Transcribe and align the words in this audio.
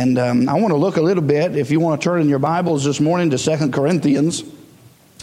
And 0.00 0.18
um, 0.18 0.48
I 0.48 0.54
want 0.54 0.68
to 0.68 0.78
look 0.78 0.96
a 0.96 1.02
little 1.02 1.22
bit, 1.22 1.54
if 1.56 1.70
you 1.70 1.78
want 1.78 2.00
to 2.00 2.04
turn 2.06 2.22
in 2.22 2.28
your 2.30 2.38
Bibles 2.38 2.84
this 2.84 3.00
morning 3.00 3.28
to 3.32 3.36
Second 3.36 3.74
Corinthians. 3.74 4.42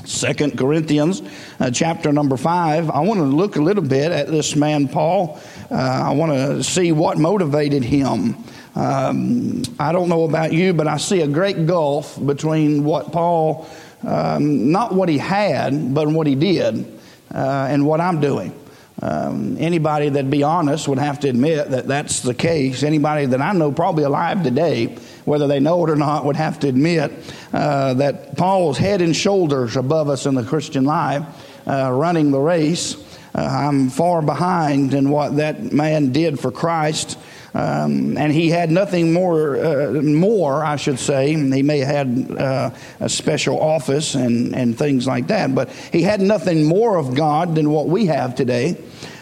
Second 0.05 0.55
Corinthians, 0.55 1.23
uh, 1.59 1.71
chapter 1.71 2.13
number 2.13 2.37
five. 2.37 2.91
I 2.91 2.99
want 2.99 3.19
to 3.19 3.23
look 3.23 3.55
a 3.55 3.59
little 3.59 3.81
bit 3.81 4.11
at 4.11 4.27
this 4.27 4.55
man 4.55 4.87
Paul. 4.87 5.39
Uh, 5.71 5.73
I 5.73 6.11
want 6.11 6.31
to 6.31 6.63
see 6.63 6.91
what 6.91 7.17
motivated 7.17 7.83
him. 7.83 8.35
Um, 8.75 9.63
I 9.79 9.91
don't 9.91 10.09
know 10.09 10.25
about 10.25 10.53
you, 10.53 10.73
but 10.73 10.85
I 10.85 10.97
see 10.97 11.21
a 11.21 11.27
great 11.27 11.65
gulf 11.65 12.23
between 12.23 12.83
what 12.83 13.11
Paul, 13.11 13.67
um, 14.03 14.71
not 14.71 14.93
what 14.93 15.09
he 15.09 15.17
had, 15.17 15.95
but 15.95 16.07
what 16.07 16.27
he 16.27 16.35
did, 16.35 16.85
uh, 17.33 17.67
and 17.71 17.83
what 17.83 17.99
I'm 17.99 18.21
doing. 18.21 18.53
Um, 18.99 19.57
anybody 19.59 20.09
that'd 20.09 20.31
be 20.31 20.41
honest 20.41 20.87
would 20.87 20.97
have 20.97 21.19
to 21.19 21.29
admit 21.29 21.69
that 21.69 21.87
that's 21.87 22.21
the 22.21 22.33
case. 22.33 22.81
Anybody 22.81 23.27
that 23.27 23.41
I 23.41 23.51
know, 23.51 23.71
probably 23.71 24.03
alive 24.03 24.43
today, 24.43 24.97
whether 25.25 25.47
they 25.47 25.59
know 25.59 25.85
it 25.85 25.91
or 25.91 25.95
not, 25.95 26.25
would 26.25 26.35
have 26.35 26.59
to 26.61 26.67
admit 26.67 27.11
uh, 27.53 27.93
that 27.95 28.37
Paul's 28.37 28.77
head 28.77 29.01
and 29.01 29.15
shoulders 29.15 29.75
above 29.75 30.09
us 30.09 30.25
in 30.25 30.33
the 30.33 30.43
Christian 30.43 30.85
life, 30.85 31.23
uh, 31.67 31.91
running 31.91 32.31
the 32.31 32.39
race. 32.39 32.95
Uh, 33.35 33.41
I'm 33.41 33.89
far 33.89 34.23
behind 34.23 34.95
in 34.95 35.11
what 35.11 35.35
that 35.35 35.71
man 35.71 36.11
did 36.11 36.39
for 36.39 36.51
Christ. 36.51 37.19
Um, 37.57 38.17
and 38.17 38.31
he 38.31 38.51
had 38.51 38.69
nothing 38.69 39.13
more, 39.13 39.57
uh, 39.57 39.91
more 40.03 40.63
I 40.63 40.75
should 40.75 40.99
say. 40.99 41.33
He 41.33 41.63
may 41.63 41.79
have 41.79 42.07
had 42.07 42.37
uh, 42.37 42.69
a 42.99 43.09
special 43.09 43.59
office 43.59 44.13
and, 44.13 44.55
and 44.55 44.77
things 44.77 45.07
like 45.07 45.27
that, 45.27 45.55
but 45.55 45.71
he 45.71 46.03
had 46.03 46.21
nothing 46.21 46.65
more 46.65 46.97
of 46.97 47.15
God 47.15 47.55
than 47.55 47.71
what 47.71 47.87
we 47.87 48.05
have 48.05 48.35
today. 48.35 48.77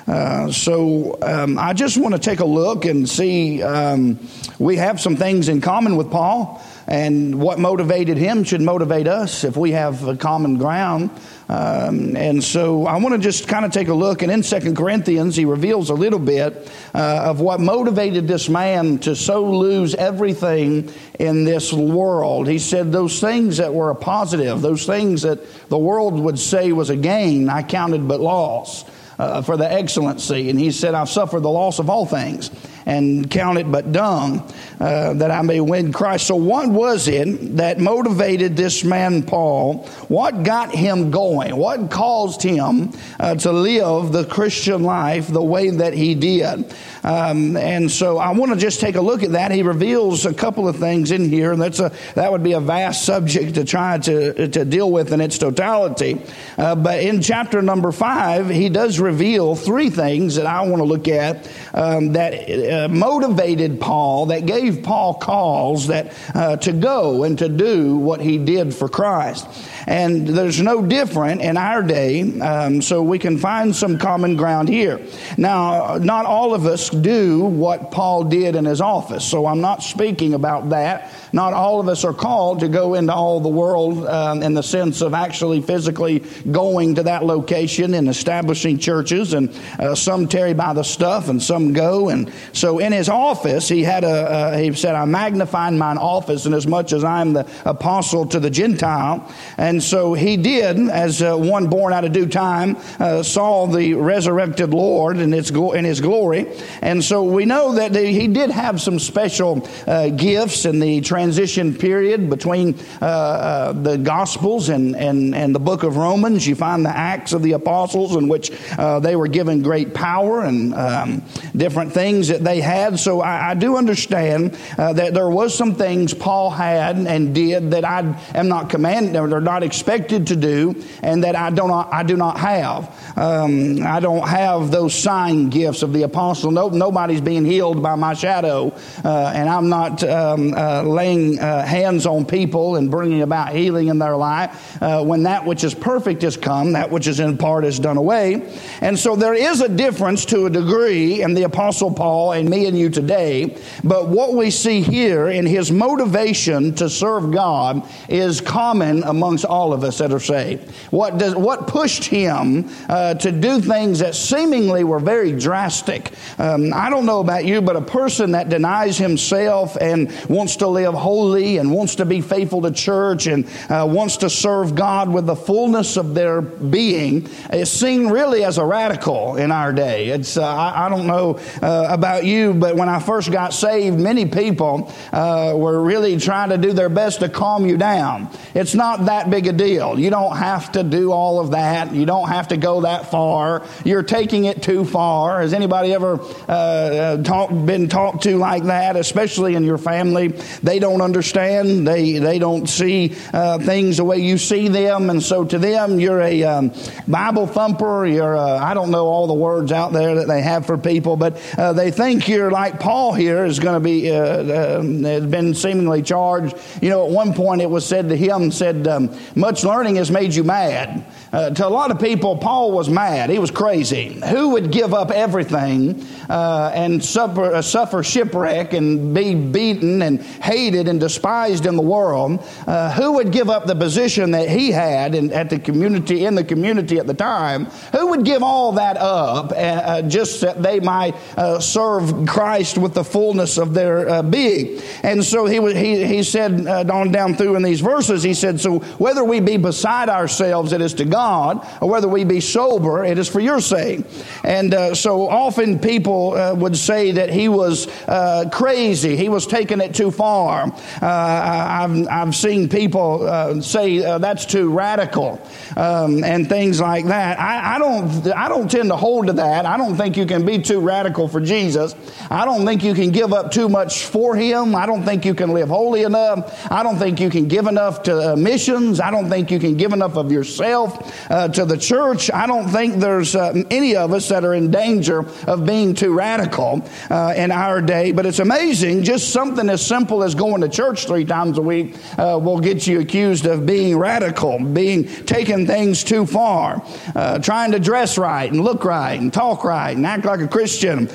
Uh, 0.05 0.51
so 0.51 1.17
um, 1.21 1.57
I 1.57 1.71
just 1.71 1.97
want 1.97 2.13
to 2.13 2.19
take 2.19 2.41
a 2.41 2.45
look 2.45 2.83
and 2.83 3.07
see. 3.07 3.63
Um, 3.63 4.19
we 4.59 4.75
have 4.75 4.99
some 4.99 5.15
things 5.15 5.47
in 5.47 5.61
common 5.61 5.95
with 5.95 6.11
Paul, 6.11 6.61
and 6.87 7.39
what 7.39 7.57
motivated 7.57 8.17
him 8.17 8.43
should 8.43 8.61
motivate 8.61 9.07
us 9.07 9.45
if 9.45 9.55
we 9.55 9.71
have 9.71 10.05
a 10.05 10.17
common 10.17 10.57
ground. 10.57 11.09
Um, 11.47 12.17
and 12.17 12.43
so 12.43 12.87
I 12.87 12.97
want 12.97 13.13
to 13.13 13.19
just 13.19 13.47
kind 13.47 13.65
of 13.65 13.71
take 13.71 13.87
a 13.87 13.93
look. 13.93 14.23
And 14.23 14.31
in 14.31 14.41
Second 14.41 14.75
Corinthians, 14.75 15.35
he 15.35 15.45
reveals 15.45 15.89
a 15.89 15.93
little 15.93 16.19
bit 16.19 16.71
uh, 16.93 17.23
of 17.25 17.39
what 17.39 17.59
motivated 17.59 18.27
this 18.27 18.49
man 18.49 18.97
to 18.99 19.15
so 19.15 19.45
lose 19.45 19.93
everything 19.93 20.91
in 21.19 21.43
this 21.45 21.71
world. 21.71 22.47
He 22.47 22.57
said, 22.57 22.91
Those 22.91 23.19
things 23.19 23.57
that 23.57 23.73
were 23.73 23.91
a 23.91 23.95
positive, 23.95 24.61
those 24.61 24.85
things 24.85 25.21
that 25.21 25.69
the 25.69 25.77
world 25.77 26.19
would 26.19 26.39
say 26.39 26.71
was 26.71 26.89
a 26.89 26.95
gain, 26.95 27.49
I 27.49 27.61
counted 27.63 28.07
but 28.07 28.19
loss. 28.19 28.85
Uh, 29.17 29.41
for 29.41 29.55
the 29.55 29.71
excellency. 29.71 30.49
And 30.49 30.59
he 30.59 30.71
said, 30.71 30.93
I've 30.93 31.07
suffered 31.07 31.39
the 31.39 31.49
loss 31.49 31.79
of 31.79 31.89
all 31.89 32.05
things 32.05 32.51
and 32.85 33.29
count 33.29 33.57
it 33.57 33.71
but 33.71 33.91
dung 33.91 34.51
uh, 34.79 35.13
that 35.13 35.31
I 35.31 35.41
may 35.41 35.59
win 35.59 35.91
Christ. 35.91 36.27
So, 36.27 36.35
what 36.35 36.69
was 36.69 37.07
it 37.07 37.57
that 37.57 37.79
motivated 37.79 38.55
this 38.55 38.83
man, 38.83 39.23
Paul? 39.23 39.85
What 40.07 40.43
got 40.43 40.73
him 40.73 41.11
going? 41.11 41.55
What 41.55 41.89
caused 41.89 42.41
him 42.41 42.91
uh, 43.19 43.35
to 43.35 43.51
live 43.51 44.11
the 44.11 44.25
Christian 44.25 44.83
life 44.83 45.27
the 45.27 45.43
way 45.43 45.69
that 45.69 45.93
he 45.93 46.15
did? 46.15 46.73
Um, 47.03 47.55
and 47.57 47.91
so, 47.91 48.17
I 48.17 48.31
want 48.31 48.51
to 48.53 48.57
just 48.57 48.79
take 48.79 48.95
a 48.95 49.01
look 49.01 49.23
at 49.23 49.31
that. 49.31 49.51
He 49.51 49.63
reveals 49.63 50.25
a 50.25 50.33
couple 50.33 50.67
of 50.67 50.77
things 50.77 51.11
in 51.11 51.29
here, 51.29 51.51
and 51.51 51.61
that's 51.61 51.79
a, 51.79 51.91
that 52.15 52.31
would 52.31 52.43
be 52.43 52.53
a 52.53 52.59
vast 52.59 53.05
subject 53.05 53.55
to 53.55 53.65
try 53.65 53.97
to, 53.99 54.47
to 54.49 54.65
deal 54.65 54.91
with 54.91 55.11
in 55.13 55.21
its 55.21 55.37
totality. 55.37 56.21
Uh, 56.57 56.75
but 56.75 56.99
in 56.99 57.21
chapter 57.21 57.61
number 57.61 57.91
five, 57.91 58.49
he 58.49 58.69
does 58.69 58.99
reveal 58.99 59.55
three 59.55 59.89
things 59.89 60.35
that 60.35 60.45
I 60.45 60.61
want 60.61 60.77
to 60.77 60.83
look 60.83 61.07
at 61.07 61.49
um, 61.73 62.13
that 62.13 62.33
uh, 62.75 62.87
motivated 62.89 63.79
Paul, 63.79 64.27
that 64.27 64.45
gave 64.45 64.83
Paul 64.83 65.13
calls 65.15 65.87
that 65.87 66.13
uh, 66.33 66.57
to 66.57 66.73
go 66.73 67.23
and 67.23 67.39
to 67.39 67.49
do 67.49 67.95
what 67.95 68.21
he 68.21 68.37
did 68.37 68.73
for 68.73 68.89
Christ. 68.89 69.47
And 69.87 70.27
there's 70.27 70.61
no 70.61 70.81
different 70.85 71.41
in 71.41 71.57
our 71.57 71.83
day, 71.83 72.39
um, 72.39 72.81
so 72.81 73.03
we 73.03 73.19
can 73.19 73.37
find 73.37 73.75
some 73.75 73.97
common 73.97 74.35
ground 74.35 74.67
here. 74.67 74.99
Now, 75.37 75.97
not 75.97 76.25
all 76.25 76.53
of 76.53 76.65
us 76.65 76.89
do 76.89 77.43
what 77.43 77.91
Paul 77.91 78.25
did 78.25 78.55
in 78.55 78.65
his 78.65 78.81
office, 78.81 79.23
so 79.23 79.45
I'm 79.45 79.61
not 79.61 79.83
speaking 79.83 80.33
about 80.33 80.69
that. 80.69 81.11
Not 81.31 81.53
all 81.53 81.79
of 81.79 81.87
us 81.87 82.03
are 82.03 82.13
called 82.13 82.61
to 82.61 82.67
go 82.67 82.95
into 82.95 83.13
all 83.13 83.39
the 83.39 83.49
world 83.49 84.05
um, 84.07 84.41
in 84.41 84.53
the 84.53 84.63
sense 84.63 85.01
of 85.01 85.13
actually 85.13 85.61
physically 85.61 86.23
going 86.51 86.95
to 86.95 87.03
that 87.03 87.23
location 87.23 87.93
and 87.93 88.09
establishing 88.09 88.79
churches, 88.79 89.33
and 89.33 89.49
uh, 89.79 89.95
some 89.95 90.27
tarry 90.27 90.53
by 90.53 90.73
the 90.73 90.83
stuff 90.83 91.29
and 91.29 91.41
some 91.41 91.73
go. 91.73 92.09
And 92.09 92.31
so 92.65 92.79
in 92.79 92.91
his 92.91 93.09
office, 93.09 93.69
he 93.69 93.83
had 93.83 94.03
a, 94.03 94.57
he 94.57 94.73
said, 94.73 94.95
I 94.95 95.05
magnify 95.05 95.69
mine 95.69 95.97
office 95.97 96.45
inasmuch 96.45 96.65
as 96.65 96.67
much 96.67 96.93
as 96.93 97.03
I 97.03 97.21
am 97.21 97.33
the 97.33 97.47
apostle 97.65 98.25
to 98.27 98.39
the 98.39 98.49
Gentile. 98.49 99.31
And 99.57 99.75
and 99.75 99.83
so 99.83 100.13
he 100.13 100.37
did, 100.37 100.77
as 100.89 101.21
uh, 101.21 101.35
one 101.35 101.67
born 101.67 101.91
out 101.91 102.05
of 102.05 102.13
due 102.13 102.27
time, 102.27 102.77
uh, 102.97 103.23
saw 103.23 103.67
the 103.67 103.95
resurrected 103.95 104.73
Lord 104.73 105.17
in, 105.17 105.33
its, 105.33 105.49
in 105.49 105.83
his 105.83 105.99
glory. 105.99 106.47
And 106.81 107.03
so 107.03 107.25
we 107.25 107.43
know 107.43 107.73
that 107.73 107.93
he 107.93 108.29
did 108.29 108.51
have 108.51 108.79
some 108.79 108.99
special 108.99 109.67
uh, 109.85 110.11
gifts 110.11 110.63
in 110.63 110.79
the 110.79 111.01
transition 111.01 111.75
period 111.75 112.29
between 112.29 112.79
uh, 113.01 113.05
uh, 113.05 113.71
the 113.73 113.97
Gospels 113.97 114.69
and, 114.69 114.95
and, 114.95 115.35
and 115.35 115.53
the 115.53 115.59
book 115.59 115.83
of 115.83 115.97
Romans. 115.97 116.47
You 116.47 116.55
find 116.55 116.85
the 116.85 116.97
Acts 116.97 117.33
of 117.33 117.43
the 117.43 117.51
Apostles 117.51 118.15
in 118.15 118.29
which 118.29 118.49
uh, 118.77 119.01
they 119.01 119.17
were 119.17 119.27
given 119.27 119.61
great 119.61 119.93
power 119.93 120.45
and 120.45 120.73
um, 120.73 121.21
different 121.53 121.91
things 121.91 122.29
that 122.29 122.45
they 122.45 122.54
had. 122.59 122.99
So 122.99 123.21
I, 123.21 123.51
I 123.51 123.53
do 123.53 123.77
understand 123.77 124.53
that 124.77 125.13
there 125.13 125.29
was 125.29 125.55
some 125.55 125.75
things 125.75 126.13
Paul 126.13 126.49
had 126.49 126.97
and 126.97 127.33
did 127.33 127.71
that 127.71 127.85
I 127.85 127.99
am 128.33 128.47
not 128.47 128.69
commanded 128.69 129.15
or 129.15 129.41
not 129.41 129.63
expected 129.63 130.27
to 130.27 130.35
do 130.35 130.83
and 131.01 131.23
that 131.23 131.35
I 131.35 131.49
do 131.49 131.67
not, 131.67 131.93
I 131.93 132.03
do 132.03 132.15
not 132.15 132.37
have. 132.37 133.15
Um, 133.17 133.83
I 133.83 133.99
don't 133.99 134.27
have 134.27 134.71
those 134.71 134.93
sign 134.93 135.49
gifts 135.49 135.83
of 135.83 135.93
the 135.93 136.03
apostle. 136.03 136.51
No, 136.51 136.69
nobody's 136.69 137.21
being 137.21 137.45
healed 137.45 137.81
by 137.81 137.95
my 137.95 138.13
shadow, 138.13 138.73
uh, 139.03 139.31
and 139.35 139.49
I'm 139.49 139.69
not 139.69 140.03
um, 140.03 140.53
uh, 140.53 140.83
laying 140.83 141.39
uh, 141.39 141.65
hands 141.65 142.05
on 142.05 142.25
people 142.25 142.75
and 142.75 142.91
bringing 142.91 143.21
about 143.21 143.53
healing 143.53 143.87
in 143.87 143.99
their 143.99 144.17
life. 144.17 144.81
Uh, 144.81 145.03
when 145.03 145.23
that 145.23 145.45
which 145.45 145.63
is 145.63 145.73
perfect 145.73 146.21
has 146.23 146.37
come, 146.37 146.73
that 146.73 146.91
which 146.91 147.07
is 147.07 147.19
in 147.19 147.37
part 147.37 147.65
is 147.65 147.79
done 147.79 147.97
away. 147.97 148.53
And 148.81 148.97
so 148.97 149.15
there 149.15 149.33
is 149.33 149.61
a 149.61 149.69
difference 149.69 150.25
to 150.25 150.45
a 150.45 150.49
degree 150.49 151.21
in 151.21 151.33
the 151.33 151.43
apostle 151.43 151.93
Paul 151.93 152.33
and 152.33 152.44
me 152.49 152.67
and 152.67 152.77
you 152.77 152.89
today. 152.89 153.57
But 153.83 154.07
what 154.07 154.33
we 154.33 154.51
see 154.51 154.81
here 154.81 155.27
in 155.29 155.45
his 155.45 155.71
motivation 155.71 156.75
to 156.75 156.89
serve 156.89 157.31
God 157.31 157.87
is 158.09 158.41
common 158.41 159.03
amongst 159.03 159.45
all 159.45 159.73
of 159.73 159.83
us 159.83 159.97
that 159.99 160.11
are 160.11 160.19
saved. 160.19 160.69
What 160.91 161.17
does 161.17 161.35
what 161.35 161.67
pushed 161.67 162.05
him? 162.05 162.69
Uh, 162.89 163.13
to 163.15 163.31
do 163.31 163.59
things 163.59 163.99
that 163.99 164.15
seemingly 164.15 164.83
were 164.83 164.99
very 164.99 165.31
drastic. 165.31 166.11
Um, 166.37 166.73
I 166.73 166.89
don't 166.89 167.05
know 167.05 167.19
about 167.19 167.45
you, 167.45 167.61
but 167.61 167.75
a 167.75 167.81
person 167.81 168.31
that 168.31 168.49
denies 168.49 168.97
himself 168.97 169.77
and 169.79 170.11
wants 170.29 170.57
to 170.57 170.67
live 170.67 170.93
holy 170.93 171.57
and 171.57 171.71
wants 171.71 171.95
to 171.95 172.05
be 172.05 172.21
faithful 172.21 172.61
to 172.63 172.71
church 172.71 173.27
and 173.27 173.47
uh, 173.69 173.87
wants 173.89 174.17
to 174.17 174.29
serve 174.29 174.75
God 174.75 175.09
with 175.09 175.25
the 175.25 175.35
fullness 175.35 175.97
of 175.97 176.13
their 176.13 176.41
being 176.41 177.27
is 177.51 177.71
seen 177.71 178.07
really 178.07 178.43
as 178.43 178.57
a 178.57 178.65
radical 178.65 179.35
in 179.35 179.51
our 179.51 179.73
day. 179.73 180.09
It's 180.09 180.37
uh, 180.37 180.45
I, 180.45 180.85
I, 180.85 180.89
don't 180.89 181.07
know 181.07 181.39
uh, 181.61 181.87
about 181.89 182.24
you, 182.25 182.53
but 182.53 182.75
when 182.75 182.89
I 182.89 182.99
first 182.99 183.31
got 183.31 183.53
saved, 183.53 183.99
many 183.99 184.25
people 184.25 184.91
uh, 185.11 185.53
were 185.55 185.81
really 185.81 186.17
trying 186.17 186.49
to 186.49 186.57
do 186.57 186.73
their 186.73 186.89
best 186.89 187.19
to 187.19 187.29
calm 187.29 187.65
you 187.65 187.77
down. 187.77 188.29
It's 188.53 188.75
not 188.75 189.05
that 189.05 189.29
big 189.29 189.47
a 189.47 189.53
deal. 189.53 189.99
You 189.99 190.09
don't 190.09 190.35
have 190.35 190.71
to 190.73 190.83
do 190.83 191.11
all 191.11 191.39
of 191.39 191.51
that. 191.51 191.93
You 191.93 192.05
don't 192.05 192.27
have 192.29 192.49
to 192.49 192.57
go 192.57 192.81
that 192.81 193.11
far. 193.11 193.63
You're 193.83 194.03
taking 194.03 194.45
it 194.45 194.61
too 194.61 194.85
far. 194.85 195.41
Has 195.41 195.53
anybody 195.53 195.93
ever 195.93 196.19
uh, 196.47 196.51
uh, 196.51 197.23
talk, 197.23 197.49
been 197.49 197.87
talked 197.87 198.23
to 198.23 198.37
like 198.37 198.63
that, 198.63 198.95
especially 198.95 199.55
in 199.55 199.63
your 199.63 199.77
family? 199.77 200.29
They 200.63 200.79
don't 200.79 201.01
understand. 201.01 201.87
They, 201.87 202.19
they 202.19 202.39
don't 202.39 202.67
see 202.67 203.15
uh, 203.33 203.59
things 203.59 203.97
the 203.97 204.03
way 204.03 204.17
you 204.17 204.37
see 204.37 204.67
them. 204.67 205.09
And 205.09 205.21
so 205.21 205.45
to 205.45 205.59
them, 205.59 205.99
you're 205.99 206.21
a 206.21 206.43
um, 206.43 206.73
Bible 207.07 207.47
thumper. 207.47 208.05
You're, 208.05 208.37
I 208.37 208.73
don't 208.73 208.91
know 208.91 209.07
all 209.07 209.27
the 209.27 209.33
words 209.33 209.71
out 209.71 209.93
there 209.93 210.15
that 210.15 210.27
they 210.27 210.41
have 210.41 210.65
for 210.65 210.77
people, 210.77 211.17
but 211.17 211.41
uh, 211.57 211.73
they 211.73 211.91
think 211.91 212.14
you're 212.27 212.51
like 212.51 212.79
Paul 212.79 213.13
here 213.13 213.45
is 213.45 213.59
going 213.59 213.75
to 213.75 213.79
be, 213.79 214.11
uh, 214.11 214.15
uh, 214.15 214.81
has 214.81 215.25
been 215.25 215.53
seemingly 215.53 216.01
charged. 216.01 216.55
You 216.81 216.89
know, 216.89 217.05
at 217.05 217.11
one 217.11 217.33
point 217.33 217.61
it 217.61 217.69
was 217.69 217.85
said 217.85 218.09
to 218.09 218.15
him, 218.17 218.51
said, 218.51 218.87
um, 218.87 219.17
much 219.35 219.63
learning 219.63 219.95
has 219.95 220.11
made 220.11 220.33
you 220.33 220.43
mad. 220.43 221.05
to 221.31 221.67
a 221.67 221.69
lot 221.69 221.91
of 221.91 221.99
people, 221.99 222.37
Paul 222.37 222.71
was 222.71 222.89
mad. 222.89 223.29
He 223.29 223.39
was 223.39 223.51
crazy. 223.51 224.19
Who 224.27 224.49
would 224.51 224.71
give 224.71 224.93
up 224.93 225.11
everything 225.11 226.05
uh, 226.29 226.71
and 226.73 227.03
suffer, 227.03 227.55
uh, 227.55 227.61
suffer, 227.61 228.03
shipwreck 228.03 228.73
and 228.73 229.13
be 229.13 229.35
beaten 229.35 230.01
and 230.01 230.21
hated 230.21 230.87
and 230.87 230.99
despised 230.99 231.65
in 231.65 231.75
the 231.75 231.81
world? 231.81 232.43
Uh, 232.67 232.91
who 232.93 233.13
would 233.13 233.31
give 233.31 233.49
up 233.49 233.65
the 233.65 233.75
position 233.75 234.31
that 234.31 234.49
he 234.49 234.71
had 234.71 235.15
in, 235.15 235.31
at 235.31 235.49
the 235.49 235.59
community 235.59 236.25
in 236.25 236.35
the 236.35 236.43
community 236.43 236.99
at 236.99 237.07
the 237.07 237.13
time? 237.13 237.65
Who 237.91 238.07
would 238.07 238.25
give 238.25 238.43
all 238.43 238.73
that 238.73 238.97
up 238.97 239.51
uh, 239.51 239.55
uh, 239.55 240.01
just 240.03 240.41
that 240.41 240.61
they 240.61 240.79
might 240.79 241.15
uh, 241.37 241.59
serve 241.59 242.04
serve 242.05 242.27
Christ 242.27 242.77
with 242.77 242.93
the 242.93 243.03
fullness 243.03 243.57
of 243.57 243.73
their 243.73 244.09
uh, 244.09 244.21
being. 244.21 244.81
And 245.03 245.23
so 245.23 245.45
he, 245.45 245.59
he, 245.73 246.05
he 246.05 246.23
said 246.23 246.67
uh, 246.67 246.85
on 246.91 247.11
down 247.11 247.35
through 247.35 247.55
in 247.55 247.63
these 247.63 247.81
verses, 247.81 248.23
he 248.23 248.33
said, 248.33 248.59
So 248.59 248.79
whether 248.97 249.23
we 249.23 249.39
be 249.39 249.57
beside 249.57 250.09
ourselves, 250.09 250.73
it 250.73 250.81
is 250.81 250.93
to 250.95 251.05
God, 251.05 251.65
or 251.81 251.89
whether 251.89 252.07
we 252.07 252.23
be 252.23 252.39
sober, 252.39 253.03
it 253.03 253.17
is 253.17 253.27
for 253.27 253.39
your 253.39 253.59
sake. 253.59 254.05
And 254.43 254.73
uh, 254.73 254.95
so 254.95 255.27
often 255.27 255.79
people 255.79 256.33
uh, 256.33 256.55
would 256.55 256.77
say 256.77 257.11
that 257.11 257.29
he 257.29 257.47
was 257.47 257.87
uh, 258.07 258.49
crazy, 258.51 259.15
he 259.15 259.29
was 259.29 259.47
taking 259.47 259.81
it 259.81 259.93
too 259.93 260.11
far. 260.11 260.63
Uh, 261.01 261.05
I've, 261.05 262.07
I've 262.07 262.35
seen 262.35 262.69
people 262.69 263.61
say 263.61 263.99
that's 264.19 264.45
too 264.45 264.71
radical 264.71 265.41
um, 265.77 266.23
and 266.23 266.47
things 266.47 266.79
like 266.79 267.05
that. 267.05 267.39
I, 267.39 267.75
I, 267.75 267.79
don't, 267.79 268.27
I 268.35 268.49
don't 268.49 268.69
tend 268.69 268.89
to 268.89 268.95
hold 268.95 269.27
to 269.27 269.33
that. 269.33 269.65
I 269.65 269.77
don't 269.77 269.95
think 269.95 270.17
you 270.17 270.25
can 270.25 270.45
be 270.45 270.59
too 270.59 270.79
radical 270.79 271.27
for 271.27 271.39
Jesus. 271.39 271.94
I 272.29 272.45
don't 272.45 272.65
think 272.65 272.83
you 272.83 272.93
can 272.93 273.11
give 273.11 273.33
up 273.33 273.51
too 273.51 273.69
much 273.69 274.05
for 274.05 274.35
him. 274.35 274.75
I 274.75 274.85
don't 274.85 275.03
think 275.03 275.25
you 275.25 275.35
can 275.35 275.51
live 275.51 275.69
holy 275.69 276.03
enough. 276.03 276.71
I 276.71 276.83
don't 276.83 276.97
think 276.97 277.19
you 277.19 277.29
can 277.29 277.47
give 277.47 277.67
enough 277.67 278.03
to 278.03 278.33
uh, 278.33 278.35
missions. 278.35 278.99
I 278.99 279.11
don't 279.11 279.29
think 279.29 279.51
you 279.51 279.59
can 279.59 279.77
give 279.77 279.93
enough 279.93 280.17
of 280.17 280.31
yourself 280.31 281.31
uh, 281.31 281.47
to 281.49 281.65
the 281.65 281.77
church. 281.77 282.31
I 282.31 282.47
don't 282.47 282.69
think 282.69 282.95
there's 282.95 283.35
uh, 283.35 283.63
any 283.69 283.95
of 283.95 284.11
us 284.11 284.29
that 284.29 284.43
are 284.43 284.53
in 284.53 284.71
danger 284.71 285.25
of 285.47 285.65
being 285.65 285.93
too 285.93 286.13
radical 286.13 286.87
uh, 287.09 287.33
in 287.35 287.51
our 287.51 287.81
day. 287.81 288.11
But 288.11 288.25
it's 288.25 288.39
amazing, 288.39 289.03
just 289.03 289.29
something 289.29 289.69
as 289.69 289.85
simple 289.85 290.23
as 290.23 290.33
going 290.33 290.61
to 290.61 290.69
church 290.69 291.05
three 291.05 291.25
times 291.25 291.57
a 291.57 291.61
week 291.61 291.95
uh, 292.17 292.39
will 292.41 292.59
get 292.59 292.87
you 292.87 293.01
accused 293.01 293.45
of 293.45 293.65
being 293.65 293.97
radical, 293.97 294.59
being 294.59 295.05
taking 295.25 295.67
things 295.67 296.03
too 296.03 296.25
far, 296.25 296.83
uh, 297.15 297.39
trying 297.39 297.71
to 297.73 297.79
dress 297.79 298.17
right 298.17 298.51
and 298.51 298.61
look 298.61 298.83
right 298.83 299.19
and 299.19 299.31
talk 299.31 299.63
right 299.63 299.95
and 299.95 300.05
act 300.05 300.25
like 300.25 300.39
a 300.39 300.47
Christian. 300.47 301.07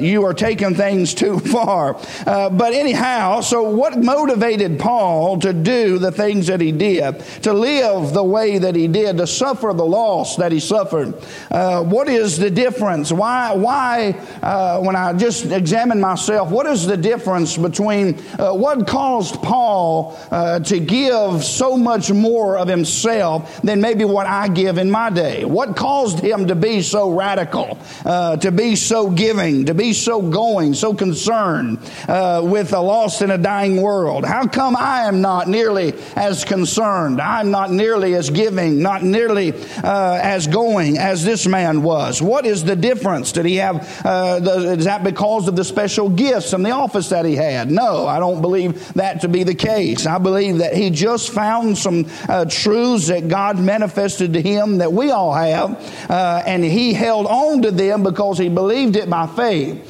you 0.00 0.09
are 0.24 0.34
taking 0.34 0.74
things 0.74 1.14
too 1.14 1.38
far. 1.54 1.94
but 2.24 2.72
anyhow, 2.72 3.40
so 3.40 3.62
what 3.62 3.98
motivated 3.98 4.78
Paul 4.78 5.38
to 5.40 5.52
do 5.52 5.98
the 5.98 6.12
things 6.12 6.46
that 6.48 6.60
he 6.60 6.72
did, 6.72 7.20
to 7.42 7.52
live 7.52 8.12
the 8.12 8.24
way 8.24 8.58
that 8.58 8.74
he 8.74 8.88
did, 8.88 9.18
to 9.18 9.26
suffer 9.26 9.72
the 9.74 9.84
loss 9.84 10.36
that 10.36 10.52
he 10.52 10.60
suffered? 10.60 11.14
Uh, 11.50 11.82
what 11.82 12.08
is 12.08 12.38
the 12.38 12.50
difference? 12.50 13.12
Why, 13.12 13.54
why 13.54 14.12
uh, 14.42 14.80
when 14.80 14.96
I 14.96 15.12
just 15.12 15.46
examine 15.46 16.00
myself, 16.00 16.50
what 16.50 16.66
is 16.66 16.86
the 16.86 16.96
difference 16.96 17.56
between 17.56 18.20
uh, 18.38 18.52
what 18.52 18.86
caused 18.86 19.36
Paul 19.42 20.18
uh, 20.30 20.60
to 20.60 20.80
give 20.80 21.44
so 21.44 21.76
much 21.76 22.10
more 22.10 22.58
of 22.58 22.68
himself 22.68 23.60
than 23.62 23.80
maybe 23.80 24.04
what 24.04 24.26
I 24.26 24.48
give 24.48 24.78
in 24.78 24.90
my 24.90 25.10
day? 25.10 25.44
What 25.44 25.76
caused 25.76 26.20
him 26.20 26.48
to 26.48 26.54
be 26.54 26.82
so 26.82 27.10
radical, 27.10 27.78
uh, 28.04 28.36
to 28.38 28.52
be 28.52 28.76
so 28.76 29.10
giving, 29.10 29.66
to 29.66 29.74
be 29.74 29.92
so 30.02 30.22
going, 30.22 30.74
so 30.74 30.94
concerned 30.94 31.78
uh, 32.08 32.42
with 32.44 32.72
a 32.72 32.80
lost 32.80 33.22
and 33.22 33.32
a 33.32 33.38
dying 33.38 33.80
world? 33.80 34.24
How 34.24 34.46
come 34.46 34.76
I 34.76 35.02
am 35.02 35.20
not 35.20 35.48
nearly 35.48 35.94
as 36.16 36.44
concerned? 36.44 37.20
I'm 37.20 37.50
not 37.50 37.70
nearly 37.70 38.14
as 38.14 38.30
giving, 38.30 38.82
not 38.82 39.02
nearly 39.02 39.52
uh, 39.84 40.20
as 40.22 40.46
going 40.46 40.98
as 40.98 41.24
this 41.24 41.46
man 41.46 41.82
was. 41.82 42.22
What 42.22 42.46
is 42.46 42.64
the 42.64 42.76
difference? 42.76 43.32
Did 43.32 43.46
he 43.46 43.56
have, 43.56 44.04
uh, 44.04 44.40
the, 44.40 44.72
is 44.72 44.84
that 44.84 45.04
because 45.04 45.48
of 45.48 45.56
the 45.56 45.64
special 45.64 46.08
gifts 46.08 46.52
and 46.52 46.64
the 46.64 46.70
office 46.70 47.08
that 47.10 47.24
he 47.24 47.36
had? 47.36 47.70
No, 47.70 48.06
I 48.06 48.18
don't 48.18 48.40
believe 48.40 48.92
that 48.94 49.22
to 49.22 49.28
be 49.28 49.44
the 49.44 49.54
case. 49.54 50.06
I 50.06 50.18
believe 50.18 50.58
that 50.58 50.74
he 50.74 50.90
just 50.90 51.30
found 51.30 51.78
some 51.78 52.06
uh, 52.28 52.44
truths 52.46 53.08
that 53.08 53.28
God 53.28 53.58
manifested 53.58 54.32
to 54.34 54.42
him 54.42 54.78
that 54.78 54.92
we 54.92 55.10
all 55.10 55.32
have, 55.32 56.10
uh, 56.10 56.42
and 56.46 56.64
he 56.64 56.92
held 56.92 57.26
on 57.26 57.62
to 57.62 57.70
them 57.70 58.02
because 58.02 58.38
he 58.38 58.48
believed 58.48 58.96
it 58.96 59.08
by 59.08 59.26
faith. 59.26 59.89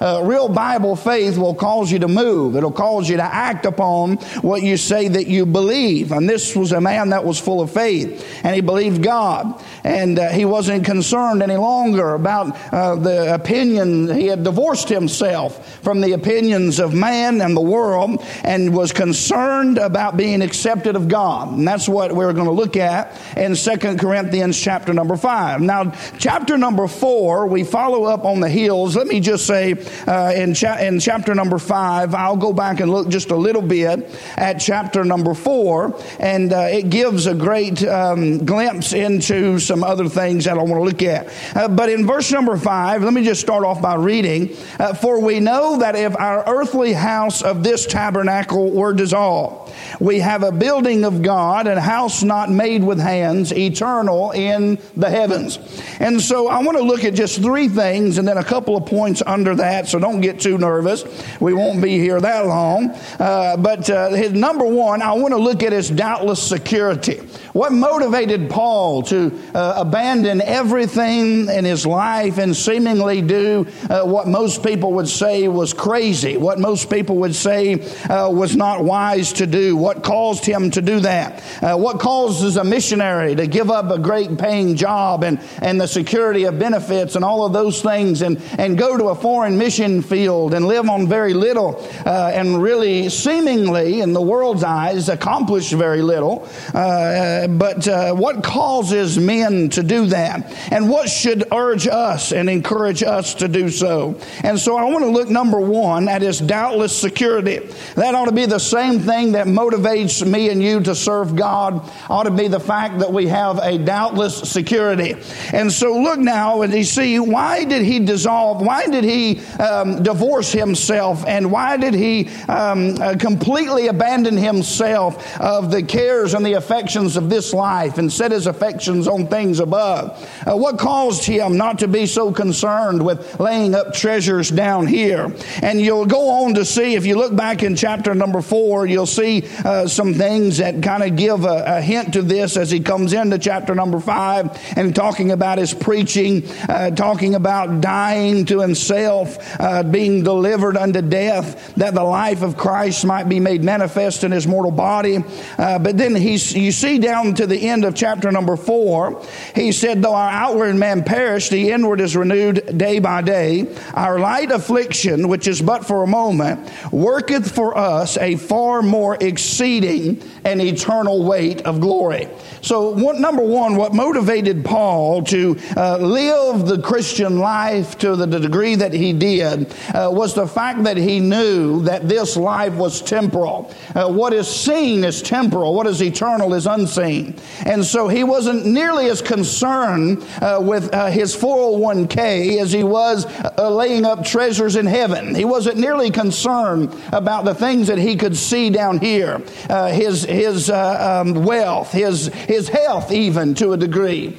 Uh, 0.00 0.22
real 0.24 0.48
Bible 0.48 0.96
faith 0.96 1.36
will 1.36 1.54
cause 1.54 1.90
you 1.90 1.98
to 1.98 2.08
move. 2.08 2.56
It'll 2.56 2.70
cause 2.70 3.08
you 3.08 3.16
to 3.16 3.22
act 3.22 3.66
upon 3.66 4.16
what 4.42 4.62
you 4.62 4.76
say 4.76 5.08
that 5.08 5.26
you 5.26 5.46
believe. 5.46 6.12
And 6.12 6.28
this 6.28 6.54
was 6.54 6.72
a 6.72 6.80
man 6.80 7.10
that 7.10 7.24
was 7.24 7.38
full 7.38 7.60
of 7.60 7.70
faith, 7.70 8.26
and 8.44 8.54
he 8.54 8.60
believed 8.60 9.02
God, 9.02 9.62
and 9.84 10.18
uh, 10.18 10.28
he 10.30 10.44
wasn't 10.44 10.84
concerned 10.84 11.42
any 11.42 11.56
longer 11.56 12.14
about 12.14 12.56
uh, 12.72 12.94
the 12.96 13.34
opinion. 13.34 14.08
He 14.14 14.26
had 14.26 14.44
divorced 14.44 14.88
himself 14.88 15.80
from 15.82 16.00
the 16.00 16.12
opinions 16.12 16.78
of 16.78 16.94
man 16.94 17.40
and 17.40 17.56
the 17.56 17.60
world, 17.60 18.24
and 18.44 18.74
was 18.74 18.92
concerned 18.92 19.78
about 19.78 20.16
being 20.16 20.42
accepted 20.42 20.96
of 20.96 21.08
God. 21.08 21.52
And 21.52 21.66
that's 21.66 21.88
what 21.88 22.12
we're 22.12 22.32
going 22.32 22.46
to 22.46 22.52
look 22.52 22.76
at 22.76 23.18
in 23.36 23.54
Second 23.56 23.98
Corinthians 23.98 24.60
chapter 24.60 24.92
number 24.92 25.16
five. 25.16 25.60
Now, 25.60 25.92
chapter 26.18 26.58
number 26.58 26.86
four, 26.86 27.46
we 27.46 27.64
follow 27.64 28.04
up 28.04 28.24
on 28.24 28.40
the 28.40 28.48
heels. 28.48 28.96
Let 28.96 29.06
me 29.06 29.20
just 29.20 29.46
say 29.46 29.74
uh, 30.06 30.32
in, 30.34 30.54
cha- 30.54 30.78
in 30.78 31.00
chapter 31.00 31.34
number 31.34 31.58
five. 31.58 32.14
I'll 32.14 32.36
go 32.36 32.52
back 32.52 32.80
and 32.80 32.90
look 32.90 33.08
just 33.08 33.30
a 33.30 33.36
little 33.36 33.62
bit 33.62 34.10
at 34.36 34.54
chapter 34.54 35.04
number 35.04 35.34
four, 35.34 36.00
and 36.18 36.52
uh, 36.52 36.68
it 36.70 36.90
gives 36.90 37.26
a 37.26 37.34
great 37.34 37.84
um, 37.84 38.44
glimpse 38.44 38.92
into 38.92 39.58
some 39.58 39.84
other 39.84 40.08
things 40.08 40.44
that 40.44 40.58
I 40.58 40.62
want 40.62 40.74
to 40.74 40.82
look 40.82 41.02
at. 41.02 41.28
Uh, 41.56 41.68
but 41.68 41.88
in 41.88 42.06
verse 42.06 42.30
number 42.32 42.56
five, 42.56 43.02
let 43.02 43.12
me 43.12 43.24
just 43.24 43.40
start 43.40 43.64
off 43.64 43.80
by 43.80 43.94
reading 43.94 44.56
uh, 44.78 44.94
For 44.94 45.20
we 45.20 45.40
know 45.40 45.78
that 45.78 45.94
if 45.94 46.16
our 46.16 46.44
earthly 46.46 46.92
house 46.92 47.42
of 47.42 47.62
this 47.62 47.86
tabernacle 47.86 48.70
were 48.70 48.92
dissolved, 48.92 49.72
we 50.00 50.20
have 50.20 50.42
a 50.42 50.52
building 50.52 51.04
of 51.04 51.22
God, 51.22 51.66
a 51.66 51.80
house 51.80 52.22
not 52.22 52.50
made 52.50 52.82
with 52.82 52.98
hands, 52.98 53.52
eternal 53.52 54.32
in 54.32 54.78
the 54.96 55.10
heavens. 55.10 55.58
And 56.00 56.20
so 56.20 56.48
I 56.48 56.62
want 56.62 56.78
to 56.78 56.84
look 56.84 57.04
at 57.04 57.14
just 57.14 57.40
three 57.40 57.68
things 57.68 58.18
and 58.18 58.26
then 58.26 58.38
a 58.38 58.44
couple 58.44 58.76
of 58.76 58.86
points 58.86 59.22
under 59.24 59.54
that, 59.56 59.77
so 59.86 59.98
don't 59.98 60.20
get 60.20 60.40
too 60.40 60.58
nervous. 60.58 61.04
We 61.40 61.54
won't 61.54 61.82
be 61.82 61.98
here 61.98 62.20
that 62.20 62.46
long. 62.46 62.90
Uh, 63.18 63.56
but 63.56 63.88
uh, 63.90 64.10
his 64.10 64.32
number 64.32 64.64
one, 64.64 65.02
I 65.02 65.12
want 65.12 65.32
to 65.32 65.38
look 65.38 65.62
at 65.62 65.72
his 65.72 65.90
doubtless 65.90 66.42
security. 66.42 67.20
What 67.52 67.72
motivated 67.72 68.50
Paul 68.50 69.02
to 69.04 69.36
uh, 69.54 69.74
abandon 69.76 70.40
everything 70.40 71.48
in 71.48 71.64
his 71.64 71.86
life 71.86 72.38
and 72.38 72.56
seemingly 72.56 73.22
do 73.22 73.66
uh, 73.90 74.04
what 74.04 74.28
most 74.28 74.62
people 74.62 74.92
would 74.94 75.08
say 75.08 75.48
was 75.48 75.74
crazy, 75.74 76.36
what 76.36 76.58
most 76.58 76.90
people 76.90 77.16
would 77.18 77.34
say 77.34 77.80
uh, 78.04 78.30
was 78.30 78.56
not 78.56 78.84
wise 78.84 79.32
to 79.34 79.46
do? 79.46 79.76
What 79.76 80.02
caused 80.02 80.44
him 80.44 80.70
to 80.72 80.82
do 80.82 81.00
that? 81.00 81.42
Uh, 81.62 81.76
what 81.76 82.00
causes 82.00 82.56
a 82.56 82.64
missionary 82.64 83.34
to 83.34 83.46
give 83.46 83.70
up 83.70 83.90
a 83.90 83.98
great 83.98 84.38
paying 84.38 84.76
job 84.76 85.24
and, 85.24 85.40
and 85.60 85.80
the 85.80 85.88
security 85.88 86.44
of 86.44 86.58
benefits 86.58 87.16
and 87.16 87.24
all 87.24 87.44
of 87.44 87.52
those 87.52 87.82
things 87.82 88.22
and, 88.22 88.40
and 88.58 88.78
go 88.78 88.96
to 88.96 89.06
a 89.08 89.14
foreign 89.14 89.58
mission 89.58 89.67
field 89.70 90.54
and 90.54 90.66
live 90.66 90.88
on 90.88 91.06
very 91.06 91.34
little 91.34 91.76
uh, 92.06 92.30
and 92.32 92.62
really 92.62 93.08
seemingly, 93.08 94.00
in 94.00 94.12
the 94.12 94.20
world's 94.20 94.64
eyes, 94.64 95.08
accomplish 95.08 95.70
very 95.70 96.02
little? 96.02 96.48
Uh, 96.74 97.46
but 97.48 97.86
uh, 97.86 98.14
what 98.14 98.42
causes 98.42 99.18
men 99.18 99.68
to 99.70 99.82
do 99.82 100.06
that? 100.06 100.52
And 100.72 100.88
what 100.88 101.08
should 101.08 101.52
urge 101.52 101.86
us 101.86 102.32
and 102.32 102.48
encourage 102.48 103.02
us 103.02 103.34
to 103.34 103.48
do 103.48 103.68
so? 103.68 104.18
And 104.42 104.58
so 104.58 104.76
I 104.76 104.84
want 104.84 105.04
to 105.04 105.10
look, 105.10 105.28
number 105.28 105.60
one, 105.60 106.08
at 106.08 106.22
his 106.22 106.38
doubtless 106.38 106.96
security. 106.96 107.58
That 107.94 108.14
ought 108.14 108.26
to 108.26 108.32
be 108.32 108.46
the 108.46 108.58
same 108.58 109.00
thing 109.00 109.32
that 109.32 109.46
motivates 109.46 110.26
me 110.26 110.50
and 110.50 110.62
you 110.62 110.80
to 110.80 110.94
serve 110.94 111.36
God, 111.36 111.90
ought 112.08 112.24
to 112.24 112.30
be 112.30 112.48
the 112.48 112.60
fact 112.60 113.00
that 113.00 113.12
we 113.12 113.26
have 113.26 113.58
a 113.58 113.78
doubtless 113.78 114.38
security. 114.50 115.14
And 115.52 115.72
so 115.72 115.98
look 115.98 116.18
now 116.18 116.62
and 116.62 116.72
you 116.72 116.84
see, 116.84 117.18
why 117.18 117.64
did 117.64 117.82
he 117.82 117.98
dissolve? 117.98 118.64
Why 118.64 118.86
did 118.86 119.04
he 119.04 119.40
um, 119.58 120.02
divorce 120.02 120.52
himself? 120.52 121.24
And 121.26 121.50
why 121.50 121.76
did 121.76 121.94
he 121.94 122.28
um, 122.48 123.00
uh, 123.00 123.16
completely 123.18 123.88
abandon 123.88 124.36
himself 124.36 125.38
of 125.40 125.70
the 125.70 125.82
cares 125.82 126.34
and 126.34 126.46
the 126.46 126.54
affections 126.54 127.16
of 127.16 127.28
this? 127.28 127.48
life 127.52 127.98
and 127.98 128.12
set 128.12 128.32
his 128.32 128.46
affections 128.46 129.06
on 129.08 129.26
things 129.26 129.60
above? 129.60 130.16
Uh, 130.46 130.56
what 130.56 130.78
caused 130.78 131.24
him 131.24 131.56
not 131.56 131.80
to 131.80 131.88
be 131.88 132.06
so 132.06 132.32
concerned 132.32 133.04
with 133.04 133.38
laying 133.40 133.74
up 133.74 133.92
treasures 133.94 134.50
down 134.50 134.86
here? 134.86 135.34
And 135.62 135.80
you'll 135.80 136.06
go 136.06 136.44
on 136.44 136.54
to 136.54 136.64
see, 136.64 136.94
if 136.94 137.06
you 137.06 137.16
look 137.16 137.34
back 137.34 137.62
in 137.62 137.76
chapter 137.76 138.14
number 138.14 138.40
four, 138.40 138.86
you'll 138.86 139.06
see 139.06 139.44
uh, 139.64 139.86
some 139.86 140.14
things 140.14 140.58
that 140.58 140.82
kind 140.82 141.02
of 141.02 141.16
give 141.16 141.44
a, 141.44 141.64
a, 141.66 141.80
hint 141.80 142.12
to 142.12 142.22
this 142.22 142.56
as 142.56 142.70
he 142.70 142.80
comes 142.80 143.12
into 143.12 143.38
chapter 143.38 143.74
number 143.74 144.00
five 144.00 144.56
and 144.76 144.94
talking 144.94 145.30
about 145.32 145.58
his 145.58 145.72
preaching, 145.72 146.48
uh, 146.68 146.90
talking 146.90 147.34
about 147.34 147.80
dying 147.80 148.44
to 148.46 148.60
himself, 148.60 149.47
uh, 149.58 149.82
being 149.82 150.22
delivered 150.22 150.76
unto 150.76 151.00
death, 151.00 151.74
that 151.76 151.94
the 151.94 152.04
life 152.04 152.42
of 152.42 152.56
Christ 152.56 153.04
might 153.04 153.28
be 153.28 153.40
made 153.40 153.62
manifest 153.62 154.24
in 154.24 154.32
his 154.32 154.46
mortal 154.46 154.70
body. 154.70 155.18
Uh, 155.56 155.78
but 155.78 155.96
then 155.96 156.14
he's, 156.14 156.54
you 156.54 156.72
see 156.72 156.98
down 156.98 157.34
to 157.34 157.46
the 157.46 157.68
end 157.68 157.84
of 157.84 157.94
chapter 157.94 158.30
number 158.30 158.56
four, 158.56 159.24
he 159.54 159.72
said, 159.72 160.02
Though 160.02 160.14
our 160.14 160.30
outward 160.30 160.74
man 160.76 161.04
perish, 161.04 161.48
the 161.48 161.70
inward 161.70 162.00
is 162.00 162.16
renewed 162.16 162.78
day 162.78 162.98
by 162.98 163.22
day. 163.22 163.74
Our 163.94 164.18
light 164.18 164.50
affliction, 164.50 165.28
which 165.28 165.46
is 165.46 165.62
but 165.62 165.86
for 165.86 166.02
a 166.02 166.06
moment, 166.06 166.68
worketh 166.92 167.54
for 167.54 167.76
us 167.76 168.16
a 168.18 168.36
far 168.36 168.82
more 168.82 169.16
exceeding 169.20 170.22
and 170.44 170.60
eternal 170.60 171.24
weight 171.24 171.62
of 171.62 171.80
glory. 171.80 172.28
So, 172.60 172.90
what, 172.90 173.18
number 173.20 173.42
one, 173.42 173.76
what 173.76 173.94
motivated 173.94 174.64
Paul 174.64 175.22
to 175.24 175.56
uh, 175.76 175.98
live 175.98 176.66
the 176.66 176.80
Christian 176.82 177.38
life 177.38 177.98
to 177.98 178.16
the 178.16 178.26
degree 178.26 178.74
that 178.74 178.92
he 178.92 179.12
did 179.12 179.37
did 179.38 179.72
uh, 179.94 180.10
was 180.12 180.34
the 180.34 180.46
fact 180.46 180.82
that 180.84 180.96
he 180.96 181.20
knew 181.20 181.82
that 181.82 182.08
this 182.08 182.36
life 182.36 182.74
was 182.74 183.00
temporal. 183.00 183.72
Uh, 183.94 184.08
what 184.08 184.32
is 184.32 184.48
seen 184.48 185.04
is 185.04 185.22
temporal, 185.22 185.74
what 185.74 185.86
is 185.86 186.02
eternal 186.02 186.54
is 186.54 186.66
unseen. 186.66 187.34
And 187.64 187.84
so 187.84 188.08
he 188.08 188.24
wasn't 188.24 188.66
nearly 188.66 189.08
as 189.08 189.22
concerned 189.22 190.24
uh, 190.40 190.58
with 190.60 190.92
uh, 190.92 191.06
his 191.06 191.36
401k 191.36 192.60
as 192.60 192.72
he 192.72 192.82
was 192.82 193.26
uh, 193.26 193.70
laying 193.70 194.04
up 194.04 194.24
treasures 194.24 194.76
in 194.76 194.86
heaven. 194.86 195.34
He 195.34 195.44
wasn't 195.44 195.78
nearly 195.78 196.10
concerned 196.10 196.94
about 197.12 197.44
the 197.44 197.54
things 197.54 197.86
that 197.86 197.98
he 197.98 198.16
could 198.16 198.36
see 198.36 198.70
down 198.70 198.98
here 198.98 199.40
uh, 199.70 199.88
his, 199.88 200.24
his 200.24 200.70
um, 200.70 201.44
wealth, 201.44 201.92
his, 201.92 202.26
his 202.26 202.68
health, 202.68 203.12
even 203.12 203.54
to 203.54 203.72
a 203.72 203.76
degree, 203.76 204.36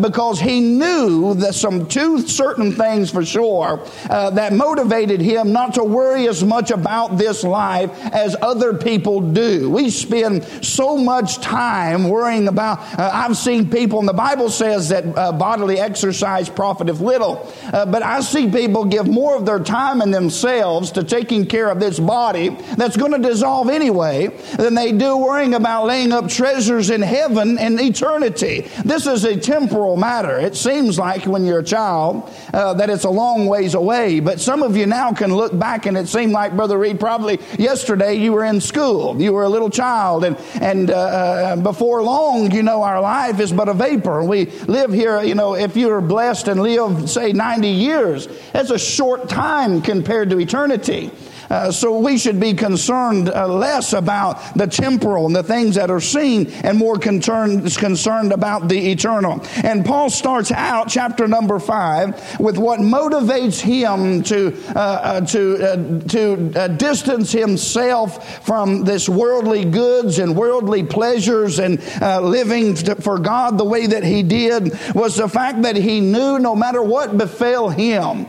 because 0.00 0.40
he 0.40 0.60
knew 0.60 1.34
that 1.34 1.54
some 1.54 1.86
two 1.88 2.20
certain 2.20 2.72
things 2.72 3.10
for 3.10 3.24
sure 3.24 3.84
that 4.30 4.52
motivated 4.52 5.20
him 5.20 5.52
not 5.52 5.74
to 5.74 5.84
worry 5.84 6.28
as 6.28 6.44
much 6.44 6.70
about 6.70 7.18
this 7.18 7.44
life 7.44 7.90
as 8.12 8.36
other 8.40 8.74
people 8.74 9.20
do. 9.20 9.70
We 9.70 9.90
spend 9.90 10.44
so 10.64 10.96
much 10.96 11.38
time 11.38 12.08
worrying 12.08 12.48
about, 12.48 12.78
uh, 12.98 13.10
I've 13.12 13.36
seen 13.36 13.70
people, 13.70 13.98
and 13.98 14.08
the 14.08 14.12
Bible 14.12 14.50
says 14.50 14.88
that 14.90 15.04
uh, 15.16 15.32
bodily 15.32 15.78
exercise 15.78 16.48
profiteth 16.48 17.00
little, 17.00 17.50
uh, 17.72 17.86
but 17.86 18.02
I 18.02 18.20
see 18.20 18.50
people 18.50 18.84
give 18.84 19.06
more 19.06 19.36
of 19.36 19.46
their 19.46 19.60
time 19.60 20.00
and 20.00 20.12
themselves 20.12 20.90
to 20.92 21.04
taking 21.04 21.46
care 21.46 21.70
of 21.70 21.80
this 21.80 21.98
body 21.98 22.50
that's 22.76 22.96
going 22.96 23.12
to 23.12 23.18
dissolve 23.18 23.68
anyway 23.68 24.28
than 24.56 24.74
they 24.74 24.92
do 24.92 25.16
worrying 25.16 25.54
about 25.54 25.86
laying 25.86 26.12
up 26.12 26.28
treasures 26.28 26.90
in 26.90 27.02
heaven 27.02 27.58
and 27.58 27.80
eternity. 27.80 28.68
This 28.84 29.06
is 29.06 29.24
a 29.24 29.36
temporal 29.36 29.96
matter. 29.96 30.38
It 30.38 30.56
seems 30.56 30.98
like 30.98 31.26
when 31.26 31.44
you're 31.44 31.60
a 31.60 31.64
child 31.64 32.30
uh, 32.52 32.74
that 32.74 32.90
it's 32.90 33.04
a 33.04 33.10
long 33.10 33.46
ways 33.46 33.74
away, 33.74 34.13
but 34.20 34.40
some 34.40 34.62
of 34.62 34.76
you 34.76 34.86
now 34.86 35.12
can 35.12 35.34
look 35.34 35.56
back 35.58 35.86
and 35.86 35.96
it 35.96 36.08
seemed 36.08 36.32
like, 36.32 36.56
Brother 36.56 36.78
Reed, 36.78 37.00
probably 37.00 37.38
yesterday 37.58 38.14
you 38.14 38.32
were 38.32 38.44
in 38.44 38.60
school. 38.60 39.20
You 39.20 39.32
were 39.32 39.44
a 39.44 39.48
little 39.48 39.70
child, 39.70 40.24
and, 40.24 40.36
and 40.60 40.90
uh, 40.90 40.94
uh, 40.94 41.56
before 41.56 42.02
long, 42.02 42.50
you 42.50 42.62
know, 42.62 42.82
our 42.82 43.00
life 43.00 43.40
is 43.40 43.52
but 43.52 43.68
a 43.68 43.74
vapor. 43.74 44.24
We 44.24 44.46
live 44.66 44.92
here, 44.92 45.22
you 45.22 45.34
know, 45.34 45.54
if 45.54 45.76
you're 45.76 46.00
blessed 46.00 46.48
and 46.48 46.62
live, 46.62 47.08
say, 47.08 47.32
90 47.32 47.68
years, 47.68 48.28
that's 48.52 48.70
a 48.70 48.78
short 48.78 49.28
time 49.28 49.82
compared 49.82 50.30
to 50.30 50.38
eternity. 50.38 51.10
Uh, 51.50 51.70
so 51.70 51.98
we 51.98 52.18
should 52.18 52.40
be 52.40 52.54
concerned 52.54 53.28
uh, 53.28 53.46
less 53.46 53.92
about 53.92 54.54
the 54.54 54.66
temporal 54.66 55.26
and 55.26 55.36
the 55.36 55.42
things 55.42 55.74
that 55.74 55.90
are 55.90 56.00
seen 56.00 56.46
and 56.64 56.78
more 56.78 56.98
concerned, 56.98 57.62
concerned 57.76 58.32
about 58.32 58.68
the 58.68 58.90
eternal. 58.90 59.44
And 59.62 59.84
Paul 59.84 60.10
starts 60.10 60.50
out 60.52 60.88
chapter 60.88 61.28
number 61.28 61.58
five 61.58 62.38
with 62.40 62.58
what 62.58 62.80
motivates 62.80 63.60
him 63.60 64.22
to, 64.24 64.56
uh, 64.74 64.78
uh 64.78 65.20
to, 65.20 65.56
uh, 65.64 66.08
to 66.08 66.76
distance 66.76 67.32
himself 67.32 68.44
from 68.44 68.84
this 68.84 69.08
worldly 69.08 69.64
goods 69.64 70.18
and 70.18 70.36
worldly 70.36 70.82
pleasures 70.82 71.58
and 71.58 71.82
living 72.22 72.76
for 72.76 73.18
God 73.18 73.58
the 73.58 73.64
way 73.64 73.86
that 73.86 74.04
he 74.04 74.22
did 74.22 74.72
was 74.94 75.16
the 75.16 75.28
fact 75.28 75.62
that 75.62 75.76
he 75.76 76.00
knew 76.00 76.38
no 76.38 76.54
matter 76.54 76.82
what 76.82 77.16
befell 77.16 77.68
him. 77.68 78.26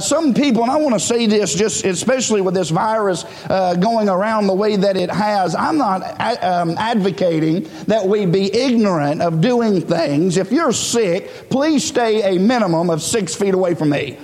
some 0.00 0.34
people, 0.34 0.62
and 0.62 0.70
I 0.70 0.76
want 0.76 0.94
to 0.94 1.00
say 1.00 1.26
this 1.26 1.54
just 1.54 1.84
especially 1.84 2.40
with 2.40 2.51
this 2.54 2.70
virus 2.70 3.24
uh, 3.48 3.74
going 3.74 4.08
around 4.08 4.46
the 4.46 4.54
way 4.54 4.76
that 4.76 4.96
it 4.96 5.10
has, 5.10 5.54
I'm 5.54 5.78
not 5.78 6.02
um, 6.42 6.76
advocating 6.78 7.68
that 7.86 8.06
we 8.06 8.26
be 8.26 8.54
ignorant 8.54 9.22
of 9.22 9.40
doing 9.40 9.80
things. 9.80 10.36
If 10.36 10.52
you're 10.52 10.72
sick, 10.72 11.50
please 11.50 11.84
stay 11.84 12.36
a 12.36 12.38
minimum 12.38 12.90
of 12.90 13.02
six 13.02 13.34
feet 13.34 13.54
away 13.54 13.74
from 13.74 13.90
me. 13.90 14.18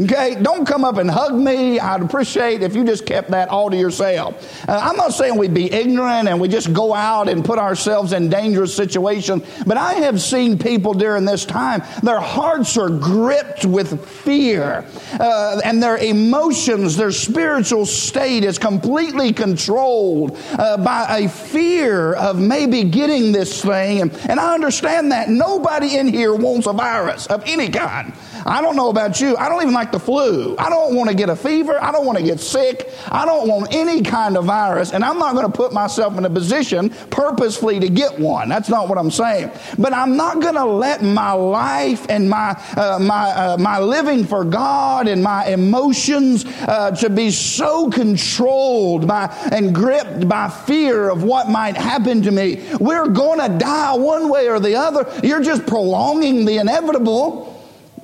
Okay, 0.00 0.36
don't 0.42 0.66
come 0.66 0.84
up 0.84 0.96
and 0.96 1.08
hug 1.08 1.34
me. 1.34 1.78
I'd 1.78 2.02
appreciate 2.02 2.62
if 2.62 2.74
you 2.74 2.82
just 2.82 3.06
kept 3.06 3.30
that 3.30 3.48
all 3.48 3.70
to 3.70 3.76
yourself. 3.76 4.68
Uh, 4.68 4.76
I'm 4.82 4.96
not 4.96 5.12
saying 5.12 5.38
we'd 5.38 5.54
be 5.54 5.72
ignorant 5.72 6.26
and 6.26 6.40
we 6.40 6.48
just 6.48 6.72
go 6.72 6.92
out 6.92 7.28
and 7.28 7.44
put 7.44 7.60
ourselves 7.60 8.12
in 8.12 8.28
dangerous 8.28 8.74
situations, 8.74 9.44
but 9.64 9.76
I 9.76 9.92
have 9.94 10.20
seen 10.20 10.58
people 10.58 10.94
during 10.94 11.24
this 11.24 11.44
time, 11.44 11.80
their 12.02 12.18
hearts 12.18 12.76
are 12.76 12.88
gripped 12.88 13.66
with 13.66 14.04
fear, 14.04 14.84
uh, 15.20 15.60
and 15.64 15.80
their 15.80 15.98
emotions, 15.98 16.96
their 16.96 17.12
spiritual 17.12 17.86
state 17.86 18.42
is 18.42 18.58
completely 18.58 19.32
controlled 19.32 20.36
uh, 20.58 20.76
by 20.76 21.18
a 21.18 21.28
fear 21.28 22.14
of 22.14 22.40
maybe 22.40 22.82
getting 22.82 23.30
this 23.30 23.62
thing. 23.62 24.00
And, 24.00 24.12
and 24.28 24.40
I 24.40 24.54
understand 24.54 25.12
that 25.12 25.28
nobody 25.28 25.98
in 25.98 26.08
here 26.08 26.34
wants 26.34 26.66
a 26.66 26.72
virus 26.72 27.28
of 27.28 27.44
any 27.46 27.68
kind. 27.68 28.12
I 28.46 28.60
don't 28.60 28.76
know 28.76 28.90
about 28.90 29.20
you. 29.20 29.36
I 29.36 29.48
don't 29.48 29.62
even 29.62 29.74
like 29.74 29.92
the 29.92 29.98
flu. 29.98 30.54
I 30.58 30.68
don't 30.68 30.94
want 30.94 31.08
to 31.08 31.16
get 31.16 31.30
a 31.30 31.36
fever. 31.36 31.82
I 31.82 31.90
don't 31.92 32.04
want 32.04 32.18
to 32.18 32.24
get 32.24 32.40
sick. 32.40 32.90
I 33.10 33.24
don't 33.24 33.48
want 33.48 33.74
any 33.74 34.02
kind 34.02 34.36
of 34.36 34.44
virus. 34.44 34.92
And 34.92 35.04
I'm 35.04 35.18
not 35.18 35.34
going 35.34 35.46
to 35.46 35.52
put 35.52 35.72
myself 35.72 36.18
in 36.18 36.24
a 36.24 36.30
position 36.30 36.90
purposefully 37.10 37.80
to 37.80 37.88
get 37.88 38.18
one. 38.18 38.48
That's 38.48 38.68
not 38.68 38.88
what 38.88 38.98
I'm 38.98 39.10
saying. 39.10 39.50
But 39.78 39.92
I'm 39.92 40.16
not 40.16 40.40
going 40.40 40.54
to 40.54 40.64
let 40.64 41.02
my 41.02 41.32
life 41.32 42.06
and 42.08 42.28
my, 42.28 42.50
uh, 42.76 42.98
my, 43.00 43.30
uh, 43.30 43.56
my 43.58 43.78
living 43.78 44.24
for 44.24 44.44
God 44.44 45.08
and 45.08 45.22
my 45.22 45.46
emotions 45.46 46.44
uh, 46.62 46.90
to 46.96 47.08
be 47.08 47.30
so 47.30 47.90
controlled 47.90 49.08
by 49.08 49.26
and 49.52 49.74
gripped 49.74 50.28
by 50.28 50.48
fear 50.48 51.08
of 51.08 51.22
what 51.22 51.48
might 51.48 51.76
happen 51.76 52.22
to 52.22 52.30
me. 52.30 52.62
We're 52.78 53.08
going 53.08 53.40
to 53.40 53.58
die 53.58 53.94
one 53.94 54.28
way 54.28 54.48
or 54.48 54.60
the 54.60 54.74
other. 54.74 55.10
You're 55.22 55.42
just 55.42 55.66
prolonging 55.66 56.44
the 56.44 56.58
inevitable 56.58 57.53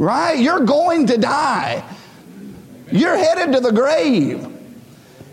right? 0.01 0.39
You're 0.39 0.65
going 0.65 1.07
to 1.09 1.19
die. 1.19 1.85
You're 2.91 3.19
headed 3.19 3.53
to 3.53 3.61
the 3.61 3.71
grave. 3.71 4.50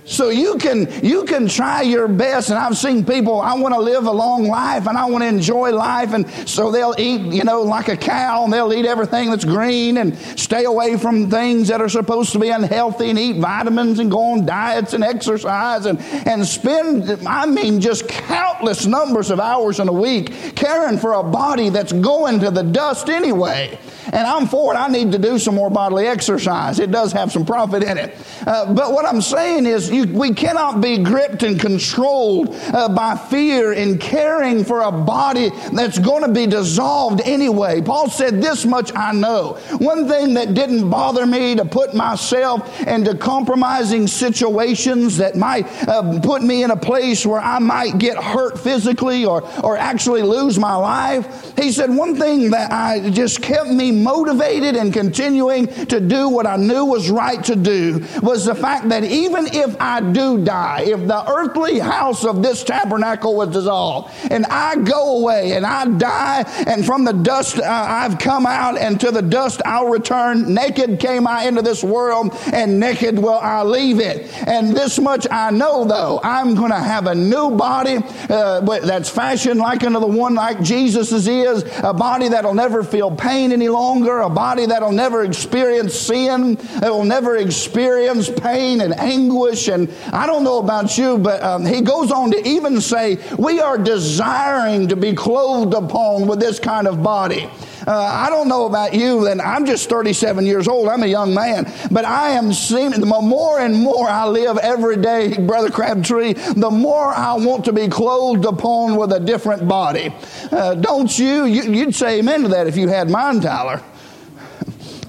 So 0.08 0.30
you 0.30 0.58
can 0.58 0.88
you 1.04 1.26
can 1.26 1.50
try 1.50 1.82
your 1.82 2.08
best, 2.08 2.50
and 2.50 2.58
I've 2.58 2.78
seen 2.78 3.04
people. 3.06 3.42
I 3.42 3.56
want 3.56 3.76
to 3.76 3.82
live 3.82 4.06
a 4.06 4.12
long 4.12 4.48
life, 4.48 4.88
and 4.88 4.98
I 4.98 5.06
want 5.06 5.24
to 5.24 5.28
enjoy 5.28 5.74
life, 5.74 6.14
and 6.14 6.26
so 6.48 6.72
they'll 6.72 6.96
eat, 6.98 7.20
you 7.34 7.44
know, 7.44 7.62
like 7.62 7.90
a 7.90 7.98
cow, 7.98 8.46
and 8.46 8.54
they'll 8.54 8.74
eat 8.74 8.86
everything 8.86 9.30
that's 9.30 9.44
green, 9.44 9.98
and 9.98 10.18
stay 10.40 10.64
away 10.64 10.96
from 10.96 11.30
things 11.30 11.68
that 11.68 11.82
are 11.82 11.90
supposed 11.90 12.32
to 12.32 12.40
be 12.40 12.48
unhealthy, 12.50 13.10
and 13.10 13.20
eat 13.20 13.42
vitamins, 13.42 14.00
and 14.00 14.10
go 14.10 14.32
on 14.32 14.46
diets 14.46 14.94
and 14.94 15.04
exercise, 15.04 15.86
and 15.86 16.00
and 16.26 16.48
spend, 16.48 17.10
I 17.28 17.46
mean, 17.46 17.82
just 17.82 18.08
countless 18.08 18.86
numbers 18.86 19.30
of 19.30 19.42
hours 19.42 19.82
in 19.82 19.90
a 19.90 19.94
week 19.94 20.56
caring 20.56 21.00
for 21.00 21.14
a 21.16 21.24
body 21.24 21.68
that's 21.70 21.92
going 21.92 22.40
to 22.40 22.50
the 22.50 22.64
dust 22.64 23.10
anyway. 23.10 23.78
And 24.06 24.26
I'm 24.26 24.48
for 24.48 24.74
it. 24.74 24.78
I 24.78 24.88
need 24.88 25.12
to 25.12 25.18
do 25.18 25.38
some 25.38 25.56
more 25.56 25.70
bodily 25.70 26.08
exercise. 26.08 26.80
It 26.80 26.92
does 26.92 27.12
have 27.12 27.30
some 27.30 27.46
profit 27.46 27.84
in 27.84 27.98
it. 27.98 28.16
Uh, 28.48 28.74
but 28.74 28.94
what 28.94 29.06
I'm 29.06 29.20
saying 29.22 29.66
is, 29.66 29.92
you, 29.98 30.06
we 30.14 30.34
cannot 30.34 30.82
be 30.82 30.98
gripped 30.98 31.44
and 31.44 31.60
controlled 31.60 32.50
uh, 32.74 32.90
by 32.90 33.16
fear 33.16 33.74
in 33.74 33.98
caring 33.98 34.64
for 34.64 34.82
a 34.82 34.92
body 34.92 35.50
that's 35.74 36.00
going 36.00 36.24
to 36.24 36.32
be 36.32 36.48
dissolved 36.48 37.22
anyway. 37.26 37.82
Paul 37.82 38.10
said, 38.10 38.42
This 38.42 38.66
much 38.66 38.92
I 38.96 39.12
know. 39.12 39.54
One 39.80 40.08
thing 40.08 40.36
that 40.36 40.54
didn't 40.54 40.90
bother 40.90 41.26
me 41.26 41.56
to 41.56 41.66
put 41.66 41.94
myself 41.94 42.82
into 42.82 43.16
compromising 43.16 44.08
situations 44.08 45.18
that 45.18 45.36
might 45.36 45.66
uh, 45.88 46.20
put 46.22 46.42
me 46.44 46.64
in 46.64 46.72
a 46.72 46.78
place 46.78 47.26
where 47.26 47.42
I 47.42 47.60
might 47.60 47.98
get 47.98 48.18
hurt 48.18 48.60
physically 48.60 49.26
or, 49.26 49.44
or 49.64 49.78
actually 49.78 50.22
lose 50.22 50.60
my 50.60 50.76
life. 50.76 51.54
He 51.58 51.72
said, 51.72 51.90
One 51.90 52.16
thing 52.16 52.52
that 52.52 52.72
I 52.72 53.10
just 53.10 53.42
kept 53.42 53.70
me 53.70 53.92
motivated 53.92 54.76
and 54.76 54.94
continuing 54.94 55.68
to 55.88 56.00
do 56.00 56.30
what 56.30 56.46
I 56.46 56.58
knew 56.58 56.86
was 56.86 57.10
right 57.10 57.44
to 57.46 57.56
do 57.56 58.06
was 58.22 58.46
the 58.46 58.56
fact 58.56 58.90
that 58.90 59.04
even 59.04 59.48
if 59.48 59.76
I 59.80 59.87
do 60.02 60.44
die, 60.44 60.84
if 60.88 61.08
the 61.08 61.22
earthly 61.30 61.80
house 61.80 62.24
of 62.26 62.44
this 62.44 62.64
tabernacle 62.64 63.36
was 63.36 63.50
dissolved, 63.50 64.14
and 64.32 64.46
I 64.46 64.76
go 64.76 65.20
away 65.20 65.54
and 65.54 65.66
I 65.66 65.86
die, 65.98 66.44
and 66.68 66.86
from 66.86 67.06
the 67.06 67.14
dust 67.14 67.60
uh, 67.60 67.64
I've 67.68 68.20
come 68.20 68.46
out, 68.46 68.78
and 68.78 69.00
to 69.02 69.12
the 69.12 69.22
dust 69.22 69.62
I'll 69.66 69.90
return. 69.90 70.54
Naked 70.54 71.00
came 71.00 71.28
I 71.28 71.46
into 71.46 71.62
this 71.62 71.84
world, 71.84 72.34
and 72.54 72.80
naked 72.80 73.18
will 73.20 73.40
I 73.40 73.64
leave 73.64 74.00
it. 74.00 74.32
And 74.48 74.76
this 74.76 75.00
much 75.00 75.28
I 75.30 75.52
know, 75.52 75.86
though, 75.86 76.20
I'm 76.24 76.56
going 76.56 76.72
to 76.72 76.80
have 76.80 77.08
a 77.08 77.16
new 77.16 77.52
body 77.52 77.98
uh, 78.30 78.62
that's 78.80 79.10
fashioned 79.10 79.60
like 79.60 79.84
unto 79.84 80.00
the 80.00 80.08
one 80.08 80.36
like 80.36 80.62
Jesus's 80.62 81.28
is, 81.28 81.64
a 81.84 81.94
body 81.94 82.30
that'll 82.30 82.54
never 82.54 82.84
feel 82.84 83.16
pain 83.16 83.52
any 83.52 83.70
longer, 83.70 84.20
a 84.20 84.30
body 84.30 84.66
that'll 84.66 84.92
never 84.92 85.24
experience 85.24 85.94
sin, 85.94 86.56
that 86.80 86.92
will 86.92 87.04
never 87.04 87.38
experience 87.38 88.30
pain 88.30 88.82
and 88.82 88.98
anguish 89.00 89.68
and 89.68 89.77
I 90.12 90.26
don't 90.26 90.44
know 90.44 90.60
about 90.60 90.98
you, 90.98 91.18
but 91.18 91.44
um, 91.44 91.66
he 91.66 91.82
goes 91.82 92.12
on 92.12 92.32
to 92.32 92.48
even 92.48 92.82
say, 92.82 93.18
We 93.38 93.60
are 93.60 93.78
desiring 93.78 94.88
to 94.88 94.96
be 94.96 95.14
clothed 95.14 95.74
upon 95.74 96.28
with 96.28 96.40
this 96.40 96.60
kind 96.60 96.88
of 96.88 97.04
body. 97.04 97.50
Uh, 97.88 97.94
I 97.96 98.30
don't 98.30 98.50
know 98.50 98.66
about 98.66 98.94
you, 98.94 99.28
and 99.28 99.42
I'm 99.42 99.66
just 99.66 99.88
37 99.88 100.46
years 100.46 100.68
old. 100.68 100.90
I'm 100.90 101.04
a 101.04 101.08
young 101.08 101.34
man, 101.34 101.72
but 101.90 102.04
I 102.04 102.32
am 102.32 102.52
seeing 102.52 102.92
the 102.92 103.06
more 103.06 103.60
and 103.60 103.76
more 103.76 104.10
I 104.10 104.26
live 104.26 104.58
every 104.58 104.98
day, 104.98 105.38
Brother 105.38 105.70
Crabtree, 105.70 106.34
the 106.34 106.70
more 106.70 107.14
I 107.14 107.36
want 107.36 107.64
to 107.66 107.74
be 107.74 107.88
clothed 107.88 108.44
upon 108.44 108.98
with 108.98 109.14
a 109.14 109.22
different 109.22 109.70
body. 109.70 110.14
Uh, 110.52 110.76
don't 110.76 111.18
you? 111.18 111.46
you? 111.46 111.64
You'd 111.72 111.96
say 111.96 112.20
amen 112.20 112.42
to 112.44 112.50
that 112.50 112.68
if 112.68 112.76
you 112.76 112.90
had 112.90 113.10
mine, 113.10 113.40
Tyler. 113.40 113.82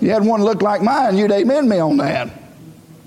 you 0.00 0.10
had 0.10 0.24
one 0.24 0.44
look 0.44 0.62
like 0.62 0.80
mine, 0.80 1.18
you'd 1.18 1.32
amen 1.32 1.68
me 1.68 1.80
on 1.80 1.96
that. 1.96 2.30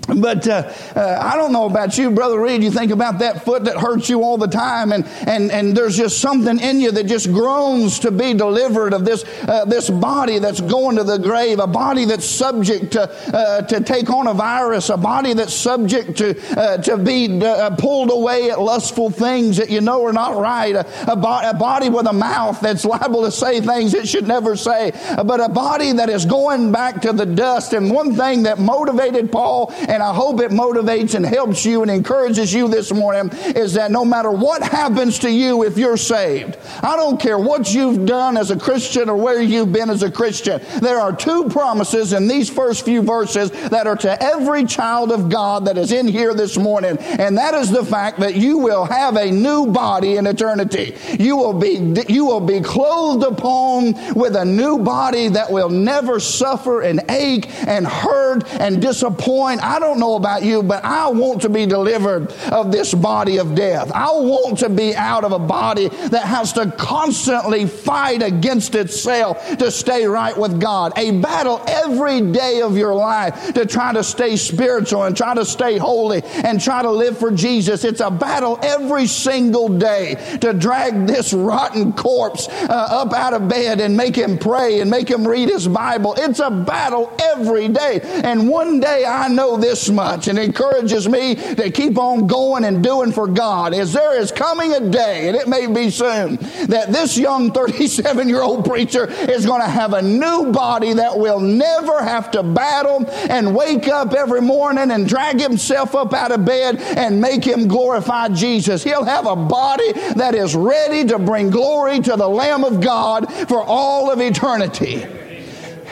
But 0.08 0.48
uh, 0.48 0.72
uh, 0.96 1.18
I 1.22 1.36
don't 1.36 1.52
know 1.52 1.66
about 1.66 1.96
you, 1.96 2.10
Brother 2.10 2.40
Reed. 2.40 2.62
You 2.62 2.72
think 2.72 2.90
about 2.90 3.20
that 3.20 3.44
foot 3.44 3.64
that 3.64 3.76
hurts 3.76 4.08
you 4.08 4.22
all 4.22 4.36
the 4.36 4.48
time, 4.48 4.90
and, 4.90 5.06
and, 5.28 5.50
and 5.52 5.76
there's 5.76 5.96
just 5.96 6.18
something 6.18 6.58
in 6.58 6.80
you 6.80 6.90
that 6.90 7.06
just 7.06 7.32
groans 7.32 8.00
to 8.00 8.10
be 8.10 8.34
delivered 8.34 8.94
of 8.94 9.04
this, 9.04 9.24
uh, 9.42 9.64
this 9.64 9.88
body 9.88 10.40
that's 10.40 10.60
going 10.60 10.96
to 10.96 11.04
the 11.04 11.18
grave, 11.18 11.60
a 11.60 11.68
body 11.68 12.04
that's 12.04 12.26
subject 12.26 12.92
to, 12.92 13.02
uh, 13.34 13.62
to 13.62 13.80
take 13.80 14.10
on 14.10 14.26
a 14.26 14.34
virus, 14.34 14.90
a 14.90 14.96
body 14.96 15.34
that's 15.34 15.54
subject 15.54 16.18
to, 16.18 16.36
uh, 16.60 16.78
to 16.78 16.98
be 16.98 17.40
uh, 17.40 17.70
pulled 17.76 18.10
away 18.10 18.50
at 18.50 18.60
lustful 18.60 19.08
things 19.08 19.56
that 19.56 19.70
you 19.70 19.80
know 19.80 20.04
are 20.04 20.12
not 20.12 20.36
right, 20.36 20.74
a, 20.74 21.12
a, 21.12 21.14
bo- 21.14 21.48
a 21.48 21.54
body 21.54 21.88
with 21.88 22.08
a 22.08 22.12
mouth 22.12 22.60
that's 22.60 22.84
liable 22.84 23.22
to 23.22 23.30
say 23.30 23.60
things 23.60 23.94
it 23.94 24.08
should 24.08 24.26
never 24.26 24.56
say, 24.56 24.90
but 25.24 25.40
a 25.40 25.48
body 25.48 25.92
that 25.92 26.10
is 26.10 26.26
going 26.26 26.72
back 26.72 27.00
to 27.00 27.12
the 27.12 27.26
dust. 27.26 27.72
And 27.72 27.88
one 27.88 28.16
thing 28.16 28.42
that 28.42 28.58
motivated 28.58 29.30
Paul 29.30 29.72
and 29.92 30.02
I 30.02 30.14
hope 30.14 30.40
it 30.40 30.50
motivates 30.50 31.14
and 31.14 31.24
helps 31.24 31.66
you 31.66 31.82
and 31.82 31.90
encourages 31.90 32.52
you 32.54 32.66
this 32.66 32.90
morning 32.94 33.30
is 33.54 33.74
that 33.74 33.90
no 33.90 34.06
matter 34.06 34.30
what 34.30 34.62
happens 34.62 35.18
to 35.18 35.30
you 35.30 35.64
if 35.64 35.76
you're 35.76 35.98
saved, 35.98 36.56
I 36.82 36.96
don't 36.96 37.20
care 37.20 37.38
what 37.38 37.74
you've 37.74 38.06
done 38.06 38.38
as 38.38 38.50
a 38.50 38.58
Christian 38.58 39.10
or 39.10 39.16
where 39.16 39.42
you've 39.42 39.70
been 39.70 39.90
as 39.90 40.02
a 40.02 40.10
Christian, 40.10 40.62
there 40.80 40.98
are 40.98 41.14
two 41.14 41.50
promises 41.50 42.14
in 42.14 42.26
these 42.26 42.48
first 42.48 42.86
few 42.86 43.02
verses 43.02 43.50
that 43.68 43.86
are 43.86 43.96
to 43.96 44.22
every 44.22 44.64
child 44.64 45.12
of 45.12 45.28
God 45.28 45.66
that 45.66 45.76
is 45.76 45.92
in 45.92 46.08
here 46.08 46.32
this 46.32 46.56
morning, 46.56 46.96
and 46.98 47.36
that 47.36 47.52
is 47.52 47.70
the 47.70 47.84
fact 47.84 48.18
that 48.20 48.34
you 48.34 48.56
will 48.56 48.86
have 48.86 49.16
a 49.16 49.30
new 49.30 49.66
body 49.66 50.16
in 50.16 50.26
eternity. 50.26 50.96
You 51.18 51.36
will 51.36 51.52
be, 51.52 52.02
you 52.08 52.24
will 52.24 52.40
be 52.40 52.62
clothed 52.62 53.24
upon 53.24 54.14
with 54.14 54.36
a 54.36 54.44
new 54.44 54.78
body 54.78 55.28
that 55.28 55.52
will 55.52 55.68
never 55.68 56.18
suffer 56.18 56.80
and 56.80 57.02
ache 57.10 57.50
and 57.68 57.86
hurt 57.86 58.50
and 58.54 58.80
disappoint. 58.80 59.62
I 59.62 59.81
don't 59.82 59.98
know 59.98 60.14
about 60.14 60.42
you, 60.42 60.62
but 60.62 60.84
I 60.84 61.08
want 61.08 61.42
to 61.42 61.48
be 61.48 61.66
delivered 61.66 62.32
of 62.50 62.72
this 62.72 62.94
body 62.94 63.38
of 63.38 63.54
death. 63.54 63.92
I 63.92 64.10
want 64.12 64.58
to 64.60 64.68
be 64.68 64.94
out 64.94 65.24
of 65.24 65.32
a 65.32 65.38
body 65.38 65.88
that 65.88 66.24
has 66.24 66.52
to 66.54 66.70
constantly 66.72 67.66
fight 67.66 68.22
against 68.22 68.74
itself 68.74 69.58
to 69.58 69.70
stay 69.70 70.06
right 70.06 70.36
with 70.36 70.60
God. 70.60 70.92
A 70.96 71.10
battle 71.20 71.62
every 71.68 72.20
day 72.32 72.62
of 72.62 72.76
your 72.76 72.94
life 72.94 73.52
to 73.54 73.66
try 73.66 73.92
to 73.92 74.04
stay 74.04 74.36
spiritual 74.36 75.02
and 75.02 75.16
try 75.16 75.34
to 75.34 75.44
stay 75.44 75.76
holy 75.78 76.22
and 76.22 76.60
try 76.60 76.82
to 76.82 76.90
live 76.90 77.18
for 77.18 77.30
Jesus. 77.30 77.84
It's 77.84 78.00
a 78.00 78.10
battle 78.10 78.58
every 78.62 79.06
single 79.06 79.68
day 79.68 80.38
to 80.40 80.52
drag 80.52 81.06
this 81.06 81.32
rotten 81.32 81.92
corpse 81.92 82.48
uh, 82.48 82.88
up 82.90 83.12
out 83.12 83.34
of 83.34 83.48
bed 83.48 83.80
and 83.80 83.96
make 83.96 84.16
him 84.16 84.38
pray 84.38 84.80
and 84.80 84.90
make 84.90 85.08
him 85.08 85.26
read 85.26 85.48
his 85.48 85.66
Bible. 85.66 86.14
It's 86.16 86.38
a 86.38 86.50
battle 86.50 87.12
every 87.20 87.68
day. 87.68 88.00
And 88.02 88.48
one 88.48 88.78
day 88.80 89.04
I 89.04 89.28
know 89.28 89.56
this 89.56 89.71
this 89.72 89.88
much 89.88 90.28
and 90.28 90.38
encourages 90.38 91.08
me 91.08 91.34
to 91.34 91.70
keep 91.70 91.96
on 91.96 92.26
going 92.26 92.62
and 92.62 92.84
doing 92.84 93.10
for 93.10 93.26
God 93.26 93.72
is 93.72 93.94
there 93.94 94.20
is 94.20 94.30
coming 94.30 94.74
a 94.74 94.80
day, 94.80 95.28
and 95.28 95.36
it 95.36 95.48
may 95.48 95.66
be 95.66 95.88
soon, 95.88 96.36
that 96.66 96.88
this 96.92 97.16
young 97.16 97.50
37 97.52 98.28
year 98.28 98.42
old 98.42 98.66
preacher 98.66 99.10
is 99.10 99.46
going 99.46 99.62
to 99.62 99.68
have 99.68 99.94
a 99.94 100.02
new 100.02 100.52
body 100.52 100.92
that 100.92 101.18
will 101.18 101.40
never 101.40 102.02
have 102.02 102.30
to 102.32 102.42
battle 102.42 103.06
and 103.30 103.56
wake 103.56 103.88
up 103.88 104.12
every 104.12 104.42
morning 104.42 104.90
and 104.90 105.08
drag 105.08 105.40
himself 105.40 105.94
up 105.94 106.12
out 106.12 106.32
of 106.32 106.44
bed 106.44 106.76
and 106.76 107.18
make 107.18 107.42
him 107.42 107.66
glorify 107.66 108.28
Jesus. 108.28 108.84
He'll 108.84 109.04
have 109.04 109.26
a 109.26 109.36
body 109.36 109.90
that 110.16 110.34
is 110.34 110.54
ready 110.54 111.06
to 111.06 111.18
bring 111.18 111.48
glory 111.48 111.98
to 112.00 112.16
the 112.16 112.28
Lamb 112.28 112.62
of 112.62 112.82
God 112.82 113.32
for 113.48 113.62
all 113.62 114.10
of 114.10 114.20
eternity. 114.20 115.06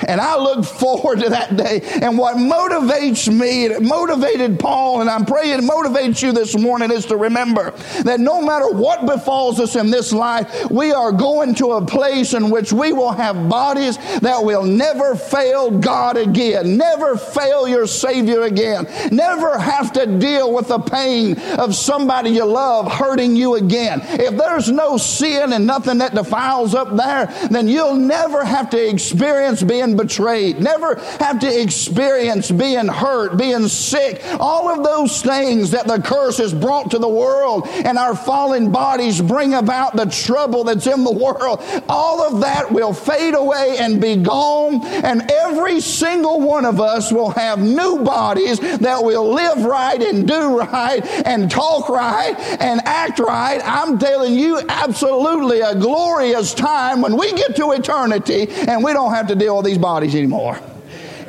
And 0.08 0.20
I 0.20 0.36
look 0.36 0.64
forward 0.64 1.20
to 1.20 1.30
that 1.30 1.56
day. 1.56 1.80
And 2.02 2.16
what 2.18 2.36
motivates 2.36 3.32
me, 3.32 3.66
it 3.66 3.82
motivated 3.82 4.58
Paul, 4.58 5.00
and 5.00 5.10
I'm 5.10 5.24
praying 5.24 5.50
it 5.50 5.60
motivates 5.62 6.22
you 6.22 6.32
this 6.32 6.56
morning, 6.56 6.90
is 6.90 7.06
to 7.06 7.16
remember 7.16 7.72
that 8.02 8.20
no 8.20 8.40
matter 8.40 8.68
what 8.70 9.06
befalls 9.06 9.60
us 9.60 9.76
in 9.76 9.90
this 9.90 10.12
life, 10.12 10.70
we 10.70 10.92
are 10.92 11.12
going 11.12 11.54
to 11.56 11.72
a 11.72 11.84
place 11.84 12.34
in 12.34 12.50
which 12.50 12.72
we 12.72 12.92
will 12.92 13.12
have 13.12 13.48
bodies 13.48 13.96
that 14.20 14.42
will 14.42 14.64
never 14.64 15.14
fail 15.14 15.70
God 15.70 16.16
again, 16.16 16.76
never 16.76 17.16
fail 17.16 17.68
your 17.68 17.86
Savior 17.86 18.42
again, 18.42 18.86
never 19.10 19.58
have 19.58 19.92
to 19.92 20.06
deal 20.18 20.52
with 20.52 20.68
the 20.68 20.78
pain 20.78 21.38
of 21.58 21.74
somebody 21.74 22.30
you 22.30 22.44
love 22.44 22.90
hurting 22.90 23.36
you 23.36 23.56
again. 23.56 24.00
If 24.02 24.36
there's 24.36 24.70
no 24.70 24.96
sin 24.96 25.52
and 25.52 25.66
nothing 25.66 25.98
that 25.98 26.14
defiles 26.14 26.74
up 26.74 26.96
there, 26.96 27.26
then 27.50 27.68
you'll 27.68 27.94
never 27.94 28.44
have 28.44 28.70
to 28.70 28.88
experience 28.88 29.62
being 29.62 29.89
being 29.90 29.96
betrayed, 29.96 30.60
never 30.60 30.96
have 31.18 31.38
to 31.40 31.60
experience 31.62 32.50
being 32.50 32.86
hurt, 32.86 33.36
being 33.36 33.68
sick, 33.68 34.22
all 34.38 34.68
of 34.68 34.84
those 34.84 35.22
things 35.22 35.70
that 35.70 35.86
the 35.86 36.00
curse 36.00 36.38
has 36.38 36.52
brought 36.52 36.90
to 36.90 36.98
the 36.98 37.08
world 37.08 37.66
and 37.68 37.98
our 37.98 38.14
fallen 38.14 38.70
bodies 38.70 39.20
bring 39.20 39.54
about 39.54 39.96
the 39.96 40.06
trouble 40.06 40.64
that's 40.64 40.86
in 40.86 41.04
the 41.04 41.12
world. 41.12 41.62
All 41.88 42.22
of 42.22 42.40
that 42.40 42.70
will 42.70 42.92
fade 42.92 43.34
away 43.34 43.76
and 43.78 44.00
be 44.00 44.16
gone, 44.16 44.84
and 45.04 45.30
every 45.30 45.80
single 45.80 46.40
one 46.40 46.64
of 46.64 46.80
us 46.80 47.12
will 47.12 47.30
have 47.30 47.60
new 47.60 48.02
bodies 48.04 48.60
that 48.60 49.02
will 49.02 49.32
live 49.32 49.64
right 49.64 50.00
and 50.00 50.26
do 50.26 50.58
right 50.58 51.04
and 51.26 51.50
talk 51.50 51.88
right 51.88 52.34
and 52.60 52.80
act 52.84 53.18
right. 53.18 53.60
I'm 53.64 53.98
telling 53.98 54.34
you, 54.34 54.60
absolutely 54.68 55.60
a 55.60 55.74
glorious 55.74 56.54
time 56.54 57.00
when 57.00 57.16
we 57.16 57.32
get 57.32 57.56
to 57.56 57.72
eternity 57.72 58.48
and 58.48 58.82
we 58.84 58.92
don't 58.92 59.12
have 59.12 59.26
to 59.28 59.34
deal 59.34 59.56
with 59.56 59.66
these 59.66 59.79
bodies 59.80 60.14
anymore. 60.14 60.58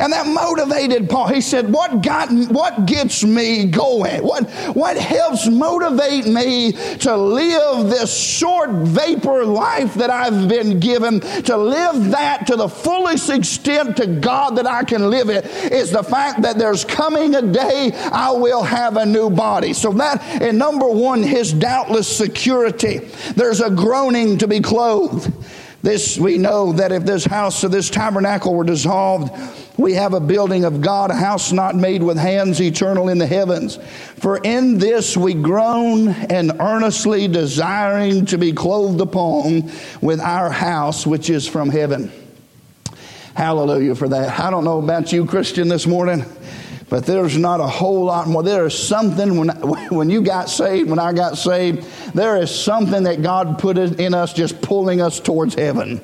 And 0.02 0.14
that 0.14 0.26
motivated 0.26 1.10
Paul. 1.12 1.28
He 1.28 1.42
said, 1.42 1.72
What 1.72 2.02
got 2.02 2.32
what 2.50 2.88
gets 2.88 3.24
me 3.24 3.68
going? 3.68 4.24
What 4.24 4.50
what 4.76 4.98
helps 4.98 5.48
motivate 5.48 6.26
me 6.26 6.72
to 6.72 7.16
live 7.16 7.88
this 7.88 8.12
short 8.12 8.72
vapor 8.72 9.46
life 9.46 9.94
that 9.96 10.10
I've 10.10 10.50
been 10.50 10.80
given, 10.80 11.20
to 11.20 11.56
live 11.56 12.10
that 12.10 12.48
to 12.48 12.56
the 12.56 12.68
fullest 12.68 13.30
extent 13.30 13.98
to 13.98 14.08
God 14.08 14.56
that 14.56 14.66
I 14.66 14.84
can 14.84 15.12
live 15.12 15.30
it, 15.30 15.46
is 15.72 15.92
the 15.92 16.04
fact 16.04 16.42
that 16.42 16.58
there's 16.58 16.84
coming 16.84 17.36
a 17.36 17.44
day 17.44 17.92
I 18.12 18.32
will 18.32 18.64
have 18.64 18.98
a 18.98 19.06
new 19.06 19.30
body. 19.30 19.74
So 19.74 19.92
that 19.94 20.42
in 20.42 20.58
number 20.58 20.88
one, 20.88 21.22
his 21.22 21.54
doubtless 21.54 22.08
security. 22.08 23.00
There's 23.36 23.62
a 23.62 23.70
groaning 23.70 24.40
to 24.40 24.48
be 24.48 24.62
clothed. 24.62 25.32
This 25.82 26.18
we 26.18 26.38
know 26.38 26.74
that 26.74 26.92
if 26.92 27.06
this 27.06 27.26
house 27.26 27.64
or 27.64 27.70
this 27.70 27.90
tabernacle 27.90 28.54
were 28.54 28.64
dissolved, 28.64 29.32
we 29.78 29.94
have 29.94 30.14
a 30.14 30.20
building 30.20 30.64
of 30.64 30.82
God, 30.82 31.10
a 31.10 31.16
house 31.16 31.52
not 31.52 31.76
made 31.76 32.04
with 32.04 32.18
hands, 32.18 32.62
eternal 32.62 33.10
in 33.10 33.18
the 33.18 33.26
heavens. 33.26 33.80
For 34.18 34.38
in 34.38 34.78
this 34.78 35.18
we 35.18 35.34
groan 35.34 36.10
and 36.10 36.52
earnestly 36.60 37.28
desiring 37.28 38.28
to 38.28 38.38
be 38.38 38.54
clothed 38.54 39.02
upon 39.02 39.72
with 40.02 40.20
our 40.20 40.52
house 40.52 41.08
which 41.08 41.30
is 41.30 41.48
from 41.48 41.70
heaven. 41.70 42.12
Hallelujah 43.34 43.96
for 43.96 44.10
that. 44.10 44.40
I 44.40 44.52
don't 44.52 44.66
know 44.66 44.80
about 44.80 45.12
you, 45.12 45.26
Christian, 45.26 45.68
this 45.68 45.88
morning. 45.88 46.26
But 46.92 47.06
there's 47.06 47.38
not 47.38 47.62
a 47.62 47.68
whole 47.68 48.04
lot 48.04 48.28
more. 48.28 48.44
There 48.44 48.66
is 48.66 48.78
something 48.78 49.38
when, 49.38 49.48
when 49.92 50.10
you 50.10 50.22
got 50.22 50.50
saved, 50.50 50.90
when 50.90 51.00
I 51.00 51.14
got 51.14 51.38
saved, 51.38 51.88
there 52.14 52.36
is 52.36 52.54
something 52.54 53.04
that 53.04 53.22
God 53.22 53.58
put 53.60 53.78
in 53.78 54.14
us 54.14 54.34
just 54.34 54.62
pulling 54.62 55.00
us 55.00 55.22
towards 55.22 55.56
heaven. 55.56 56.02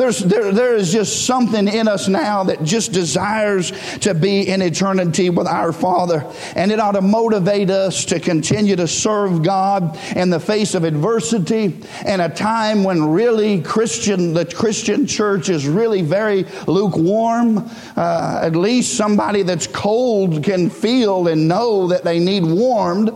There's, 0.00 0.20
there, 0.20 0.50
there 0.50 0.76
is 0.76 0.92
just 0.92 1.26
something 1.26 1.68
in 1.68 1.86
us 1.86 2.08
now 2.08 2.44
that 2.44 2.64
just 2.64 2.92
desires 2.92 3.70
to 3.98 4.14
be 4.14 4.48
in 4.48 4.62
eternity 4.62 5.28
with 5.28 5.46
our 5.46 5.74
Father. 5.74 6.24
And 6.56 6.72
it 6.72 6.80
ought 6.80 6.92
to 6.92 7.02
motivate 7.02 7.68
us 7.68 8.06
to 8.06 8.18
continue 8.18 8.76
to 8.76 8.88
serve 8.88 9.42
God 9.42 9.98
in 10.16 10.30
the 10.30 10.40
face 10.40 10.74
of 10.74 10.84
adversity 10.84 11.78
and 12.06 12.22
a 12.22 12.30
time 12.30 12.82
when 12.82 13.10
really 13.10 13.60
Christian, 13.60 14.32
the 14.32 14.46
Christian 14.46 15.06
church 15.06 15.50
is 15.50 15.68
really 15.68 16.00
very 16.00 16.46
lukewarm. 16.66 17.68
Uh, 17.94 18.40
at 18.42 18.56
least 18.56 18.96
somebody 18.96 19.42
that's 19.42 19.66
cold 19.66 20.42
can 20.42 20.70
feel 20.70 21.28
and 21.28 21.46
know 21.46 21.88
that 21.88 22.04
they 22.04 22.18
need 22.18 22.42
warmed. 22.42 23.10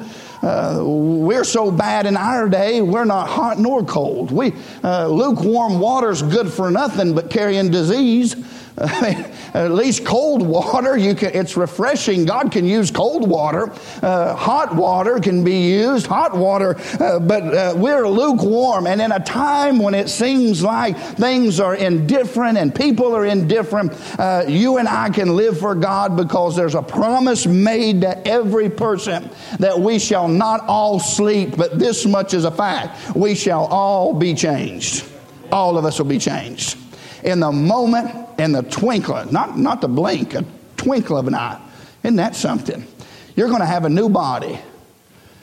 Uh, 0.44 0.78
we're 0.84 1.42
so 1.42 1.70
bad 1.70 2.04
in 2.04 2.18
our 2.18 2.50
day, 2.50 2.82
we're 2.82 3.06
not 3.06 3.26
hot 3.26 3.58
nor 3.58 3.82
cold. 3.82 4.30
We, 4.30 4.52
uh, 4.82 5.06
lukewarm 5.08 5.80
water's 5.80 6.20
good 6.20 6.52
for 6.52 6.70
nothing 6.70 7.14
but 7.14 7.30
carrying 7.30 7.70
disease. 7.70 8.36
at 9.54 9.70
least 9.70 10.04
cold 10.04 10.42
water, 10.42 10.96
you 10.96 11.14
can, 11.14 11.30
it's 11.32 11.56
refreshing. 11.56 12.24
God 12.24 12.50
can 12.50 12.66
use 12.66 12.90
cold 12.90 13.28
water. 13.28 13.72
Uh, 14.02 14.34
hot 14.34 14.74
water 14.74 15.20
can 15.20 15.44
be 15.44 15.68
used, 15.68 16.08
hot 16.08 16.36
water, 16.36 16.76
uh, 17.00 17.20
but 17.20 17.42
uh, 17.54 17.74
we're 17.76 18.08
lukewarm. 18.08 18.88
And 18.88 19.00
in 19.00 19.12
a 19.12 19.20
time 19.20 19.78
when 19.78 19.94
it 19.94 20.08
seems 20.08 20.64
like 20.64 20.98
things 20.98 21.60
are 21.60 21.76
indifferent 21.76 22.58
and 22.58 22.74
people 22.74 23.14
are 23.14 23.24
indifferent, 23.24 23.92
uh, 24.18 24.44
you 24.48 24.78
and 24.78 24.88
I 24.88 25.10
can 25.10 25.36
live 25.36 25.60
for 25.60 25.76
God 25.76 26.16
because 26.16 26.56
there's 26.56 26.74
a 26.74 26.82
promise 26.82 27.46
made 27.46 28.00
to 28.00 28.26
every 28.26 28.68
person 28.68 29.30
that 29.60 29.78
we 29.78 30.00
shall 30.00 30.26
not 30.26 30.62
all 30.66 30.98
sleep, 30.98 31.56
but 31.56 31.78
this 31.78 32.06
much 32.06 32.34
is 32.34 32.44
a 32.44 32.50
fact. 32.50 33.14
We 33.14 33.36
shall 33.36 33.66
all 33.66 34.14
be 34.14 34.34
changed. 34.34 35.04
All 35.52 35.78
of 35.78 35.84
us 35.84 36.00
will 36.00 36.06
be 36.06 36.18
changed. 36.18 36.83
In 37.24 37.40
the 37.40 37.50
moment 37.50 38.38
in 38.38 38.52
the 38.52 38.62
twinkle, 38.62 39.24
not, 39.32 39.58
not 39.58 39.80
the 39.80 39.88
blink, 39.88 40.34
a 40.34 40.44
twinkle 40.76 41.16
of 41.16 41.26
an 41.26 41.34
eye. 41.34 41.60
Isn't 42.02 42.16
that 42.16 42.36
something? 42.36 42.86
You're 43.34 43.48
going 43.48 43.60
to 43.60 43.66
have 43.66 43.84
a 43.84 43.88
new 43.88 44.08
body. 44.08 44.58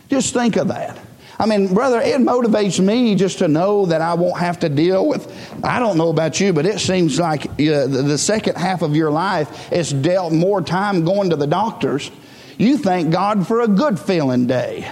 Just 0.10 0.34
think 0.34 0.56
of 0.56 0.70
that. 0.70 0.98
I 1.40 1.48
mean, 1.48 1.74
brother, 1.74 2.00
it 2.00 2.20
motivates 2.22 2.80
me 2.80 3.16
just 3.16 3.40
to 3.40 3.48
know 3.48 3.88
that 3.88 4.00
I 4.00 4.14
won't 4.14 4.40
have 4.40 4.60
to 4.60 4.70
deal 4.70 5.08
with. 5.08 5.28
I 5.64 5.80
don't 5.80 5.98
know 5.98 6.10
about 6.10 6.40
you, 6.40 6.54
but 6.54 6.68
it 6.68 6.80
seems 6.80 7.20
like 7.20 7.46
uh, 7.48 7.88
the 7.88 8.18
second 8.18 8.58
half 8.58 8.84
of 8.84 8.96
your 8.96 9.10
life 9.10 9.72
is 9.72 9.92
dealt 9.92 10.34
more 10.34 10.62
time 10.62 11.04
going 11.04 11.32
to 11.32 11.36
the 11.36 11.48
doctors. 11.48 12.12
You 12.60 12.78
thank 12.78 13.12
God 13.12 13.48
for 13.48 13.62
a 13.62 13.68
good 13.68 14.00
feeling 14.00 14.46
day. 14.46 14.92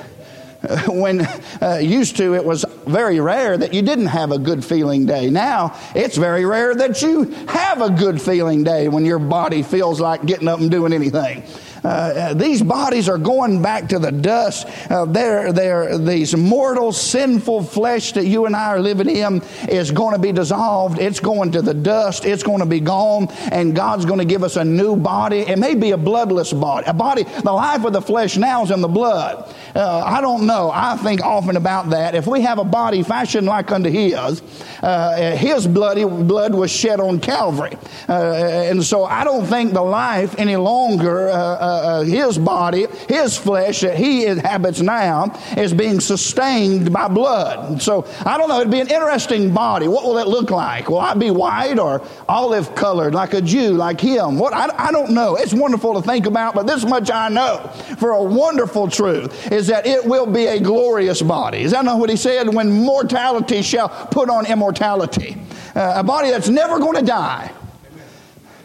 when 0.87 1.21
uh, 1.61 1.79
used 1.81 2.17
to 2.17 2.35
it 2.35 2.43
was 2.43 2.65
very 2.85 3.19
rare 3.19 3.57
that 3.57 3.73
you 3.73 3.81
didn't 3.81 4.07
have 4.07 4.31
a 4.31 4.39
good 4.39 4.63
feeling 4.63 5.05
day. 5.05 5.29
Now 5.29 5.77
it's 5.95 6.17
very 6.17 6.45
rare 6.45 6.75
that 6.75 7.01
you 7.01 7.23
have 7.47 7.81
a 7.81 7.89
good 7.89 8.21
feeling 8.21 8.63
day 8.63 8.89
when 8.89 9.05
your 9.05 9.19
body 9.19 9.63
feels 9.63 10.01
like 10.01 10.25
getting 10.25 10.47
up 10.47 10.59
and 10.59 10.69
doing 10.69 10.91
anything. 10.91 11.43
Uh, 11.83 11.87
uh, 11.87 12.33
these 12.33 12.61
bodies 12.61 13.07
are 13.07 13.17
going 13.17 13.61
back 13.61 13.89
to 13.89 13.99
the 13.99 14.11
dust. 14.11 14.67
Uh, 14.89 15.05
they're, 15.05 15.53
they're, 15.53 15.97
these 15.97 16.35
mortal, 16.35 16.91
sinful 16.91 17.63
flesh 17.63 18.13
that 18.13 18.25
you 18.25 18.45
and 18.45 18.55
I 18.55 18.67
are 18.67 18.79
living 18.79 19.09
in 19.09 19.41
is 19.69 19.91
going 19.91 20.13
to 20.13 20.19
be 20.19 20.31
dissolved. 20.31 20.99
It's 20.99 21.19
going 21.19 21.51
to 21.53 21.61
the 21.61 21.73
dust. 21.73 22.25
It's 22.25 22.43
going 22.43 22.59
to 22.59 22.65
be 22.65 22.79
gone. 22.79 23.27
And 23.51 23.75
God's 23.75 24.05
going 24.05 24.19
to 24.19 24.25
give 24.25 24.43
us 24.43 24.55
a 24.55 24.65
new 24.65 24.95
body. 24.95 25.39
It 25.39 25.57
may 25.57 25.75
be 25.75 25.91
a 25.91 25.97
bloodless 25.97 26.53
body. 26.53 26.85
A 26.87 26.93
body, 26.93 27.23
the 27.23 27.51
life 27.51 27.85
of 27.85 27.93
the 27.93 28.01
flesh 28.01 28.37
now 28.37 28.63
is 28.63 28.71
in 28.71 28.81
the 28.81 28.87
blood. 28.87 29.53
Uh, 29.75 30.03
I 30.05 30.21
don't 30.21 30.45
know. 30.45 30.71
I 30.73 30.97
think 30.97 31.21
often 31.21 31.55
about 31.55 31.91
that. 31.91 32.15
If 32.15 32.27
we 32.27 32.41
have 32.41 32.59
a 32.59 32.63
body 32.63 33.03
fashioned 33.03 33.47
like 33.47 33.71
unto 33.71 33.89
His, 33.89 34.41
uh, 34.81 35.35
His 35.35 35.67
bloody 35.67 36.03
blood 36.03 36.53
was 36.53 36.71
shed 36.71 36.99
on 36.99 37.19
Calvary. 37.19 37.77
Uh, 38.07 38.13
and 38.13 38.83
so 38.83 39.05
I 39.05 39.23
don't 39.23 39.45
think 39.45 39.73
the 39.73 39.81
life 39.81 40.35
any 40.37 40.55
longer 40.55 41.29
uh, 41.69 42.01
his 42.01 42.37
body, 42.37 42.87
his 43.07 43.37
flesh 43.37 43.81
that 43.81 43.97
he 43.97 44.25
inhabits 44.25 44.81
now, 44.81 45.37
is 45.57 45.73
being 45.73 45.99
sustained 45.99 46.91
by 46.91 47.07
blood. 47.07 47.81
So 47.81 48.05
I 48.25 48.37
don't 48.37 48.49
know. 48.49 48.59
It'd 48.59 48.71
be 48.71 48.81
an 48.81 48.87
interesting 48.87 49.53
body. 49.53 49.87
What 49.87 50.05
will 50.05 50.17
it 50.17 50.27
look 50.27 50.49
like? 50.49 50.89
Will 50.89 50.99
I 50.99 51.13
be 51.13 51.31
white 51.31 51.79
or 51.79 52.05
olive 52.27 52.75
colored, 52.75 53.13
like 53.13 53.33
a 53.33 53.41
Jew, 53.41 53.71
like 53.71 53.99
him? 53.99 54.37
What 54.37 54.53
I, 54.53 54.69
I 54.77 54.91
don't 54.91 55.11
know. 55.11 55.35
It's 55.35 55.53
wonderful 55.53 55.93
to 55.95 56.01
think 56.01 56.25
about, 56.25 56.55
but 56.55 56.67
this 56.67 56.85
much 56.85 57.11
I 57.11 57.29
know 57.29 57.71
for 57.99 58.11
a 58.11 58.23
wonderful 58.23 58.89
truth 58.89 59.51
is 59.51 59.67
that 59.67 59.85
it 59.85 60.05
will 60.05 60.25
be 60.25 60.45
a 60.45 60.59
glorious 60.59 61.21
body. 61.21 61.61
Is 61.61 61.71
that 61.71 61.85
not 61.85 61.99
what 61.99 62.09
he 62.09 62.15
said? 62.15 62.53
When 62.53 62.71
mortality 62.71 63.61
shall 63.61 63.89
put 63.89 64.29
on 64.29 64.45
immortality, 64.45 65.37
uh, 65.75 65.93
a 65.97 66.03
body 66.03 66.29
that's 66.29 66.49
never 66.49 66.79
going 66.79 66.97
to 66.97 67.05
die. 67.05 67.51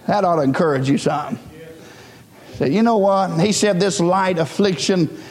That 0.06 0.24
ought 0.24 0.36
to 0.36 0.42
encourage 0.42 0.88
you 0.88 0.98
some. 0.98 1.38
Said, 2.56 2.72
you 2.72 2.82
know 2.82 2.98
what? 2.98 3.40
He 3.40 3.52
said 3.52 3.80
this 3.80 4.00
light 4.00 4.38
affliction, 4.38 5.22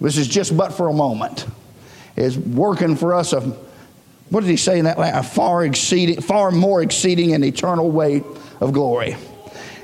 this 0.00 0.16
is 0.16 0.28
just 0.28 0.56
but 0.56 0.72
for 0.72 0.88
a 0.88 0.92
moment, 0.92 1.46
is 2.16 2.38
working 2.38 2.96
for 2.96 3.14
us 3.14 3.32
a 3.32 3.40
what 4.30 4.40
did 4.40 4.50
he 4.50 4.56
say 4.56 4.78
in 4.78 4.86
that? 4.86 4.96
A 4.98 5.22
far 5.22 5.64
exceeding, 5.64 6.20
far 6.20 6.50
more 6.50 6.82
exceeding 6.82 7.34
and 7.34 7.44
eternal 7.44 7.90
weight 7.90 8.24
of 8.60 8.72
glory. 8.72 9.16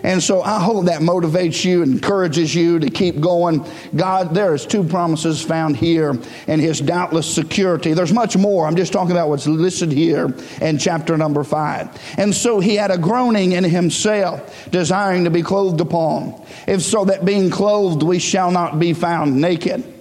And 0.02 0.22
so 0.22 0.42
I 0.42 0.60
hope 0.60 0.86
that 0.86 1.00
motivates 1.00 1.64
you, 1.64 1.82
encourages 1.82 2.54
you 2.54 2.78
to 2.78 2.90
keep 2.90 3.20
going. 3.20 3.66
God, 3.94 4.34
there 4.34 4.54
is 4.54 4.66
two 4.66 4.84
promises 4.84 5.42
found 5.42 5.76
here 5.76 6.18
and 6.46 6.60
his 6.60 6.80
doubtless 6.80 7.32
security. 7.32 7.92
There's 7.92 8.12
much 8.12 8.36
more. 8.36 8.66
I'm 8.66 8.76
just 8.76 8.92
talking 8.92 9.12
about 9.12 9.28
what's 9.28 9.46
listed 9.46 9.92
here 9.92 10.34
in 10.60 10.78
chapter 10.78 11.16
number 11.16 11.44
five. 11.44 11.88
And 12.16 12.34
so 12.34 12.60
he 12.60 12.76
had 12.76 12.90
a 12.90 12.98
groaning 12.98 13.52
in 13.52 13.64
himself, 13.64 14.68
desiring 14.70 15.24
to 15.24 15.30
be 15.30 15.42
clothed 15.42 15.80
upon. 15.80 16.44
If 16.66 16.82
so 16.82 17.04
that 17.06 17.24
being 17.24 17.50
clothed 17.50 18.02
we 18.02 18.18
shall 18.18 18.50
not 18.50 18.78
be 18.78 18.92
found 18.92 19.40
naked. 19.40 19.99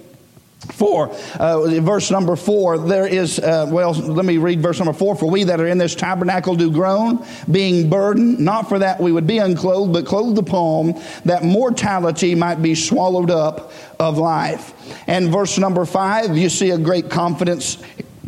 Four, 0.60 1.08
uh, 1.38 1.80
verse 1.80 2.10
number 2.10 2.36
four, 2.36 2.76
there 2.76 3.06
is, 3.06 3.38
uh, 3.38 3.66
well, 3.70 3.92
let 3.92 4.26
me 4.26 4.36
read 4.36 4.60
verse 4.60 4.78
number 4.78 4.92
four. 4.92 5.16
For 5.16 5.28
we 5.30 5.42
that 5.44 5.58
are 5.58 5.66
in 5.66 5.78
this 5.78 5.94
tabernacle 5.94 6.54
do 6.54 6.70
groan, 6.70 7.24
being 7.50 7.88
burdened, 7.88 8.38
not 8.38 8.68
for 8.68 8.78
that 8.78 9.00
we 9.00 9.10
would 9.10 9.26
be 9.26 9.38
unclothed, 9.38 9.94
but 9.94 10.04
clothed 10.04 10.36
upon, 10.36 11.00
that 11.24 11.44
mortality 11.44 12.34
might 12.34 12.60
be 12.60 12.74
swallowed 12.74 13.30
up 13.30 13.72
of 13.98 14.18
life. 14.18 14.74
And 15.06 15.30
verse 15.30 15.56
number 15.56 15.86
five, 15.86 16.36
you 16.36 16.50
see 16.50 16.70
a 16.70 16.78
great 16.78 17.08
confidence 17.08 17.78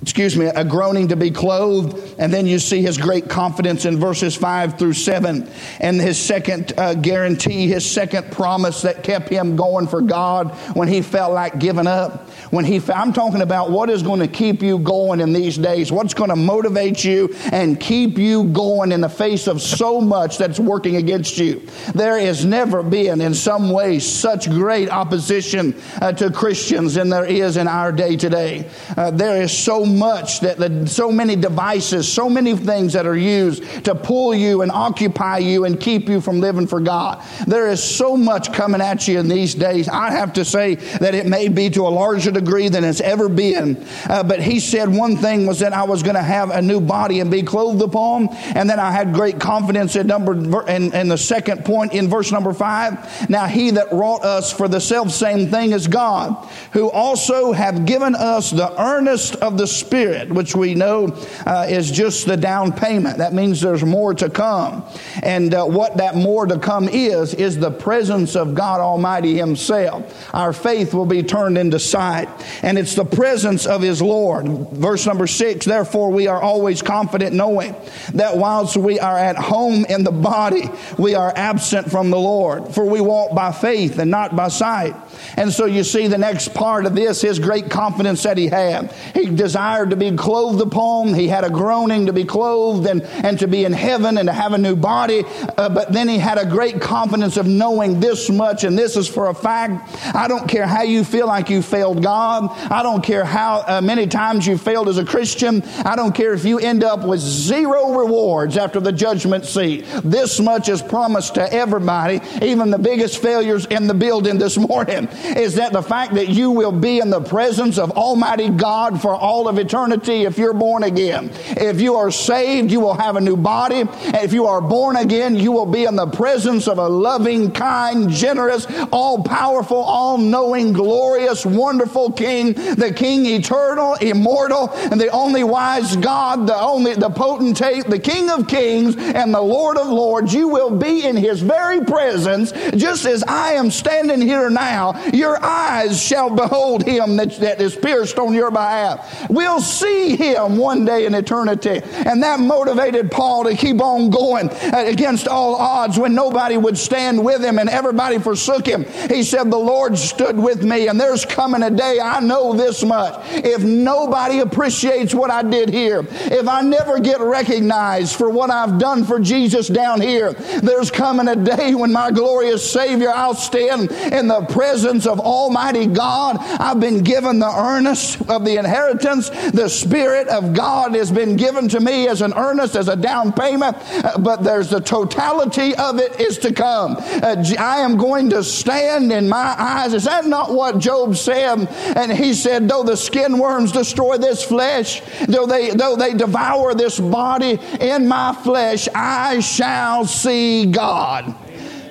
excuse 0.03 0.37
me, 0.37 0.47
a 0.47 0.65
groaning 0.65 1.09
to 1.09 1.17
be 1.17 1.31
clothed. 1.31 2.17
And 2.19 2.33
then 2.33 2.45
you 2.47 2.59
see 2.59 2.83
his 2.83 2.99
great 2.99 3.29
confidence 3.29 3.85
in 3.85 4.01
verses 4.01 4.35
5 4.35 4.77
through 4.77 4.95
7. 4.95 5.49
And 5.79 6.01
his 6.01 6.19
second 6.19 6.73
uh, 6.77 6.95
guarantee, 6.95 7.69
his 7.69 7.89
second 7.89 8.33
promise 8.33 8.83
that 8.83 9.05
kept 9.05 9.29
him 9.29 9.55
going 9.55 9.87
for 9.87 10.01
God 10.01 10.51
when 10.75 10.89
he 10.89 11.03
felt 11.03 11.33
like 11.33 11.61
giving 11.61 11.87
up. 11.87 12.29
When 12.51 12.65
he, 12.65 12.83
I'm 12.93 13.13
talking 13.13 13.43
about 13.43 13.71
what 13.71 13.89
is 13.91 14.03
going 14.03 14.21
to 14.21 14.29
keep 14.29 14.61
you 14.61 14.79
going 14.81 15.21
in 15.21 15.33
these 15.33 15.57
days, 15.57 15.93
what's 15.93 16.15
going 16.15 16.31
to 16.31 16.37
motivate 16.37 17.05
you 17.05 17.35
and 17.53 17.79
keep 17.79 18.19
you 18.19 18.45
going 18.45 18.91
in 18.91 19.01
the 19.01 19.09
face 19.09 19.47
of 19.47 19.63
so 19.63 20.01
much 20.01 20.37
that's 20.37 20.59
working 20.59 20.97
against 20.97 21.39
you. 21.39 21.63
There 21.95 22.19
has 22.19 22.45
never 22.45 22.83
been, 22.83 23.21
in 23.21 23.35
some 23.35 23.71
ways, 23.71 24.05
such 24.05 24.51
great 24.51 24.91
opposition 24.91 25.81
uh, 26.01 26.13
to 26.15 26.31
Christians 26.33 26.95
than 26.95 27.09
there 27.09 27.25
is 27.25 27.57
in 27.57 27.69
our 27.69 27.93
day 27.93 28.17
today. 28.17 28.69
Uh, 28.97 29.13
there 29.13 29.41
is 29.41 29.57
so 29.57 29.92
much 29.93 30.41
that 30.41 30.89
so 30.89 31.13
many 31.13 31.37
devices, 31.37 32.11
so 32.11 32.29
many 32.29 32.57
things 32.57 32.93
that 32.95 33.07
are 33.07 33.17
used 33.17 33.85
to 33.85 33.95
pull 33.95 34.35
you 34.35 34.63
and 34.63 34.73
occupy 34.73 35.39
you 35.39 35.65
and 35.65 35.81
keep 35.81 36.09
you 36.09 36.21
from 36.21 36.41
living 36.41 36.67
for 36.67 36.81
God. 36.81 37.23
There 37.47 37.69
is 37.69 37.83
so 37.83 38.17
much 38.17 38.53
coming 38.53 38.81
at 38.81 39.07
you 39.07 39.19
in 39.19 39.29
these 39.29 39.55
days. 39.55 39.89
I 39.89 40.11
have 40.11 40.33
to 40.35 40.45
say 40.45 40.77
that 40.77 41.15
it 41.15 41.27
may 41.27 41.49
be 41.49 41.71
to 41.71 41.83
a 41.83 41.89
larger 41.89 42.31
degree 42.31 42.69
than 42.69 42.85
it's 42.85 43.01
ever 43.01 43.29
been. 43.29 43.85
Uh, 44.09 44.23
but 44.23 44.41
he 44.41 44.61
said 44.61 44.89
one 44.89 45.17
thing 45.17 45.47
was 45.47 45.61
that 45.61 45.73
I 45.73 45.85
was 45.85 46.03
going 46.03 46.17
to 46.17 46.23
have 46.23 46.51
a 46.51 46.63
new 46.63 46.81
body 46.81 47.21
and 47.21 47.31
be 47.31 47.43
clothed 47.43 47.83
upon. 47.83 48.29
And 48.55 48.69
then 48.69 48.81
I 48.81 48.91
had 48.91 49.13
great 49.13 49.41
confidence 49.41 49.97
in 49.97 50.07
number 50.07 50.33
in 50.69 51.09
the 51.09 51.19
second 51.19 51.65
point 51.65 51.93
in 51.93 52.09
verse 52.09 52.33
number 52.33 52.53
five. 52.53 53.31
Now 53.31 53.47
he 53.47 53.71
that 53.73 53.93
wrought 53.93 54.25
us 54.25 54.53
for 54.53 54.69
the 54.69 54.81
self 54.81 55.11
same 55.11 55.51
thing 55.51 55.73
is 55.73 55.89
God, 55.89 56.49
who 56.73 56.91
also 56.91 57.53
have 57.53 57.87
given 57.87 58.15
us 58.15 58.51
the 58.51 58.81
earnest 58.81 59.37
of 59.37 59.59
the 59.59 59.67
Spirit, 59.83 60.31
which 60.31 60.55
we 60.55 60.75
know 60.75 61.09
uh, 61.47 61.67
is 61.69 61.91
just 61.91 62.27
the 62.27 62.37
down 62.37 62.73
payment. 62.73 63.19
That 63.19 63.35
means 63.35 63.61
there's 63.61 63.85
more 63.85 64.15
to 64.15 64.31
come. 64.31 64.85
And 65.23 65.53
uh, 65.53 65.65
what 65.67 65.99
that 65.99 66.15
more 66.15 66.47
to 66.47 66.59
come 66.59 66.89
is, 66.89 67.35
is 67.35 67.59
the 67.59 67.71
presence 67.71 68.37
of 68.37 68.55
God 68.55 68.81
Almighty 68.81 69.37
Himself. 69.37 70.35
Our 70.35 70.53
faith 70.53 70.95
will 70.95 71.07
be 71.07 71.23
turned 71.23 71.59
into 71.59 71.79
sight. 71.79 72.29
And 72.63 72.79
it's 72.79 72.95
the 72.95 73.05
presence 73.05 73.67
of 73.67 73.83
His 73.83 74.01
Lord. 74.01 74.47
Verse 74.71 75.07
number 75.07 75.27
six, 75.27 75.67
therefore 75.67 76.11
we 76.11 76.27
are 76.27 76.41
always 76.41 76.81
confident 76.83 77.35
knowing 77.35 77.75
that 78.15 78.37
whilst 78.37 78.77
we 78.77 78.99
are 79.01 79.19
at 79.19 79.37
home 79.37 79.85
in 79.87 80.05
the 80.05 80.13
body, 80.13 80.71
we 80.99 81.15
are 81.15 81.33
absent 81.37 81.91
from 81.91 82.11
the 82.11 82.19
Lord. 82.19 82.75
For 82.75 82.85
we 82.85 83.01
walk 83.01 83.35
by 83.35 83.53
faith 83.53 83.99
and 83.99 84.11
not 84.11 84.37
by 84.37 84.49
sight. 84.49 84.95
And 85.37 85.53
so 85.53 85.67
you 85.67 85.85
see 85.85 86.07
the 86.07 86.19
next 86.19 86.55
part 86.55 86.87
of 86.87 86.95
this, 86.95 87.21
his 87.21 87.39
great 87.39 87.71
confidence 87.71 88.23
that 88.23 88.37
he 88.37 88.49
had. 88.49 88.93
He 89.15 89.27
desired 89.27 89.91
to 89.91 89.97
be 89.97 90.11
clothed 90.13 90.61
upon. 90.61 91.15
He 91.15 91.29
had 91.29 91.45
a 91.45 91.51
groaning 91.51 92.07
to 92.07 92.13
be 92.13 92.25
clothed 92.25 92.87
and, 92.87 93.03
and 93.03 93.39
to 93.39 93.49
be 93.49 93.65
in 93.65 93.73
heaven 93.73 94.19
and 94.19 94.29
to 94.29 94.33
have 94.33 94.53
a 94.53 94.59
new 94.59 94.77
body. 94.77 95.25
Uh, 95.57 95.69
but 95.69 95.93
then 95.93 96.09
he 96.09 96.19
had 96.19 96.39
a 96.39 96.47
great 96.47 96.81
confidence 96.81 97.37
of 97.37 97.47
knowing 97.47 98.01
this 98.01 98.31
much, 98.31 98.65
and 98.65 98.79
this 98.79 98.97
is 98.97 99.09
for 99.09 99.29
a 99.29 99.35
fact. 99.35 99.95
I 100.15 100.29
don't 100.29 100.49
care 100.49 100.67
how 100.67 100.83
you 100.83 101.05
feel 101.05 101.27
like 101.27 101.51
you 101.51 101.63
failed 101.63 102.03
God. 102.03 102.51
I 102.71 102.83
don't 102.83 103.03
care 103.03 103.25
how 103.25 103.65
uh, 103.67 103.81
many 103.81 104.07
times 104.07 104.47
you 104.47 104.59
failed 104.59 104.89
as 104.89 104.99
a 104.99 105.05
Christian. 105.05 105.63
I 105.85 105.97
don't 105.97 106.15
care 106.15 106.33
if 106.33 106.45
you 106.45 106.59
end 106.59 106.85
up 106.85 107.05
with 107.05 107.21
zero 107.21 107.99
rewards 107.99 108.57
after 108.57 108.81
the 108.81 108.93
judgment 108.93 109.45
seat. 109.45 109.87
This 110.05 110.41
much 110.41 110.69
is 110.69 110.83
promised 110.83 111.35
to 111.35 111.53
everybody, 111.53 112.21
even 112.43 112.71
the 112.71 112.79
biggest 112.79 113.23
failures 113.23 113.67
in 113.67 113.87
the 113.87 113.95
building 113.95 114.39
this 114.39 114.57
morning 114.69 115.02
is 115.37 115.55
that 115.57 115.73
the 115.73 115.83
fact 115.83 116.15
that 116.15 116.29
you 116.29 116.51
will 116.51 116.73
be 116.73 116.99
in 116.99 117.11
the 117.11 117.21
presence 117.21 117.79
of 117.79 117.91
Almighty 117.93 118.49
God 118.49 119.01
for 119.01 119.15
all 119.15 119.49
of 119.49 119.59
eternity 119.59 120.25
if 120.25 120.39
you're 120.39 120.53
born 120.53 120.83
again. 120.85 121.31
If 121.51 121.81
you 121.81 121.97
are 121.97 122.11
saved, 122.11 122.71
you 122.71 122.81
will 122.81 122.95
have 122.95 123.17
a 123.17 123.21
new 123.21 123.37
body. 123.37 123.85
If 124.15 124.33
you 124.33 124.47
are 124.47 124.61
born 124.61 124.97
again, 124.97 125.37
you 125.37 125.53
will 125.53 125.67
be 125.67 125.85
in 125.85 125.97
the 125.97 126.07
presence 126.07 126.69
of 126.69 126.79
a 126.79 126.89
loving, 126.89 127.51
kind, 127.51 128.11
generous, 128.11 128.67
all 128.93 129.23
powerful, 129.23 129.79
all 129.79 130.19
knowing, 130.19 130.73
glorious, 130.73 131.45
wonderful 131.45 132.13
King, 132.13 132.53
the 132.53 132.93
King 132.95 133.27
eternal, 133.27 133.95
immortal, 133.95 134.71
and 134.73 135.01
the 135.01 135.09
only 135.09 135.45
wise 135.45 135.97
God, 135.97 136.47
the 136.47 136.57
only, 136.57 136.95
the 136.95 137.11
potentate, 137.11 137.85
the 137.87 137.99
King 137.99 138.31
of 138.31 138.49
kings, 138.49 138.97
and 138.97 139.35
the 139.35 139.41
Lord 139.41 139.77
of 139.77 139.87
lords. 139.87 140.35
You 140.35 140.49
will 140.49 140.77
be 140.77 141.05
in 141.07 141.17
his 141.17 141.41
very 141.41 141.85
presence, 141.85 142.53
just 142.77 143.05
as 143.05 143.23
I 143.25 143.53
am 143.53 143.71
standing 143.71 144.21
here 144.21 144.51
now 144.51 144.92
your 145.13 145.43
eyes 145.43 146.03
shall 146.03 146.35
behold 146.35 146.85
him 146.85 147.17
that, 147.17 147.37
that 147.39 147.61
is 147.61 147.75
pierced 147.75 148.19
on 148.19 148.35
your 148.35 148.51
behalf. 148.51 149.27
We'll 149.29 149.61
see 149.61 150.17
him 150.17 150.57
one 150.57 150.85
day 150.85 151.07
in 151.07 151.15
eternity. 151.15 151.81
And 152.07 152.23
that 152.23 152.41
motivated 152.41 153.11
Paul 153.11 153.45
to 153.45 153.57
keep 153.57 153.81
on 153.81 154.11
going 154.11 154.51
against 154.73 155.29
all 155.29 155.55
odds 155.55 155.99
when 155.99 156.15
nobody 156.15 156.57
would 156.57 156.77
stand 156.77 157.25
with 157.25 157.43
him 157.43 157.59
and 157.59 157.69
everybody 157.69 158.19
forsook 158.19 158.67
him. 158.67 158.85
He 159.09 159.23
said, 159.23 159.51
The 159.51 159.57
Lord 159.57 159.97
stood 159.99 160.37
with 160.37 160.63
me, 160.63 160.89
and 160.89 161.01
there's 161.01 161.25
coming 161.25 161.63
a 161.63 161.71
day, 161.71 161.99
I 162.01 162.21
know 162.21 162.53
this 162.55 162.85
much. 162.85 163.15
If 163.31 163.63
nobody 163.63 164.41
appreciates 164.41 165.15
what 165.15 165.31
I 165.31 165.43
did 165.43 165.71
here, 165.71 166.05
if 166.11 166.49
I 166.49 166.63
never 166.63 167.01
get 167.01 167.21
recognized 167.21 168.17
for 168.17 168.31
what 168.31 168.51
I've 168.51 168.79
done 168.79 169.05
for 169.05 169.21
Jesus 169.21 169.69
down 169.69 170.01
here, 170.01 170.33
there's 170.33 170.91
coming 170.91 171.29
a 171.29 171.37
day 171.37 171.75
when 171.75 171.93
my 171.93 172.11
glorious 172.11 172.69
Savior, 172.71 173.11
I'll 173.11 173.35
stand 173.35 173.91
in 173.91 174.29
the 174.29 174.43
presence 174.43 174.82
of 174.85 175.21
Almighty 175.21 175.87
God. 175.87 176.37
I've 176.39 176.81
been 176.81 177.03
given 177.03 177.39
the 177.39 177.53
earnest 177.53 178.21
of 178.29 178.45
the 178.45 178.59
inheritance. 178.59 179.31
The 179.51 179.69
Spirit 179.69 180.29
of 180.29 180.55
God 180.55 180.95
has 180.95 181.11
been 181.11 181.37
given 181.37 181.69
to 181.69 181.81
me 181.81 182.09
as 182.09 182.23
an 182.23 182.33
earnest, 182.35 182.77
as 182.77 182.89
a 182.89 182.97
down 182.97 183.33
payment, 183.33 183.77
uh, 184.05 184.19
but 184.19 184.43
there's 184.43 184.71
the 184.71 184.81
totality 184.81 185.75
of 185.77 185.99
it 185.99 186.21
is 186.21 186.39
to 186.39 186.53
come. 186.53 186.97
Uh, 186.99 187.45
I 187.59 187.79
am 187.79 187.97
going 187.97 188.31
to 188.31 188.43
stand 188.43 189.13
in 189.13 189.29
my 189.29 189.55
eyes. 189.59 189.95
Is 189.95 190.05
that 190.05 190.27
not 190.27 190.53
what 190.53 190.79
Job 190.79 191.17
said? 191.17 191.69
And 191.97 192.13
he 192.13 192.35
said, 192.35 192.69
though 192.69 192.83
the 192.83 192.97
skin 192.97 193.39
worms 193.39 193.73
destroy 193.73 194.19
this 194.19 194.45
flesh, 194.45 195.03
though 195.27 195.47
they, 195.47 195.71
though 195.71 195.97
they 195.97 196.15
devour 196.15 196.75
this 196.75 196.99
body 196.99 197.59
in 197.81 198.09
my 198.09 198.35
flesh, 198.43 198.89
I 198.95 199.41
shall 199.41 200.05
see 200.07 200.67
God. 200.67 201.35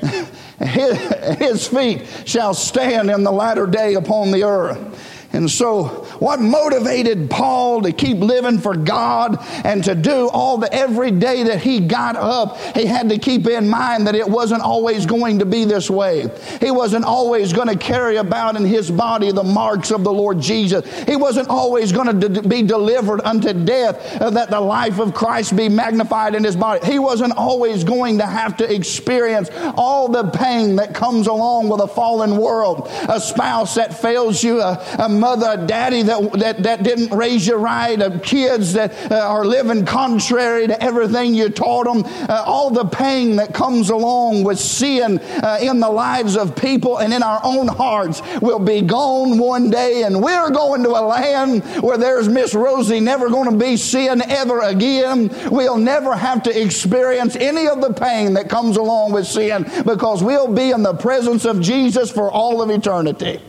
His, 0.64 1.68
feet 1.68 2.06
shall 2.26 2.54
stand 2.54 3.10
in 3.10 3.24
the 3.24 3.32
latter 3.32 3.66
day 3.66 3.96
upon 3.96 4.32
the 4.32 4.44
earth. 4.44 5.11
And 5.34 5.50
so, 5.50 5.86
what 6.20 6.42
motivated 6.42 7.30
Paul 7.30 7.84
to 7.84 7.94
keep 7.94 8.18
living 8.18 8.60
for 8.60 8.76
God 8.76 9.38
and 9.64 9.84
to 9.86 9.96
do 9.96 10.30
all 10.30 10.58
the 10.58 10.72
every 10.74 11.12
day 11.12 11.44
that 11.44 11.62
he 11.62 11.80
got 11.80 12.18
up, 12.18 12.58
he 12.76 12.86
had 12.86 13.10
to 13.10 13.18
keep 13.18 13.48
in 13.48 13.70
mind 13.70 14.08
that 14.08 14.16
it 14.16 14.28
wasn't 14.28 14.62
always 14.62 15.06
going 15.06 15.40
to 15.40 15.46
be 15.46 15.64
this 15.64 15.90
way. 15.90 16.30
He 16.60 16.70
wasn't 16.72 17.06
always 17.06 17.54
going 17.54 17.70
to 17.70 17.78
carry 17.78 18.18
about 18.18 18.58
in 18.58 18.66
his 18.66 18.92
body 18.92 19.32
the 19.32 19.44
marks 19.44 19.92
of 19.92 20.04
the 20.04 20.12
Lord 20.12 20.42
Jesus. 20.42 20.86
He 21.04 21.16
wasn't 21.16 21.48
always 21.48 21.94
going 21.94 22.20
to 22.20 22.42
be 22.42 22.62
delivered 22.64 23.22
unto 23.22 23.54
death 23.54 24.22
uh, 24.22 24.32
that 24.32 24.50
the 24.50 24.60
life 24.60 25.00
of 25.00 25.14
Christ 25.14 25.56
be 25.56 25.70
magnified 25.70 26.36
in 26.36 26.44
his 26.44 26.58
body. 26.58 26.86
He 26.86 27.00
wasn't 27.00 27.38
always 27.38 27.84
going 27.86 28.18
to 28.18 28.26
have 28.26 28.58
to 28.58 28.74
experience 28.74 29.50
all 29.78 30.10
the 30.10 30.30
pain 30.32 30.76
that 30.76 30.94
comes 30.94 31.28
along 31.28 31.70
with 31.70 31.80
a 31.80 31.88
fallen 31.88 32.36
world. 32.38 32.90
A 33.08 33.20
spouse 33.20 33.76
that 33.76 34.02
fails 34.02 34.44
you, 34.44 34.60
a, 34.60 34.84
a 35.00 35.21
mother, 35.22 35.66
daddy 35.68 36.02
that, 36.02 36.34
that, 36.34 36.64
that 36.64 36.84
didn't 36.84 37.16
raise 37.16 37.46
you 37.46 37.56
right, 37.56 38.02
of 38.02 38.24
kids 38.24 38.74
that 38.74 39.12
uh, 39.12 39.16
are 39.16 39.46
living 39.46 39.86
contrary 39.86 40.66
to 40.66 40.84
everything 40.84 41.36
you 41.36 41.48
taught 41.48 41.86
them, 41.86 42.04
uh, 42.28 42.44
all 42.46 42.72
the 42.72 42.86
pain 42.86 43.36
that 43.36 43.54
comes 43.54 43.92
along 43.92 44.44
with 44.44 44.60
sin 44.60 45.20
uh, 45.20 45.60
in 45.62 45.80
the 45.80 45.90
lives 45.90 46.36
of 46.36 46.56
people 46.56 46.98
and 46.98 47.14
in 47.14 47.22
our 47.22 47.40
own 47.44 47.68
hearts 47.68 48.22
will 48.42 48.60
be 48.60 48.82
gone 48.82 49.38
one 49.38 49.70
day, 49.70 50.04
and 50.04 50.22
we're 50.22 50.50
going 50.50 50.82
to 50.82 50.90
a 50.90 51.04
land 51.06 51.64
where 51.84 52.00
there's 52.00 52.28
Miss 52.28 52.56
Rosie 52.56 53.00
never 53.00 53.30
going 53.30 53.50
to 53.50 53.58
be 53.58 53.78
sin 53.78 54.24
ever 54.24 54.62
again. 54.62 55.30
We'll 55.52 55.78
never 55.78 56.16
have 56.16 56.42
to 56.44 56.62
experience 56.62 57.36
any 57.36 57.68
of 57.68 57.80
the 57.80 57.94
pain 57.94 58.34
that 58.34 58.50
comes 58.50 58.78
along 58.78 59.12
with 59.14 59.28
sin 59.28 59.70
because 59.86 60.24
we'll 60.24 60.52
be 60.52 60.72
in 60.72 60.82
the 60.82 60.96
presence 60.96 61.46
of 61.46 61.62
Jesus 61.62 62.10
for 62.10 62.32
all 62.32 62.62
of 62.64 62.72
eternity. 62.72 63.40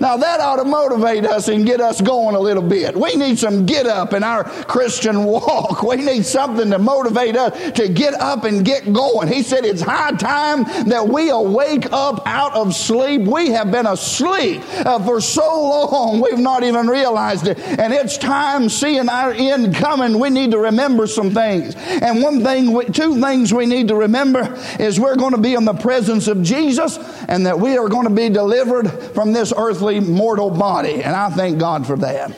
Now 0.00 0.16
that 0.16 0.40
ought 0.40 0.56
to 0.56 0.64
motivate 0.64 1.26
us 1.26 1.48
and 1.48 1.66
get 1.66 1.78
us 1.78 2.00
going 2.00 2.34
a 2.34 2.40
little 2.40 2.62
bit. 2.62 2.96
We 2.96 3.16
need 3.16 3.38
some 3.38 3.66
get 3.66 3.86
up 3.86 4.14
in 4.14 4.22
our 4.22 4.44
Christian 4.44 5.24
walk. 5.24 5.82
We 5.82 5.96
need 5.96 6.24
something 6.24 6.70
to 6.70 6.78
motivate 6.78 7.36
us 7.36 7.72
to 7.72 7.86
get 7.86 8.14
up 8.14 8.44
and 8.44 8.64
get 8.64 8.90
going. 8.94 9.28
He 9.28 9.42
said 9.42 9.66
it's 9.66 9.82
high 9.82 10.12
time 10.12 10.64
that 10.88 11.06
we 11.06 11.28
awake 11.28 11.92
up 11.92 12.26
out 12.26 12.54
of 12.54 12.74
sleep. 12.74 13.22
We 13.22 13.50
have 13.50 13.70
been 13.70 13.86
asleep 13.86 14.62
uh, 14.86 15.04
for 15.04 15.20
so 15.20 15.42
long 15.42 16.20
we've 16.22 16.38
not 16.38 16.62
even 16.64 16.86
realized 16.86 17.46
it. 17.46 17.58
And 17.58 17.92
it's 17.92 18.16
time 18.16 18.70
seeing 18.70 19.10
our 19.10 19.32
end 19.32 19.74
coming. 19.74 20.18
We 20.18 20.30
need 20.30 20.52
to 20.52 20.58
remember 20.58 21.06
some 21.08 21.30
things. 21.30 21.74
And 21.76 22.22
one 22.22 22.42
thing, 22.42 22.90
two 22.92 23.20
things 23.20 23.52
we 23.52 23.66
need 23.66 23.88
to 23.88 23.96
remember 23.96 24.56
is 24.78 24.98
we're 24.98 25.16
going 25.16 25.34
to 25.34 25.40
be 25.40 25.54
in 25.54 25.66
the 25.66 25.74
presence 25.74 26.26
of 26.26 26.42
Jesus 26.42 26.96
and 27.28 27.44
that 27.44 27.60
we 27.60 27.76
are 27.76 27.88
going 27.88 28.08
to 28.08 28.14
be 28.14 28.30
delivered 28.30 28.90
from 29.12 29.32
this 29.32 29.52
earthly 29.54 29.89
earthly 29.90 30.00
mortal 30.00 30.50
body. 30.50 31.02
And 31.02 31.14
I 31.14 31.30
thank 31.30 31.58
God 31.58 31.86
for 31.86 31.96
that. 31.96 32.32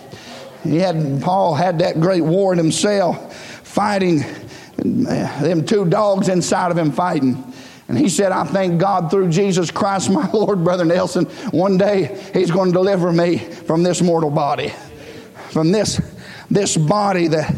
He 0.62 0.76
had, 0.76 1.20
Paul 1.22 1.54
had 1.54 1.80
that 1.80 2.00
great 2.00 2.22
war 2.22 2.52
in 2.52 2.58
himself, 2.58 3.36
fighting 3.66 4.24
them 4.76 5.64
two 5.64 5.84
dogs 5.84 6.28
inside 6.28 6.70
of 6.70 6.78
him 6.78 6.92
fighting. 6.92 7.52
And 7.88 7.98
he 7.98 8.08
said, 8.08 8.32
I 8.32 8.44
thank 8.44 8.80
God 8.80 9.10
through 9.10 9.30
Jesus 9.30 9.70
Christ, 9.70 10.08
my 10.08 10.30
Lord, 10.32 10.64
Brother 10.64 10.84
Nelson. 10.84 11.26
One 11.50 11.76
day 11.76 12.18
he's 12.32 12.50
going 12.50 12.70
to 12.70 12.72
deliver 12.72 13.12
me 13.12 13.38
from 13.38 13.82
this 13.82 14.00
mortal 14.00 14.30
body, 14.30 14.72
from 15.50 15.72
this, 15.72 16.00
this 16.50 16.76
body 16.76 17.28
that 17.28 17.54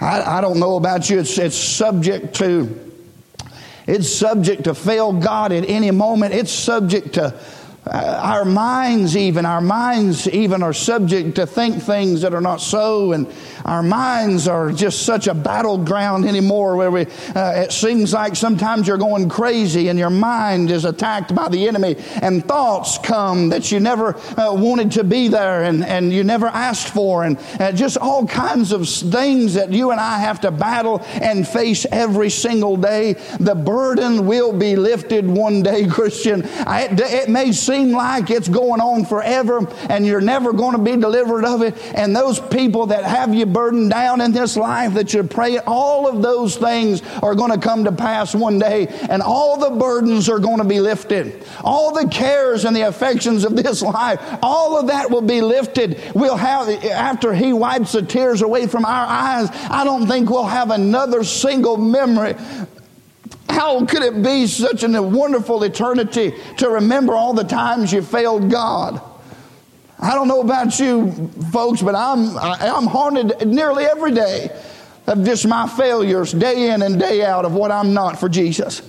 I, 0.00 0.38
I 0.38 0.40
don't 0.40 0.58
know 0.58 0.76
about 0.76 1.08
you. 1.08 1.20
It's, 1.20 1.38
it's 1.38 1.56
subject 1.56 2.34
to, 2.36 2.92
it's 3.86 4.12
subject 4.12 4.64
to 4.64 4.74
fail 4.74 5.12
God 5.12 5.52
at 5.52 5.64
any 5.64 5.90
moment. 5.90 6.34
It's 6.34 6.52
subject 6.52 7.14
to 7.14 7.38
our 7.92 8.44
minds 8.44 9.16
even 9.16 9.46
our 9.46 9.60
minds 9.60 10.28
even 10.28 10.62
are 10.62 10.72
subject 10.72 11.36
to 11.36 11.46
think 11.46 11.82
things 11.82 12.22
that 12.22 12.34
are 12.34 12.40
not 12.40 12.60
so 12.60 13.12
and 13.12 13.26
our 13.64 13.82
minds 13.82 14.46
are 14.48 14.70
just 14.72 15.02
such 15.02 15.26
a 15.26 15.34
battleground 15.34 16.24
anymore 16.24 16.76
where 16.76 16.90
we 16.90 17.02
uh, 17.34 17.52
it 17.56 17.72
seems 17.72 18.12
like 18.12 18.36
sometimes 18.36 18.86
you're 18.86 18.98
going 18.98 19.28
crazy 19.28 19.88
and 19.88 19.98
your 19.98 20.10
mind 20.10 20.70
is 20.70 20.84
attacked 20.84 21.34
by 21.34 21.48
the 21.48 21.66
enemy 21.68 21.96
and 22.22 22.44
thoughts 22.44 22.98
come 22.98 23.48
that 23.48 23.70
you 23.72 23.80
never 23.80 24.16
uh, 24.38 24.52
wanted 24.52 24.92
to 24.92 25.04
be 25.04 25.28
there 25.28 25.64
and, 25.64 25.84
and 25.84 26.12
you 26.12 26.24
never 26.24 26.46
asked 26.46 26.88
for 26.88 27.24
and 27.24 27.38
uh, 27.60 27.72
just 27.72 27.96
all 27.96 28.26
kinds 28.26 28.72
of 28.72 28.88
things 28.88 29.54
that 29.54 29.72
you 29.72 29.90
and 29.90 30.00
I 30.00 30.18
have 30.18 30.40
to 30.42 30.50
battle 30.50 31.00
and 31.20 31.46
face 31.46 31.86
every 31.90 32.30
single 32.30 32.76
day. 32.76 33.14
The 33.40 33.54
burden 33.54 34.26
will 34.26 34.52
be 34.52 34.76
lifted 34.76 35.26
one 35.26 35.62
day 35.62 35.86
Christian. 35.90 36.44
I, 36.66 36.88
it 36.90 37.28
may 37.28 37.52
seem 37.52 37.77
seem 37.78 37.92
like 37.92 38.30
it's 38.30 38.48
going 38.48 38.80
on 38.80 39.04
forever 39.04 39.66
and 39.88 40.04
you're 40.04 40.20
never 40.20 40.52
going 40.52 40.76
to 40.76 40.82
be 40.82 40.96
delivered 40.96 41.44
of 41.44 41.62
it. 41.62 41.76
And 41.94 42.14
those 42.14 42.40
people 42.40 42.86
that 42.86 43.04
have 43.04 43.34
you 43.34 43.46
burdened 43.46 43.90
down 43.90 44.20
in 44.20 44.32
this 44.32 44.56
life 44.56 44.94
that 44.94 45.14
you're 45.14 45.24
praying, 45.24 45.60
all 45.66 46.08
of 46.08 46.22
those 46.22 46.56
things 46.56 47.02
are 47.22 47.34
going 47.34 47.52
to 47.52 47.58
come 47.58 47.84
to 47.84 47.92
pass 47.92 48.34
one 48.34 48.58
day 48.58 48.88
and 49.08 49.22
all 49.22 49.56
the 49.58 49.70
burdens 49.70 50.28
are 50.28 50.38
going 50.38 50.58
to 50.58 50.64
be 50.64 50.80
lifted. 50.80 51.44
All 51.62 51.92
the 51.92 52.08
cares 52.08 52.64
and 52.64 52.74
the 52.74 52.82
affections 52.82 53.44
of 53.44 53.54
this 53.54 53.82
life, 53.82 54.20
all 54.42 54.78
of 54.78 54.88
that 54.88 55.10
will 55.10 55.22
be 55.22 55.40
lifted. 55.40 56.00
We'll 56.14 56.36
have, 56.36 56.68
after 56.84 57.32
He 57.32 57.52
wipes 57.52 57.92
the 57.92 58.02
tears 58.02 58.42
away 58.42 58.66
from 58.66 58.84
our 58.84 59.06
eyes, 59.06 59.48
I 59.70 59.84
don't 59.84 60.06
think 60.06 60.30
we'll 60.30 60.46
have 60.46 60.70
another 60.70 61.22
single 61.24 61.76
memory 61.76 62.34
how 63.48 63.84
could 63.86 64.02
it 64.02 64.22
be 64.22 64.46
such 64.46 64.82
a 64.84 65.02
wonderful 65.02 65.62
eternity 65.64 66.32
to 66.58 66.68
remember 66.68 67.14
all 67.14 67.34
the 67.34 67.44
times 67.44 67.92
you 67.92 68.02
failed 68.02 68.50
God? 68.50 69.00
I 69.98 70.14
don't 70.14 70.28
know 70.28 70.40
about 70.40 70.78
you 70.78 71.30
folks, 71.52 71.82
but 71.82 71.94
I'm, 71.94 72.36
I'm 72.38 72.86
haunted 72.86 73.46
nearly 73.46 73.84
every 73.84 74.12
day 74.12 74.50
of 75.08 75.24
just 75.24 75.46
my 75.46 75.66
failures, 75.66 76.32
day 76.32 76.70
in 76.70 76.82
and 76.82 77.00
day 77.00 77.24
out, 77.24 77.44
of 77.44 77.52
what 77.52 77.72
I'm 77.72 77.94
not 77.94 78.20
for 78.20 78.28
Jesus. 78.28 78.82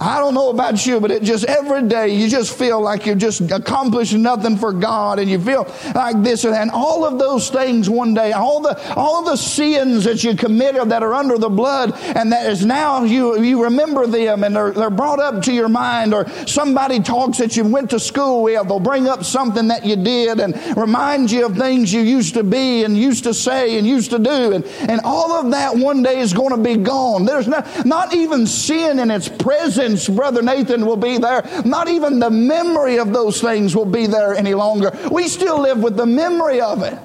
I 0.00 0.18
don't 0.18 0.34
know 0.34 0.50
about 0.50 0.84
you, 0.86 1.00
but 1.00 1.10
it 1.10 1.22
just 1.22 1.44
every 1.44 1.82
day 1.82 2.14
you 2.14 2.28
just 2.28 2.56
feel 2.56 2.80
like 2.80 3.04
you've 3.06 3.18
just 3.18 3.40
accomplished 3.50 4.14
nothing 4.14 4.56
for 4.56 4.72
God 4.72 5.18
and 5.18 5.30
you 5.30 5.38
feel 5.38 5.72
like 5.94 6.22
this 6.22 6.44
and. 6.44 6.62
And 6.62 6.70
all 6.70 7.04
of 7.04 7.18
those 7.18 7.50
things 7.50 7.90
one 7.90 8.14
day, 8.14 8.30
all 8.30 8.60
the 8.60 8.94
all 8.94 9.24
the 9.24 9.34
sins 9.34 10.04
that 10.04 10.22
you 10.22 10.36
committed 10.36 10.90
that 10.90 11.02
are 11.02 11.12
under 11.12 11.36
the 11.36 11.48
blood 11.48 11.92
and 12.14 12.30
that 12.30 12.48
is 12.48 12.64
now 12.64 13.02
you 13.02 13.42
you 13.42 13.64
remember 13.64 14.06
them 14.06 14.44
and 14.44 14.54
they're, 14.54 14.70
they're 14.70 14.90
brought 14.90 15.18
up 15.18 15.42
to 15.42 15.52
your 15.52 15.68
mind 15.68 16.14
or 16.14 16.28
somebody 16.46 17.00
talks 17.00 17.38
that 17.38 17.56
you 17.56 17.64
went 17.64 17.90
to 17.90 17.98
school 17.98 18.44
with, 18.44 18.68
they'll 18.68 18.78
bring 18.78 19.08
up 19.08 19.24
something 19.24 19.66
that 19.68 19.84
you 19.84 19.96
did 19.96 20.38
and 20.38 20.54
remind 20.76 21.32
you 21.32 21.46
of 21.46 21.56
things 21.56 21.92
you 21.92 22.00
used 22.02 22.34
to 22.34 22.44
be 22.44 22.84
and 22.84 22.96
used 22.96 23.24
to 23.24 23.34
say 23.34 23.76
and 23.76 23.84
used 23.84 24.10
to 24.10 24.20
do. 24.20 24.52
And, 24.52 24.64
and 24.88 25.00
all 25.02 25.32
of 25.32 25.50
that 25.50 25.76
one 25.76 26.04
day 26.04 26.20
is 26.20 26.32
going 26.32 26.50
to 26.50 26.62
be 26.62 26.76
gone. 26.76 27.24
There's 27.24 27.48
not, 27.48 27.84
not 27.84 28.14
even 28.14 28.46
sin 28.46 29.00
in 29.00 29.10
its 29.10 29.28
presence 29.28 29.81
Brother 30.08 30.42
Nathan, 30.42 30.86
will 30.86 30.96
be 30.96 31.18
there. 31.18 31.42
Not 31.64 31.88
even 31.88 32.18
the 32.18 32.30
memory 32.30 32.98
of 32.98 33.12
those 33.12 33.40
things 33.40 33.74
will 33.74 33.84
be 33.84 34.06
there 34.06 34.34
any 34.34 34.54
longer. 34.54 34.96
We 35.10 35.28
still 35.28 35.60
live 35.60 35.82
with 35.82 35.96
the 35.96 36.06
memory 36.06 36.60
of 36.60 36.82
it. 36.82 36.98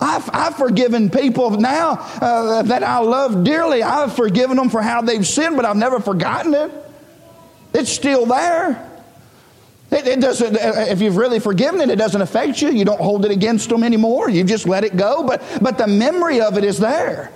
I've, 0.00 0.30
I've 0.32 0.56
forgiven 0.56 1.10
people 1.10 1.50
now 1.50 1.92
uh, 2.20 2.62
that 2.62 2.82
I 2.82 2.98
love 3.00 3.44
dearly. 3.44 3.82
I've 3.82 4.14
forgiven 4.14 4.56
them 4.56 4.70
for 4.70 4.80
how 4.80 5.02
they've 5.02 5.26
sinned, 5.26 5.56
but 5.56 5.64
I've 5.64 5.76
never 5.76 6.00
forgotten 6.00 6.54
it. 6.54 6.72
It's 7.74 7.90
still 7.90 8.26
there. 8.26 8.86
It, 9.90 10.06
it, 10.06 10.20
doesn't, 10.20 10.56
if 10.56 11.00
you've 11.00 11.16
really 11.16 11.40
forgiven 11.40 11.80
it, 11.80 11.90
it 11.90 11.96
doesn't 11.96 12.20
affect 12.20 12.62
you. 12.62 12.70
You 12.70 12.84
don't 12.84 13.00
hold 13.00 13.24
it 13.24 13.30
against 13.30 13.68
them 13.68 13.82
anymore. 13.82 14.30
You 14.30 14.44
just 14.44 14.66
let 14.66 14.84
it 14.84 14.96
go. 14.96 15.24
But, 15.26 15.42
but 15.60 15.78
the 15.78 15.86
memory 15.86 16.40
of 16.40 16.56
it 16.56 16.64
is 16.64 16.78
there. 16.78 17.32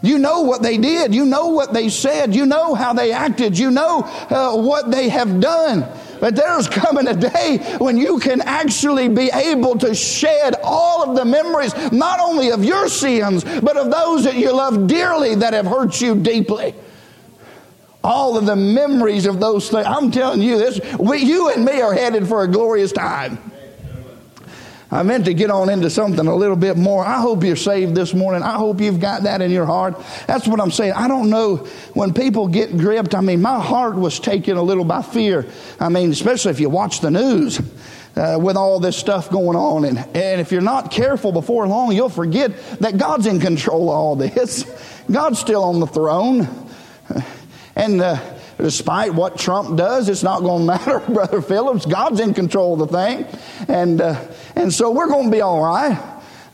You 0.00 0.18
know 0.18 0.42
what 0.42 0.62
they 0.62 0.78
did. 0.78 1.14
You 1.14 1.26
know 1.26 1.48
what 1.48 1.72
they 1.72 1.88
said. 1.88 2.34
You 2.34 2.46
know 2.46 2.74
how 2.74 2.92
they 2.92 3.12
acted. 3.12 3.58
You 3.58 3.70
know 3.70 4.02
uh, 4.30 4.56
what 4.56 4.90
they 4.90 5.08
have 5.08 5.40
done. 5.40 5.84
But 6.20 6.36
there's 6.36 6.68
coming 6.68 7.08
a 7.08 7.14
day 7.14 7.58
when 7.78 7.96
you 7.96 8.18
can 8.18 8.40
actually 8.40 9.08
be 9.08 9.30
able 9.32 9.76
to 9.78 9.94
shed 9.94 10.54
all 10.62 11.08
of 11.08 11.16
the 11.16 11.24
memories, 11.24 11.74
not 11.92 12.20
only 12.20 12.50
of 12.50 12.64
your 12.64 12.88
sins, 12.88 13.44
but 13.44 13.76
of 13.76 13.90
those 13.90 14.24
that 14.24 14.36
you 14.36 14.52
love 14.52 14.86
dearly 14.86 15.34
that 15.36 15.52
have 15.52 15.66
hurt 15.66 16.00
you 16.00 16.14
deeply 16.14 16.74
all 18.04 18.38
of 18.38 18.46
the 18.46 18.56
memories 18.56 19.26
of 19.26 19.40
those 19.40 19.68
things. 19.68 19.86
I'm 19.86 20.10
telling 20.10 20.40
you 20.40 20.56
this, 20.56 20.80
we, 20.98 21.18
you 21.18 21.50
and 21.50 21.64
me 21.64 21.80
are 21.80 21.92
headed 21.92 22.26
for 22.26 22.42
a 22.42 22.48
glorious 22.48 22.92
time. 22.92 23.38
I 24.90 25.02
meant 25.02 25.26
to 25.26 25.34
get 25.34 25.50
on 25.50 25.68
into 25.68 25.90
something 25.90 26.26
a 26.26 26.34
little 26.34 26.56
bit 26.56 26.76
more. 26.76 27.04
I 27.04 27.20
hope 27.20 27.44
you're 27.44 27.56
saved 27.56 27.94
this 27.94 28.14
morning. 28.14 28.42
I 28.42 28.54
hope 28.54 28.80
you've 28.80 29.00
got 29.00 29.24
that 29.24 29.42
in 29.42 29.50
your 29.50 29.66
heart. 29.66 30.02
That's 30.26 30.48
what 30.48 30.60
I'm 30.60 30.70
saying. 30.70 30.92
I 30.94 31.08
don't 31.08 31.28
know 31.28 31.56
when 31.92 32.14
people 32.14 32.48
get 32.48 32.76
gripped. 32.76 33.14
I 33.14 33.20
mean, 33.20 33.42
my 33.42 33.60
heart 33.60 33.96
was 33.96 34.18
taken 34.18 34.56
a 34.56 34.62
little 34.62 34.84
by 34.84 35.02
fear. 35.02 35.46
I 35.78 35.90
mean, 35.90 36.10
especially 36.10 36.52
if 36.52 36.60
you 36.60 36.70
watch 36.70 37.00
the 37.00 37.10
news. 37.10 37.60
Uh, 38.16 38.36
with 38.36 38.56
all 38.56 38.80
this 38.80 38.96
stuff 38.96 39.30
going 39.30 39.56
on. 39.56 39.84
And, 39.84 39.96
and 39.96 40.40
if 40.40 40.50
you're 40.50 40.60
not 40.60 40.90
careful 40.90 41.30
before 41.30 41.68
long, 41.68 41.92
you'll 41.92 42.08
forget 42.08 42.50
that 42.80 42.98
God's 42.98 43.26
in 43.26 43.38
control 43.38 43.90
of 43.90 43.96
all 43.96 44.16
this. 44.16 44.64
God's 45.12 45.38
still 45.38 45.62
on 45.62 45.78
the 45.78 45.86
throne. 45.86 46.48
And 47.78 48.00
uh, 48.00 48.18
despite 48.56 49.14
what 49.14 49.38
Trump 49.38 49.78
does, 49.78 50.08
it's 50.08 50.24
not 50.24 50.40
going 50.40 50.62
to 50.66 50.66
matter, 50.66 50.98
Brother 50.98 51.40
Phillips. 51.40 51.86
God's 51.86 52.18
in 52.18 52.34
control 52.34 52.82
of 52.82 52.90
the 52.90 52.98
thing. 52.98 53.26
And, 53.68 54.00
uh, 54.00 54.20
and 54.58 54.72
so 54.72 54.90
we're 54.90 55.08
going 55.08 55.26
to 55.26 55.30
be 55.30 55.40
all 55.40 55.62
right. 55.62 55.96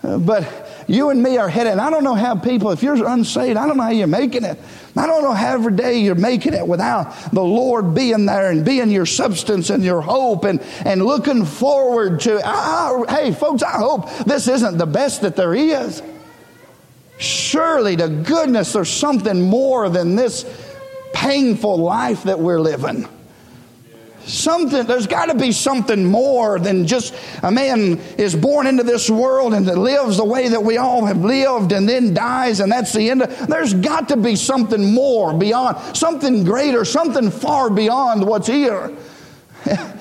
Uh, 0.03 0.19
but 0.19 0.85
you 0.87 1.09
and 1.11 1.23
me 1.23 1.39
are 1.39 1.49
headed. 1.49 1.79
I 1.79 1.89
don't 1.89 2.05
know 2.05 2.15
how 2.15 2.37
people, 2.37 2.71
if 2.71 2.83
you're 2.83 3.07
unsaved, 3.07 3.57
I 3.57 3.67
don't 3.67 3.77
know 3.79 3.85
how 3.85 3.91
you're 3.91 4.07
making 4.07 4.45
it. 4.45 4.59
I 4.97 5.07
don't 5.07 5.23
know 5.23 5.33
how 5.33 5.55
every 5.55 5.75
day 5.75 5.99
you're 5.99 6.15
making 6.15 6.53
it 6.53 6.67
without 6.67 7.33
the 7.33 7.43
Lord 7.43 7.95
being 7.95 8.27
there 8.27 8.51
and 8.51 8.65
being 8.65 8.91
your 8.91 9.07
substance 9.07 9.71
and 9.71 9.83
your 9.83 10.03
hope 10.03 10.45
and, 10.45 10.61
and 10.85 11.05
looking 11.05 11.45
forward 11.45 12.21
to. 12.21 12.41
I, 12.45 13.05
I, 13.09 13.13
hey, 13.15 13.33
folks, 13.33 13.63
I 13.63 13.79
hope 13.79 14.11
this 14.27 14.47
isn't 14.47 14.77
the 14.77 14.87
best 14.87 15.23
that 15.23 15.37
there 15.37 15.55
is. 15.55 16.03
Surely, 17.19 17.97
to 17.97 18.09
goodness, 18.09 18.73
there's 18.75 18.91
something 18.91 19.41
more 19.41 19.89
than 19.89 20.17
this 20.17 20.45
painful 21.15 21.79
life 21.79 22.25
that 22.25 22.39
we're 22.39 22.61
living. 22.61 23.09
Something, 24.27 24.87
there's 24.87 25.07
got 25.07 25.27
to 25.27 25.35
be 25.35 25.53
something 25.53 26.05
more 26.05 26.59
than 26.59 26.87
just 26.87 27.15
a 27.43 27.51
man 27.51 27.99
is 28.17 28.35
born 28.35 28.67
into 28.67 28.83
this 28.83 29.11
world 29.11 29.53
and 29.53 29.67
lives 29.67 30.17
the 30.17 30.25
way 30.25 30.49
that 30.49 30.63
we 30.63 30.79
all 30.79 31.05
have 31.05 31.19
lived 31.19 31.73
and 31.73 31.87
then 31.87 32.15
dies 32.15 32.61
and 32.61 32.73
that's 32.73 32.93
the 32.93 33.11
end. 33.11 33.23
Of, 33.23 33.49
there's 33.49 33.75
got 33.75 34.09
to 34.09 34.17
be 34.17 34.35
something 34.37 34.95
more 34.95 35.35
beyond, 35.35 35.97
something 35.97 36.45
greater, 36.45 36.85
something 36.85 37.31
far 37.31 37.69
beyond 37.69 38.27
what's 38.27 38.47
here. 38.47 38.97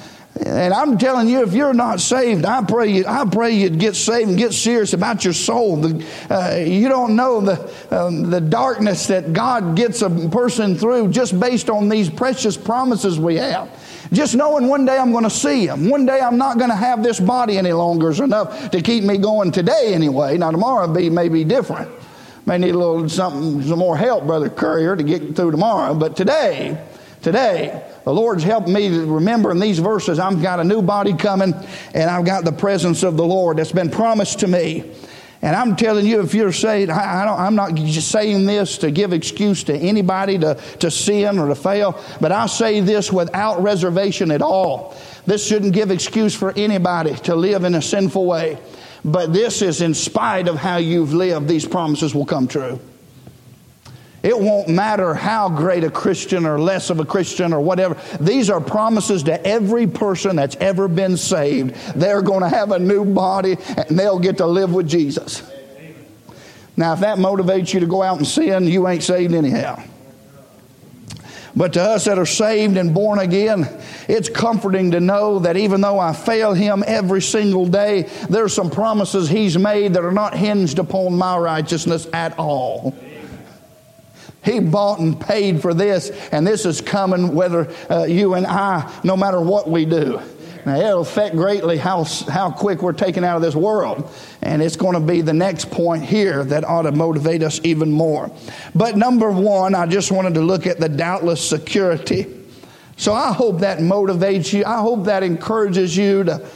And 0.46 0.74
I'm 0.74 0.98
telling 0.98 1.30
you, 1.30 1.44
if 1.44 1.54
you're 1.54 1.76
not 1.76 2.00
saved, 2.00 2.44
I 2.46 2.64
pray 2.64 2.90
you, 2.90 3.06
I 3.08 3.26
pray 3.26 3.52
you'd 3.52 3.80
get 3.80 3.96
saved 3.96 4.30
and 4.30 4.38
get 4.38 4.52
serious 4.52 4.94
about 4.94 5.24
your 5.24 5.34
soul. 5.34 5.78
The, 5.78 6.06
uh, 6.30 6.56
you 6.56 6.90
don't 6.90 7.16
know 7.16 7.40
the, 7.40 7.74
um, 7.92 8.32
the 8.32 8.42
darkness 8.42 9.08
that 9.08 9.32
God 9.32 9.76
gets 9.76 10.02
a 10.02 10.10
person 10.30 10.76
through 10.76 11.10
just 11.10 11.40
based 11.40 11.70
on 11.70 11.88
these 11.88 12.10
precious 12.10 12.58
promises 12.58 13.20
we 13.20 13.36
have. 13.36 13.70
Just 14.14 14.36
knowing 14.36 14.68
one 14.68 14.86
day 14.86 14.98
I'm 14.98 15.12
going 15.12 15.24
to 15.24 15.30
see 15.30 15.68
him. 15.68 15.90
One 15.90 16.06
day 16.06 16.20
I'm 16.20 16.38
not 16.38 16.58
going 16.58 16.70
to 16.70 16.76
have 16.76 17.02
this 17.02 17.20
body 17.20 17.58
any 17.58 17.74
longer 17.74 18.12
is 18.12 18.20
enough 18.20 18.70
to 18.70 18.82
keep 18.82 19.04
me 19.04 19.18
going 19.18 19.52
today 19.52 19.94
anyway. 19.94 20.38
Now 20.38 20.52
tomorrow 20.52 20.88
may 20.88 21.30
be 21.30 21.44
different. 21.44 21.90
May 22.46 22.58
need 22.58 22.76
a 22.76 22.78
little 22.78 23.10
something, 23.10 23.64
some 23.64 23.80
more 23.80 23.98
help, 23.98 24.26
Brother 24.26 24.50
Courier, 24.50 24.96
to 24.96 25.04
get 25.04 25.36
through 25.36 25.52
tomorrow. 25.52 25.96
But 25.96 26.16
today, 26.16 26.78
today, 27.22 27.90
the 28.04 28.14
Lord's 28.14 28.44
helped 28.44 28.68
me 28.68 28.90
to 28.90 29.06
remember 29.06 29.50
in 29.50 29.60
these 29.60 29.80
verses 29.80 30.20
I've 30.20 30.42
got 30.42 30.60
a 30.60 30.64
new 30.64 30.82
body 30.82 31.14
coming 31.14 31.54
and 31.94 32.10
I've 32.10 32.26
got 32.26 32.44
the 32.44 32.52
presence 32.52 33.02
of 33.02 33.18
the 33.18 33.26
Lord 33.26 33.58
that's 33.58 33.72
been 33.72 33.90
promised 33.90 34.40
to 34.42 34.48
me. 34.48 34.92
And 35.44 35.58
I'm 35.58 35.76
telling 35.76 36.06
you, 36.06 36.22
if 36.22 36.34
you're 36.34 36.54
saved, 36.54 36.90
I, 36.90 37.46
am 37.46 37.56
not 37.56 37.78
saying 37.78 38.46
this 38.46 38.78
to 38.78 38.92
give 38.92 39.12
excuse 39.12 39.66
to 39.66 39.76
anybody 39.76 40.40
to, 40.40 40.56
to 40.80 40.90
sin 40.90 41.38
or 41.38 41.50
to 41.50 41.56
fail, 41.56 42.02
but 42.22 42.32
I 42.32 42.46
say 42.46 42.80
this 42.80 43.12
without 43.12 43.62
reservation 43.62 44.32
at 44.32 44.42
all. 44.42 44.96
This 45.26 45.46
shouldn't 45.46 45.74
give 45.74 45.92
excuse 45.92 46.34
for 46.34 46.54
anybody 46.56 47.16
to 47.26 47.36
live 47.36 47.66
in 47.66 47.76
a 47.76 47.82
sinful 47.82 48.26
way. 48.26 48.58
But 49.04 49.34
this 49.34 49.62
is 49.62 49.82
in 49.82 49.94
spite 49.96 50.48
of 50.48 50.56
how 50.56 50.78
you've 50.78 51.14
lived, 51.14 51.50
these 51.50 51.68
promises 51.68 52.16
will 52.16 52.26
come 52.26 52.48
true. 52.48 52.80
It 54.24 54.40
won't 54.40 54.70
matter 54.70 55.14
how 55.14 55.50
great 55.50 55.84
a 55.84 55.92
Christian 55.92 56.46
or 56.46 56.58
less 56.58 56.90
of 56.90 57.02
a 57.02 57.06
Christian 57.06 57.52
or 57.52 57.60
whatever. 57.60 57.98
These 58.22 58.50
are 58.50 58.62
promises 58.62 59.24
to 59.24 59.46
every 59.46 59.86
person 59.86 60.38
that's 60.38 60.56
ever 60.56 60.88
been 60.88 61.18
saved. 61.18 61.76
They're 61.94 62.22
going 62.22 62.40
to 62.40 62.50
have 62.50 62.72
a 62.72 62.80
new 62.80 63.04
body 63.04 63.58
and 63.76 64.00
they'll 64.00 64.20
get 64.20 64.38
to 64.38 64.48
live 64.48 64.74
with 64.74 64.88
Jesus. 64.88 65.44
Now, 66.78 66.94
if 66.94 67.02
that 67.02 67.18
motivates 67.18 67.74
you 67.74 67.82
to 67.82 67.86
go 67.86 68.02
out 68.02 68.18
and 68.18 68.26
sin, 68.26 68.66
you 68.66 68.88
ain't 68.88 69.04
saved 69.04 69.34
anyhow. 69.34 69.84
But 71.56 71.74
to 71.74 71.82
us 71.82 72.06
that 72.06 72.18
are 72.18 72.26
saved 72.26 72.78
and 72.78 72.94
born 72.94 73.20
again, 73.20 73.68
it's 74.08 74.28
comforting 74.30 74.92
to 74.92 75.00
know 75.00 75.40
that 75.40 75.56
even 75.56 75.82
though 75.82 76.00
I 76.00 76.14
fail 76.14 76.54
Him 76.54 76.84
every 76.88 77.22
single 77.22 77.68
day, 77.68 78.10
there's 78.30 78.54
some 78.54 78.72
promises 78.72 79.30
He's 79.30 79.58
made 79.58 79.94
that 79.94 80.04
are 80.04 80.12
not 80.12 80.34
hinged 80.36 80.80
upon 80.80 81.16
my 81.16 81.38
righteousness 81.38 82.08
at 82.12 82.40
all. 82.40 82.96
He 84.44 84.60
bought 84.60 85.00
and 85.00 85.20
paid 85.20 85.62
for 85.62 85.74
this, 85.74 86.10
and 86.32 86.46
this 86.46 86.66
is 86.66 86.82
coming 86.82 87.34
whether 87.34 87.72
uh, 87.90 88.04
you 88.04 88.34
and 88.34 88.46
I, 88.46 88.92
no 89.04 89.16
matter 89.16 89.40
what 89.40 89.70
we 89.70 89.86
do. 89.86 90.22
Now, 90.66 90.78
it'll 90.78 91.02
affect 91.02 91.36
greatly 91.36 91.78
how, 91.78 92.06
how 92.06 92.50
quick 92.50 92.82
we're 92.82 92.94
taken 92.94 93.24
out 93.24 93.36
of 93.36 93.42
this 93.42 93.56
world. 93.56 94.10
And 94.42 94.62
it's 94.62 94.78
going 94.78 94.94
to 94.94 95.00
be 95.00 95.22
the 95.22 95.34
next 95.34 95.70
point 95.70 96.04
here 96.04 96.44
that 96.46 96.64
ought 96.64 96.84
to 96.84 96.92
motivate 96.92 97.44
us 97.44 97.60
even 97.64 97.92
more. 97.92 98.32
But 98.74 98.96
number 98.96 99.30
one, 99.30 99.76
I 99.76 99.88
just 99.88 100.12
wanted 100.12 100.36
to 100.36 100.42
look 100.42 100.66
at 100.66 100.80
the 100.80 100.88
doubtless 100.88 101.48
security. 101.48 102.28
So 102.96 103.14
I 103.14 103.34
hope 103.34 103.60
that 103.60 103.80
motivates 103.80 104.54
you. 104.54 104.64
I 104.64 104.80
hope 104.80 105.06
that 105.06 105.24
encourages 105.24 105.98
you 105.98 106.24
to. 106.26 106.50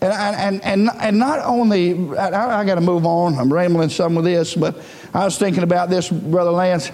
And, 0.00 0.12
and, 0.12 0.64
and, 0.64 0.90
and 1.00 1.18
not 1.18 1.40
only, 1.40 2.16
I, 2.16 2.60
I 2.60 2.64
got 2.64 2.74
to 2.74 2.82
move 2.82 3.06
on. 3.06 3.38
I'm 3.38 3.52
rambling 3.52 3.88
some 3.88 4.14
with 4.14 4.26
this, 4.26 4.54
but 4.54 4.80
I 5.14 5.24
was 5.24 5.38
thinking 5.38 5.62
about 5.62 5.90
this, 5.90 6.10
Brother 6.10 6.50
Lance. 6.50 6.90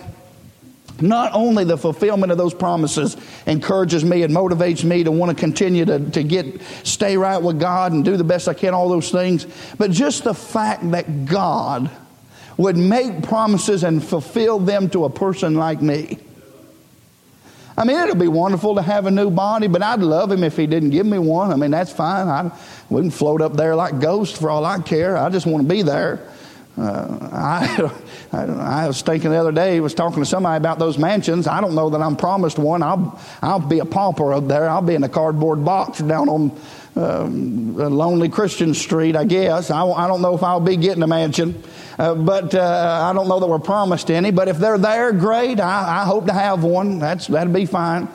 Not 1.00 1.33
only 1.33 1.64
the 1.64 1.78
fulfillment 1.78 2.30
of 2.30 2.37
those 2.37 2.52
promises 2.52 3.16
encourages 3.46 4.04
me 4.04 4.22
and 4.22 4.35
motivates 4.35 4.85
me 4.85 5.02
to 5.04 5.11
want 5.11 5.30
to 5.30 5.40
continue 5.40 5.87
to, 5.87 6.11
to 6.11 6.22
get 6.22 6.61
stay 6.85 7.16
right 7.16 7.38
with 7.38 7.59
God 7.59 7.92
and 7.92 8.04
do 8.04 8.18
the 8.18 8.24
best 8.24 8.46
I 8.46 8.54
can, 8.54 8.74
all 8.74 8.90
those 8.90 9.11
things, 9.11 9.46
but 9.78 9.90
just 9.90 10.24
the 10.24 10.35
fact 10.35 10.90
that 10.90 11.24
God 11.24 11.90
would 12.59 12.76
make 12.76 13.22
promises 13.22 13.83
and 13.83 14.04
fulfill 14.04 14.59
them 14.59 14.90
to 14.90 15.06
a 15.06 15.11
person 15.11 15.54
like 15.54 15.80
me. 15.80 16.18
I 17.78 17.85
mean, 17.85 17.96
it'll 17.96 18.16
be 18.16 18.28
wonderful 18.28 18.74
to 18.74 18.83
have 18.83 19.06
a 19.06 19.11
new 19.11 19.30
body, 19.30 19.66
but 19.66 19.83
I'd 19.83 20.00
love 20.00 20.30
him 20.30 20.44
if 20.44 20.59
he 20.59 20.66
didn't 20.66 20.90
give 20.90 21.06
me 21.06 21.18
one. 21.18 21.50
I 21.50 21.56
mean, 21.56 21.70
that's 21.70 21.90
fine. 21.90 22.28
I 22.28 22.54
wouldn't 22.90 23.14
float 23.14 23.40
up 23.40 23.54
there 23.54 23.74
like 23.74 24.00
ghosts 24.00 24.38
for 24.38 24.50
all 24.50 24.66
I 24.66 24.80
care. 24.80 25.16
I 25.16 25.30
just 25.30 25.46
want 25.46 25.66
to 25.66 25.68
be 25.68 25.80
there. 25.80 26.28
Uh, 26.80 27.28
I, 28.32 28.84
I, 28.84 28.86
was 28.86 29.02
thinking 29.02 29.30
the 29.30 29.36
other 29.36 29.52
day, 29.52 29.78
was 29.80 29.92
talking 29.92 30.22
to 30.22 30.26
somebody 30.26 30.56
about 30.56 30.78
those 30.78 30.96
mansions. 30.96 31.46
I 31.46 31.60
don't 31.60 31.74
know 31.74 31.90
that 31.90 32.00
I'm 32.00 32.16
promised 32.16 32.58
one. 32.58 32.82
I'll, 32.82 33.20
I'll 33.42 33.60
be 33.60 33.80
a 33.80 33.84
pauper 33.84 34.32
up 34.32 34.48
there. 34.48 34.66
I'll 34.66 34.80
be 34.80 34.94
in 34.94 35.04
a 35.04 35.08
cardboard 35.08 35.62
box 35.62 35.98
down 35.98 36.30
on 36.30 36.58
um, 36.96 37.76
Lonely 37.76 38.30
Christian 38.30 38.72
Street, 38.72 39.14
I 39.14 39.24
guess. 39.24 39.70
I, 39.70 39.84
I, 39.84 40.08
don't 40.08 40.22
know 40.22 40.34
if 40.34 40.42
I'll 40.42 40.58
be 40.58 40.76
getting 40.76 41.02
a 41.02 41.06
mansion, 41.06 41.62
uh, 41.98 42.14
but 42.14 42.54
uh, 42.54 43.10
I 43.10 43.12
don't 43.12 43.28
know 43.28 43.40
that 43.40 43.46
we're 43.46 43.58
promised 43.58 44.10
any. 44.10 44.30
But 44.30 44.48
if 44.48 44.56
they're 44.56 44.78
there, 44.78 45.12
great. 45.12 45.60
I, 45.60 46.00
I 46.00 46.04
hope 46.06 46.26
to 46.28 46.32
have 46.32 46.64
one. 46.64 46.98
That's, 46.98 47.26
that'd 47.26 47.52
be 47.52 47.66
fine. 47.66 48.09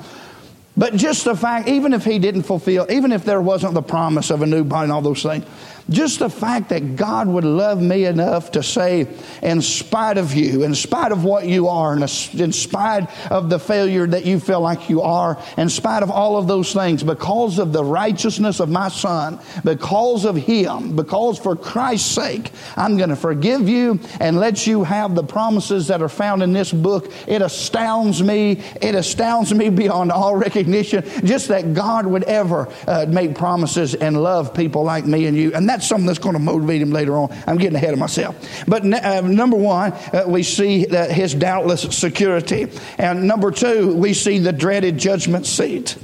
But 0.75 0.95
just 0.95 1.23
the 1.23 1.35
fact, 1.35 1.69
even 1.69 1.93
if 1.93 2.03
he 2.03 2.19
didn't 2.19 2.43
fulfill, 2.43 2.85
even 2.89 3.11
if 3.11 3.23
there 3.23 3.41
wasn't 3.41 3.75
the 3.75 3.83
promise 3.83 4.31
of 4.31 4.41
a 4.41 4.45
new 4.45 4.63
body 4.63 4.85
and 4.85 4.91
all 4.91 5.01
those 5.01 5.21
things, 5.23 5.45
Just 5.89 6.17
the 6.17 6.29
fact 6.29 6.69
that 6.69 6.95
God 6.95 7.27
would 7.27 7.43
love 7.43 7.79
me 7.79 8.05
enough 8.05 8.51
to 8.51 8.63
say, 8.63 9.07
in 9.43 9.61
spite 9.61 10.17
of 10.17 10.33
you, 10.33 10.63
in 10.63 10.73
spite 10.73 11.11
of 11.11 11.23
what 11.23 11.45
you 11.45 11.67
are, 11.67 11.95
in 11.95 12.51
spite 12.51 13.07
of 13.31 13.51
the 13.51 13.59
failure 13.59 14.07
that 14.07 14.25
you 14.25 14.39
feel 14.39 14.61
like 14.61 14.89
you 14.89 15.01
are, 15.01 15.39
in 15.57 15.69
spite 15.69 16.01
of 16.01 16.09
all 16.09 16.38
of 16.38 16.47
those 16.47 16.73
things, 16.73 17.03
because 17.03 17.59
of 17.59 17.71
the 17.71 17.83
righteousness 17.83 18.59
of 18.59 18.69
my 18.69 18.89
Son, 18.89 19.39
because 19.63 20.25
of 20.25 20.36
Him, 20.36 20.95
because 20.95 21.38
for 21.38 21.55
Christ's 21.55 22.09
sake, 22.09 22.51
I'm 22.75 22.97
going 22.97 23.09
to 23.09 23.15
forgive 23.15 23.69
you 23.69 23.99
and 24.19 24.39
let 24.39 24.65
you 24.65 24.83
have 24.83 25.13
the 25.13 25.23
promises 25.23 25.88
that 25.88 26.01
are 26.01 26.09
found 26.09 26.41
in 26.41 26.51
this 26.51 26.71
book. 26.71 27.11
It 27.27 27.43
astounds 27.43 28.23
me. 28.23 28.61
It 28.81 28.95
astounds 28.95 29.53
me 29.53 29.69
beyond 29.69 30.11
all 30.11 30.36
recognition 30.36 31.03
just 31.23 31.49
that 31.49 31.75
God 31.75 32.07
would 32.07 32.23
ever 32.23 32.73
uh, 32.88 33.05
make 33.07 33.36
promises 33.36 33.93
and 33.93 34.21
love 34.21 34.53
people 34.53 34.83
like 34.83 35.05
me 35.05 35.27
and 35.27 35.38
you. 35.38 35.53
And 35.53 35.69
that's 35.76 35.88
something 35.88 36.05
that's 36.05 36.19
going 36.19 36.36
to 36.36 36.39
motivate 36.39 36.82
him 36.82 36.91
later 36.91 37.17
on. 37.17 37.36
I'm 37.45 37.57
getting 37.57 37.76
ahead 37.76 37.91
of 37.91 37.99
myself. 37.99 38.63
But 38.65 38.86
uh, 38.86 39.21
number 39.21 39.57
one, 39.57 39.91
uh, 39.91 40.23
we 40.26 40.41
see 40.41 40.86
that 40.86 41.11
his 41.11 41.34
doubtless 41.36 41.82
security. 41.82 42.67
And 42.97 43.28
number 43.28 43.51
two, 43.51 43.93
we 43.93 44.13
see 44.13 44.39
the 44.39 44.53
dreaded 44.53 44.97
judgment 44.97 45.45
seat. 45.45 45.97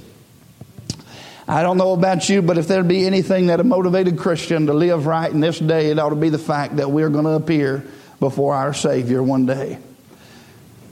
I 1.48 1.64
don't 1.64 1.78
know 1.78 1.94
about 1.94 2.28
you, 2.28 2.42
but 2.42 2.58
if 2.58 2.68
there'd 2.68 2.88
be 2.88 3.08
anything 3.08 3.48
that 3.48 3.62
a 3.62 3.64
motivated 3.64 4.18
Christian 4.18 4.68
to 4.68 4.74
live 4.74 5.06
right 5.06 5.32
in 5.32 5.40
this 5.40 5.58
day, 5.58 5.90
it 5.90 5.98
ought 6.00 6.10
to 6.10 6.16
be 6.16 6.30
the 6.30 6.38
fact 6.38 6.76
that 6.76 6.92
we're 6.92 7.10
going 7.10 7.26
to 7.26 7.32
appear 7.32 7.86
before 8.20 8.54
our 8.54 8.74
Savior 8.74 9.24
one 9.24 9.46
day. 9.46 9.78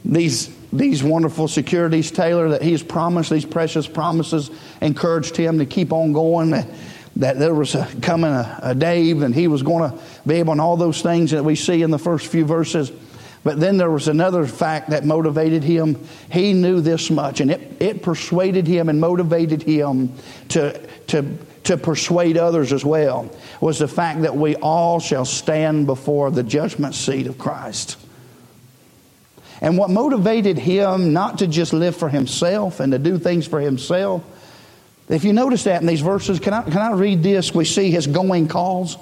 These, 0.05 0.49
these 0.71 1.03
wonderful 1.03 1.49
securities, 1.49 2.11
Taylor, 2.11 2.49
that 2.49 2.61
he's 2.61 2.81
promised, 2.81 3.29
these 3.29 3.45
precious 3.45 3.87
promises, 3.87 4.49
encouraged 4.79 5.35
him 5.35 5.59
to 5.59 5.65
keep 5.65 5.91
on 5.91 6.13
going 6.13 6.53
that 7.19 7.37
there 7.37 7.53
was 7.53 7.75
a, 7.75 7.87
coming 8.01 8.31
a, 8.31 8.59
a 8.63 8.75
Dave 8.75 9.21
and 9.21 9.35
he 9.35 9.47
was 9.47 9.61
going 9.61 9.91
to 9.91 9.99
be 10.25 10.35
able 10.35 10.51
on 10.51 10.59
all 10.59 10.77
those 10.77 11.01
things 11.01 11.31
that 11.31 11.43
we 11.43 11.55
see 11.55 11.81
in 11.81 11.91
the 11.91 11.99
first 11.99 12.27
few 12.27 12.45
verses. 12.45 12.91
But 13.43 13.59
then 13.59 13.77
there 13.77 13.91
was 13.91 14.07
another 14.07 14.45
fact 14.45 14.89
that 14.89 15.05
motivated 15.05 15.63
him. 15.63 16.05
He 16.31 16.53
knew 16.53 16.81
this 16.81 17.09
much, 17.09 17.39
and 17.39 17.51
it, 17.51 17.81
it 17.81 18.03
persuaded 18.03 18.67
him 18.67 18.89
and 18.89 18.99
motivated 18.99 19.63
him 19.63 20.13
to, 20.49 20.79
to, 21.07 21.37
to 21.65 21.77
persuade 21.77 22.37
others 22.37 22.73
as 22.73 22.83
well, 22.83 23.33
was 23.61 23.79
the 23.79 23.87
fact 23.87 24.23
that 24.23 24.35
we 24.35 24.55
all 24.57 24.99
shall 24.99 25.23
stand 25.23 25.85
before 25.85 26.31
the 26.31 26.43
judgment 26.43 26.95
seat 26.95 27.27
of 27.27 27.37
Christ. 27.37 27.97
And 29.61 29.77
what 29.77 29.89
motivated 29.89 30.57
him 30.57 31.13
not 31.13 31.39
to 31.39 31.47
just 31.47 31.73
live 31.73 31.95
for 31.95 32.09
himself 32.09 32.79
and 32.79 32.91
to 32.91 32.99
do 32.99 33.17
things 33.17 33.47
for 33.47 33.59
himself, 33.59 34.23
if 35.09 35.23
you 35.23 35.33
notice 35.33 35.63
that 35.63 35.81
in 35.81 35.87
these 35.87 36.01
verses, 36.01 36.39
can 36.39 36.53
I, 36.53 36.61
can 36.61 36.77
I 36.77 36.91
read 36.91 37.23
this? 37.23 37.53
We 37.53 37.65
see 37.65 37.89
his 37.89 38.05
going 38.07 38.47
cause. 38.47 38.95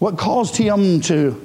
What 0.00 0.18
caused 0.18 0.56
him 0.56 1.00
to 1.02 1.40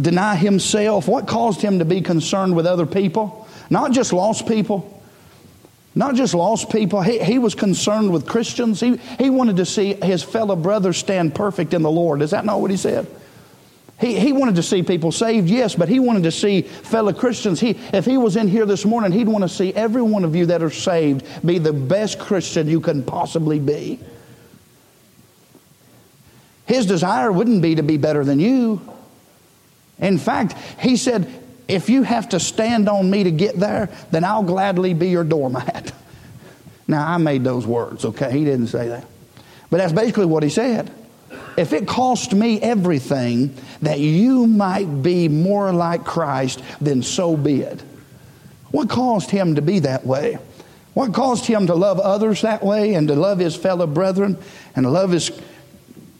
deny 0.00 0.36
himself? 0.36 1.06
What 1.06 1.28
caused 1.28 1.60
him 1.60 1.78
to 1.80 1.84
be 1.84 2.00
concerned 2.00 2.56
with 2.56 2.66
other 2.66 2.86
people? 2.86 3.46
Not 3.68 3.92
just 3.92 4.12
lost 4.12 4.48
people. 4.48 4.90
Not 5.94 6.14
just 6.14 6.34
lost 6.34 6.70
people. 6.70 7.02
He, 7.02 7.18
he 7.22 7.38
was 7.38 7.54
concerned 7.54 8.10
with 8.10 8.26
Christians. 8.26 8.80
He, 8.80 8.96
he 9.18 9.30
wanted 9.30 9.56
to 9.58 9.66
see 9.66 9.94
his 9.94 10.22
fellow 10.22 10.56
brothers 10.56 10.96
stand 10.96 11.34
perfect 11.34 11.72
in 11.74 11.82
the 11.82 11.90
Lord. 11.90 12.22
Is 12.22 12.30
that 12.30 12.44
not 12.44 12.60
what 12.60 12.70
he 12.70 12.76
said? 12.76 13.06
He, 14.00 14.18
he 14.18 14.32
wanted 14.32 14.56
to 14.56 14.62
see 14.62 14.82
people 14.82 15.12
saved, 15.12 15.48
yes, 15.48 15.74
but 15.74 15.88
he 15.88 16.00
wanted 16.00 16.24
to 16.24 16.32
see 16.32 16.62
fellow 16.62 17.12
Christians. 17.12 17.60
He, 17.60 17.78
if 17.92 18.04
he 18.04 18.18
was 18.18 18.36
in 18.36 18.48
here 18.48 18.66
this 18.66 18.84
morning, 18.84 19.12
he'd 19.12 19.28
want 19.28 19.42
to 19.42 19.48
see 19.48 19.72
every 19.72 20.02
one 20.02 20.24
of 20.24 20.34
you 20.34 20.46
that 20.46 20.62
are 20.62 20.70
saved 20.70 21.24
be 21.46 21.58
the 21.58 21.72
best 21.72 22.18
Christian 22.18 22.68
you 22.68 22.80
can 22.80 23.04
possibly 23.04 23.60
be. 23.60 24.00
His 26.66 26.86
desire 26.86 27.30
wouldn't 27.30 27.62
be 27.62 27.76
to 27.76 27.82
be 27.82 27.96
better 27.96 28.24
than 28.24 28.40
you. 28.40 28.80
In 29.98 30.18
fact, 30.18 30.54
he 30.80 30.96
said, 30.96 31.30
if 31.68 31.88
you 31.88 32.02
have 32.02 32.30
to 32.30 32.40
stand 32.40 32.88
on 32.88 33.08
me 33.08 33.24
to 33.24 33.30
get 33.30 33.56
there, 33.56 33.90
then 34.10 34.24
I'll 34.24 34.42
gladly 34.42 34.92
be 34.94 35.08
your 35.08 35.24
doormat. 35.24 35.92
Now, 36.86 37.08
I 37.08 37.16
made 37.16 37.44
those 37.44 37.66
words, 37.66 38.04
okay? 38.04 38.30
He 38.30 38.44
didn't 38.44 38.66
say 38.66 38.88
that. 38.88 39.06
But 39.70 39.78
that's 39.78 39.94
basically 39.94 40.26
what 40.26 40.42
he 40.42 40.50
said 40.50 40.92
if 41.56 41.72
it 41.72 41.86
cost 41.86 42.32
me 42.32 42.60
everything 42.60 43.54
that 43.82 44.00
you 44.00 44.46
might 44.46 45.02
be 45.02 45.28
more 45.28 45.72
like 45.72 46.04
Christ, 46.04 46.62
then 46.80 47.02
so 47.02 47.36
be 47.36 47.60
it. 47.60 47.82
What 48.70 48.88
caused 48.88 49.30
him 49.30 49.54
to 49.54 49.62
be 49.62 49.80
that 49.80 50.04
way? 50.04 50.38
What 50.94 51.12
caused 51.12 51.46
him 51.46 51.66
to 51.66 51.74
love 51.74 51.98
others 52.00 52.42
that 52.42 52.64
way 52.64 52.94
and 52.94 53.08
to 53.08 53.14
love 53.14 53.38
his 53.38 53.56
fellow 53.56 53.86
brethren 53.86 54.36
and 54.74 54.84
to 54.84 54.90
love 54.90 55.10
his 55.10 55.30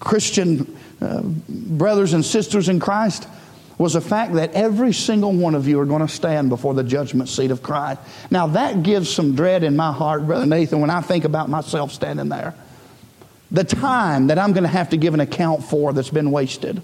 Christian 0.00 0.76
uh, 1.00 1.22
brothers 1.22 2.12
and 2.12 2.24
sisters 2.24 2.68
in 2.68 2.80
Christ? 2.80 3.28
was 3.76 3.94
the 3.94 4.00
fact 4.00 4.34
that 4.34 4.52
every 4.52 4.92
single 4.92 5.32
one 5.32 5.56
of 5.56 5.66
you 5.66 5.80
are 5.80 5.84
going 5.84 6.00
to 6.00 6.06
stand 6.06 6.48
before 6.48 6.74
the 6.74 6.84
judgment 6.84 7.28
seat 7.28 7.50
of 7.50 7.60
Christ. 7.60 8.00
Now, 8.30 8.46
that 8.46 8.84
gives 8.84 9.12
some 9.12 9.34
dread 9.34 9.64
in 9.64 9.74
my 9.74 9.92
heart, 9.92 10.26
Brother 10.26 10.46
Nathan, 10.46 10.80
when 10.80 10.90
I 10.90 11.00
think 11.00 11.24
about 11.24 11.48
myself 11.48 11.90
standing 11.90 12.28
there 12.28 12.54
the 13.54 13.62
time 13.62 14.26
that 14.26 14.38
I'm 14.38 14.52
going 14.52 14.64
to 14.64 14.68
have 14.68 14.90
to 14.90 14.96
give 14.96 15.14
an 15.14 15.20
account 15.20 15.62
for 15.62 15.92
that's 15.92 16.10
been 16.10 16.32
wasted. 16.32 16.82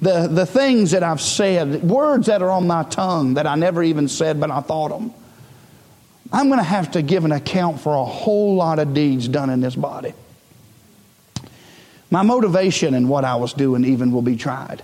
The, 0.00 0.26
the 0.26 0.46
things 0.46 0.92
that 0.92 1.02
I've 1.02 1.20
said, 1.20 1.82
words 1.82 2.28
that 2.28 2.40
are 2.40 2.50
on 2.50 2.66
my 2.66 2.84
tongue 2.84 3.34
that 3.34 3.46
I 3.46 3.56
never 3.56 3.82
even 3.82 4.08
said, 4.08 4.40
but 4.40 4.50
I 4.50 4.60
thought 4.62 4.88
them. 4.88 5.12
I'm 6.32 6.46
going 6.48 6.58
to 6.58 6.64
have 6.64 6.92
to 6.92 7.02
give 7.02 7.26
an 7.26 7.32
account 7.32 7.80
for 7.80 7.94
a 7.94 8.04
whole 8.04 8.56
lot 8.56 8.78
of 8.78 8.94
deeds 8.94 9.28
done 9.28 9.50
in 9.50 9.60
this 9.60 9.76
body. 9.76 10.14
My 12.10 12.22
motivation 12.22 12.94
and 12.94 13.10
what 13.10 13.26
I 13.26 13.36
was 13.36 13.52
doing 13.52 13.84
even 13.84 14.12
will 14.12 14.22
be 14.22 14.36
tried. 14.36 14.82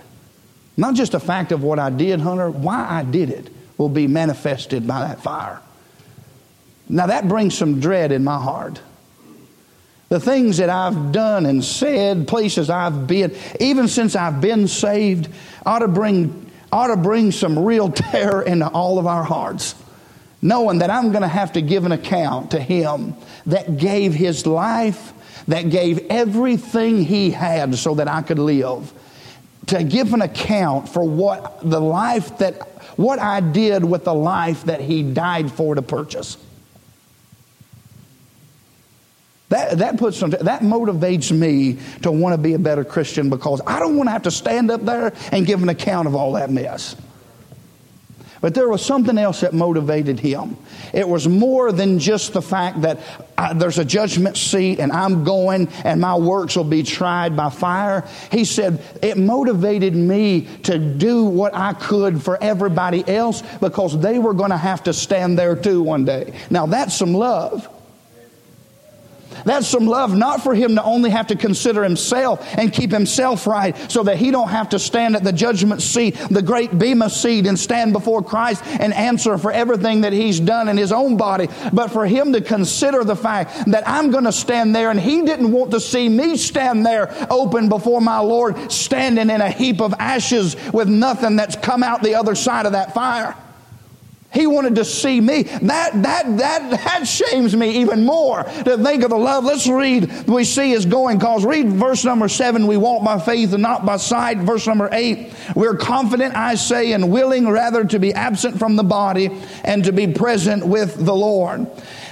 Not 0.77 0.93
just 0.93 1.13
the 1.13 1.19
fact 1.19 1.51
of 1.51 1.63
what 1.63 1.79
I 1.79 1.89
did, 1.89 2.19
Hunter, 2.19 2.51
why 2.51 2.87
I 2.87 3.03
did 3.03 3.31
it 3.31 3.49
will 3.79 3.89
be 3.89 4.05
manifested 4.05 4.85
by 4.85 4.99
that 5.07 5.23
fire. 5.23 5.59
Now 6.87 7.07
that 7.07 7.27
brings 7.27 7.57
some 7.57 7.79
dread 7.79 8.11
in 8.11 8.23
my 8.23 8.37
heart 8.39 8.79
the 10.13 10.19
things 10.19 10.57
that 10.57 10.69
I've 10.69 11.11
done 11.11 11.47
and 11.47 11.65
said, 11.65 12.27
places 12.27 12.69
I've 12.69 13.07
been, 13.07 13.35
even 13.59 13.87
since 13.87 14.15
I've 14.15 14.41
been 14.41 14.67
saved, 14.67 15.27
ought 15.65 15.79
to 15.79 15.87
bring, 15.87 16.51
ought 16.71 16.89
to 16.89 16.97
bring 16.97 17.31
some 17.31 17.57
real 17.57 17.89
terror 18.11 18.43
into 18.43 18.67
all 18.67 18.99
of 18.99 19.07
our 19.07 19.23
hearts. 19.23 19.73
Knowing 20.39 20.77
that 20.79 20.91
I'm 20.91 21.09
going 21.09 21.23
to 21.23 21.27
have 21.27 21.53
to 21.53 21.63
give 21.63 21.85
an 21.85 21.93
account 21.93 22.51
to 22.51 22.59
Him 22.59 23.15
that 23.47 23.77
gave 23.77 24.13
His 24.13 24.45
life, 24.45 25.13
that 25.47 25.71
gave 25.71 26.05
everything 26.11 27.03
He 27.03 27.31
had 27.31 27.73
so 27.73 27.95
that 27.95 28.07
I 28.07 28.21
could 28.21 28.37
live. 28.37 28.93
To 29.67 29.83
give 29.83 30.13
an 30.13 30.21
account 30.21 30.89
for 30.89 31.03
what 31.03 31.67
the 31.67 31.81
life 31.81 32.37
that, 32.37 32.61
what 32.99 33.17
I 33.17 33.39
did 33.39 33.83
with 33.83 34.03
the 34.03 34.13
life 34.13 34.65
that 34.65 34.79
He 34.79 35.01
died 35.01 35.51
for 35.51 35.73
to 35.73 35.81
purchase. 35.81 36.37
That, 39.53 39.77
that 39.77 39.97
puts 39.97 40.17
some, 40.17 40.31
that 40.31 40.61
motivates 40.61 41.31
me 41.31 41.77
to 42.01 42.11
want 42.11 42.33
to 42.33 42.39
be 42.39 42.55
a 42.55 42.59
better 42.59 42.83
Christian 42.83 43.29
because 43.29 43.61
I 43.67 43.77
don't 43.77 43.95
want 43.95 44.07
to 44.07 44.11
have 44.11 44.23
to 44.23 44.31
stand 44.31 44.71
up 44.71 44.83
there 44.83 45.13
and 45.31 45.45
give 45.45 45.61
an 45.61 45.69
account 45.69 46.07
of 46.07 46.15
all 46.15 46.33
that 46.33 46.49
mess. 46.49 46.95
But 48.41 48.55
there 48.55 48.67
was 48.67 48.83
something 48.83 49.15
else 49.15 49.41
that 49.41 49.53
motivated 49.53 50.19
him. 50.19 50.57
It 50.91 51.07
was 51.07 51.27
more 51.27 51.71
than 51.71 51.99
just 51.99 52.33
the 52.33 52.41
fact 52.41 52.81
that 52.81 52.99
I, 53.37 53.53
there's 53.53 53.77
a 53.77 53.85
judgment 53.85 54.37
seat 54.37 54.79
and 54.79 54.91
I'm 54.91 55.23
going 55.23 55.67
and 55.85 56.01
my 56.01 56.15
works 56.15 56.55
will 56.55 56.63
be 56.63 56.81
tried 56.81 57.37
by 57.37 57.51
fire. 57.51 58.09
He 58.31 58.45
said, 58.45 58.81
it 59.03 59.19
motivated 59.19 59.95
me 59.95 60.47
to 60.63 60.79
do 60.79 61.25
what 61.25 61.53
I 61.53 61.73
could 61.73 62.23
for 62.23 62.41
everybody 62.41 63.07
else 63.07 63.43
because 63.61 63.99
they 63.99 64.17
were 64.17 64.33
going 64.33 64.49
to 64.49 64.57
have 64.57 64.81
to 64.85 64.93
stand 64.93 65.37
there 65.37 65.55
too 65.55 65.83
one 65.83 66.05
day. 66.05 66.33
Now 66.49 66.65
that's 66.65 66.95
some 66.95 67.13
love. 67.13 67.69
That's 69.45 69.67
some 69.67 69.85
love, 69.85 70.15
not 70.15 70.41
for 70.41 70.53
him 70.53 70.75
to 70.75 70.83
only 70.83 71.09
have 71.09 71.27
to 71.27 71.35
consider 71.35 71.83
himself 71.83 72.45
and 72.57 72.71
keep 72.71 72.91
himself 72.91 73.47
right 73.47 73.75
so 73.91 74.03
that 74.03 74.17
he 74.17 74.31
don't 74.31 74.49
have 74.49 74.69
to 74.69 74.79
stand 74.79 75.15
at 75.15 75.23
the 75.23 75.33
judgment 75.33 75.81
seat, 75.81 76.15
the 76.29 76.41
great 76.41 76.77
bema 76.77 77.09
seat, 77.09 77.47
and 77.47 77.57
stand 77.57 77.93
before 77.93 78.23
Christ 78.23 78.63
and 78.65 78.93
answer 78.93 79.37
for 79.37 79.51
everything 79.51 80.01
that 80.01 80.13
he's 80.13 80.39
done 80.39 80.69
in 80.69 80.77
his 80.77 80.91
own 80.91 81.17
body, 81.17 81.47
but 81.71 81.91
for 81.91 82.05
him 82.05 82.33
to 82.33 82.41
consider 82.41 83.03
the 83.03 83.15
fact 83.15 83.69
that 83.71 83.87
I'm 83.87 84.11
going 84.11 84.25
to 84.25 84.31
stand 84.31 84.75
there 84.75 84.89
and 84.89 84.99
he 84.99 85.21
didn't 85.23 85.51
want 85.51 85.71
to 85.71 85.79
see 85.79 86.09
me 86.09 86.37
stand 86.37 86.85
there 86.85 87.13
open 87.29 87.69
before 87.69 88.01
my 88.01 88.19
Lord, 88.19 88.71
standing 88.71 89.29
in 89.29 89.41
a 89.41 89.49
heap 89.49 89.81
of 89.81 89.93
ashes 89.99 90.55
with 90.71 90.87
nothing 90.87 91.35
that's 91.35 91.55
come 91.55 91.83
out 91.83 92.01
the 92.01 92.15
other 92.15 92.35
side 92.35 92.65
of 92.65 92.73
that 92.73 92.93
fire. 92.93 93.35
He 94.33 94.47
wanted 94.47 94.75
to 94.75 94.85
see 94.85 95.21
me. 95.21 95.43
That, 95.43 95.91
that, 96.01 96.37
that, 96.37 96.69
that 96.71 97.07
shames 97.07 97.55
me 97.55 97.81
even 97.81 98.03
more 98.03 98.43
to 98.43 98.77
think 98.77 99.03
of 99.03 99.11
the 99.11 99.17
love. 99.17 99.43
Let's 99.43 99.67
read, 99.67 100.27
we 100.27 100.43
see 100.43 100.71
is 100.71 100.87
going 100.87 101.19
cause. 101.19 101.45
Read 101.45 101.69
verse 101.69 102.03
number 102.03 102.27
seven. 102.27 102.65
We 102.65 102.75
walk 102.75 103.05
by 103.05 103.19
faith 103.19 103.53
and 103.53 103.61
not 103.61 103.85
by 103.85 103.97
sight. 103.97 104.39
Verse 104.39 104.65
number 104.65 104.89
eight. 104.91 105.33
We're 105.55 105.77
confident, 105.77 106.35
I 106.35 106.55
say, 106.55 106.93
and 106.93 107.11
willing 107.11 107.47
rather 107.47 107.85
to 107.85 107.99
be 107.99 108.11
absent 108.13 108.57
from 108.57 108.75
the 108.75 108.83
body 108.83 109.29
and 109.63 109.83
to 109.83 109.91
be 109.91 110.07
present 110.07 110.65
with 110.65 110.95
the 110.95 111.13
Lord. 111.13 111.67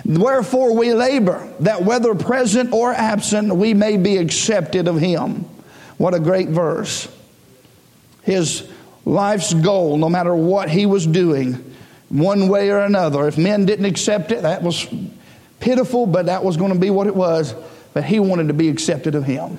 Wherefore 0.06 0.76
we 0.76 0.94
labor 0.94 1.52
that 1.62 1.84
whether 1.84 2.14
present 2.14 2.72
or 2.72 2.94
absent, 2.94 3.56
we 3.56 3.74
may 3.74 3.98
be 3.98 4.18
accepted 4.18 4.88
of 4.88 5.00
him. 5.00 5.46
What 5.98 6.14
a 6.14 6.20
great 6.20 6.50
verse. 6.50 7.08
His 8.22 8.70
life's 9.06 9.54
goal, 9.56 9.98
no 9.98 10.10
matter 10.10 10.36
what 10.36 10.70
he 10.70 10.86
was 10.86 11.08
doing, 11.08 11.71
one 12.12 12.50
way 12.50 12.70
or 12.70 12.80
another. 12.80 13.28
If 13.28 13.38
men 13.38 13.66
didn't 13.66 13.86
accept 13.86 14.32
it, 14.32 14.42
that 14.42 14.62
was 14.62 14.88
pitiful, 15.60 16.06
but 16.06 16.26
that 16.26 16.44
was 16.44 16.58
going 16.58 16.74
to 16.74 16.80
be 16.80 16.90
what 16.90 17.08
it 17.08 17.16
was. 17.16 17.56
But 17.94 18.04
he 18.04 18.20
wanted 18.20 18.50
to 18.50 18.54
be 18.54 18.70
accepted 18.70 19.16
of 19.16 19.24
him. 19.24 19.58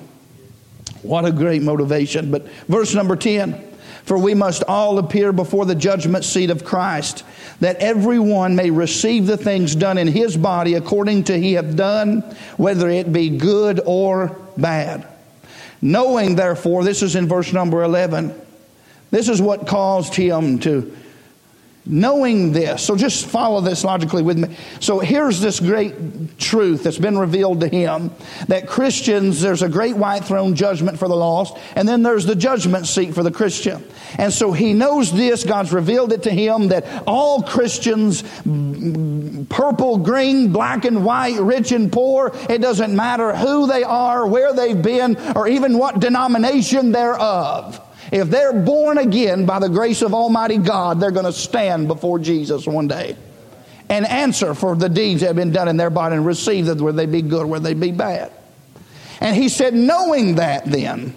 What 1.01 1.25
a 1.25 1.31
great 1.31 1.61
motivation. 1.61 2.31
But 2.31 2.47
verse 2.67 2.93
number 2.93 3.15
10 3.15 3.61
For 4.05 4.17
we 4.17 4.33
must 4.35 4.63
all 4.63 4.99
appear 4.99 5.33
before 5.33 5.65
the 5.65 5.75
judgment 5.75 6.25
seat 6.25 6.49
of 6.49 6.63
Christ, 6.63 7.23
that 7.59 7.77
everyone 7.77 8.55
may 8.55 8.69
receive 8.69 9.25
the 9.25 9.37
things 9.37 9.75
done 9.75 9.97
in 9.97 10.07
his 10.07 10.37
body 10.37 10.75
according 10.75 11.25
to 11.25 11.37
he 11.37 11.53
hath 11.53 11.75
done, 11.75 12.21
whether 12.57 12.89
it 12.89 13.11
be 13.11 13.29
good 13.29 13.81
or 13.85 14.37
bad. 14.57 15.07
Knowing, 15.81 16.35
therefore, 16.35 16.83
this 16.83 17.01
is 17.01 17.15
in 17.15 17.27
verse 17.27 17.51
number 17.51 17.83
11, 17.83 18.33
this 19.11 19.27
is 19.27 19.41
what 19.41 19.67
caused 19.67 20.15
him 20.15 20.59
to 20.59 20.95
Knowing 21.85 22.53
this, 22.53 22.81
so 22.81 22.95
just 22.95 23.25
follow 23.25 23.59
this 23.59 23.83
logically 23.83 24.23
with 24.23 24.37
me. 24.37 24.55
So 24.79 24.99
here's 24.99 25.41
this 25.41 25.59
great 25.59 26.37
truth 26.37 26.83
that's 26.83 26.97
been 26.97 27.17
revealed 27.17 27.59
to 27.59 27.67
him 27.67 28.11
that 28.47 28.69
Christians, 28.69 29.41
there's 29.41 29.61
a 29.61 29.67
great 29.67 29.97
white 29.97 30.23
throne 30.23 30.55
judgment 30.55 30.97
for 30.97 31.09
the 31.09 31.15
lost, 31.15 31.57
and 31.75 31.85
then 31.85 32.01
there's 32.01 32.25
the 32.25 32.35
judgment 32.35 32.87
seat 32.87 33.13
for 33.13 33.21
the 33.21 33.31
Christian. 33.31 33.83
And 34.17 34.31
so 34.31 34.53
he 34.53 34.71
knows 34.71 35.11
this, 35.11 35.43
God's 35.43 35.73
revealed 35.73 36.13
it 36.13 36.23
to 36.23 36.31
him 36.31 36.69
that 36.69 37.03
all 37.05 37.43
Christians, 37.43 38.21
purple, 39.49 39.97
green, 39.97 40.53
black 40.53 40.85
and 40.85 41.03
white, 41.03 41.41
rich 41.41 41.73
and 41.73 41.91
poor, 41.91 42.31
it 42.49 42.61
doesn't 42.61 42.95
matter 42.95 43.35
who 43.35 43.67
they 43.67 43.83
are, 43.83 44.25
where 44.25 44.53
they've 44.53 44.81
been, 44.81 45.17
or 45.35 45.49
even 45.49 45.77
what 45.77 45.99
denomination 45.99 46.93
they're 46.93 47.19
of 47.19 47.81
if 48.13 48.29
they're 48.29 48.53
born 48.53 48.99
again 48.99 49.47
by 49.47 49.57
the 49.57 49.69
grace 49.69 50.03
of 50.03 50.13
Almighty 50.13 50.59
God, 50.59 50.99
they're 50.99 51.09
going 51.09 51.25
to 51.25 51.33
stand 51.33 51.87
before 51.87 52.19
Jesus 52.19 52.67
one 52.67 52.87
day 52.87 53.17
and 53.89 54.05
answer 54.05 54.53
for 54.53 54.75
the 54.75 54.87
deeds 54.87 55.21
that 55.21 55.27
have 55.27 55.35
been 55.35 55.51
done 55.51 55.67
in 55.67 55.77
their 55.77 55.89
body 55.89 56.15
and 56.15 56.23
receive 56.23 56.67
that 56.67 56.79
whether 56.79 56.95
they 56.95 57.07
be 57.07 57.23
good, 57.23 57.47
whether 57.47 57.63
they 57.63 57.73
be 57.73 57.91
bad. 57.91 58.31
And 59.19 59.35
he 59.35 59.49
said, 59.49 59.73
knowing 59.73 60.35
that 60.35 60.65
then, 60.65 61.15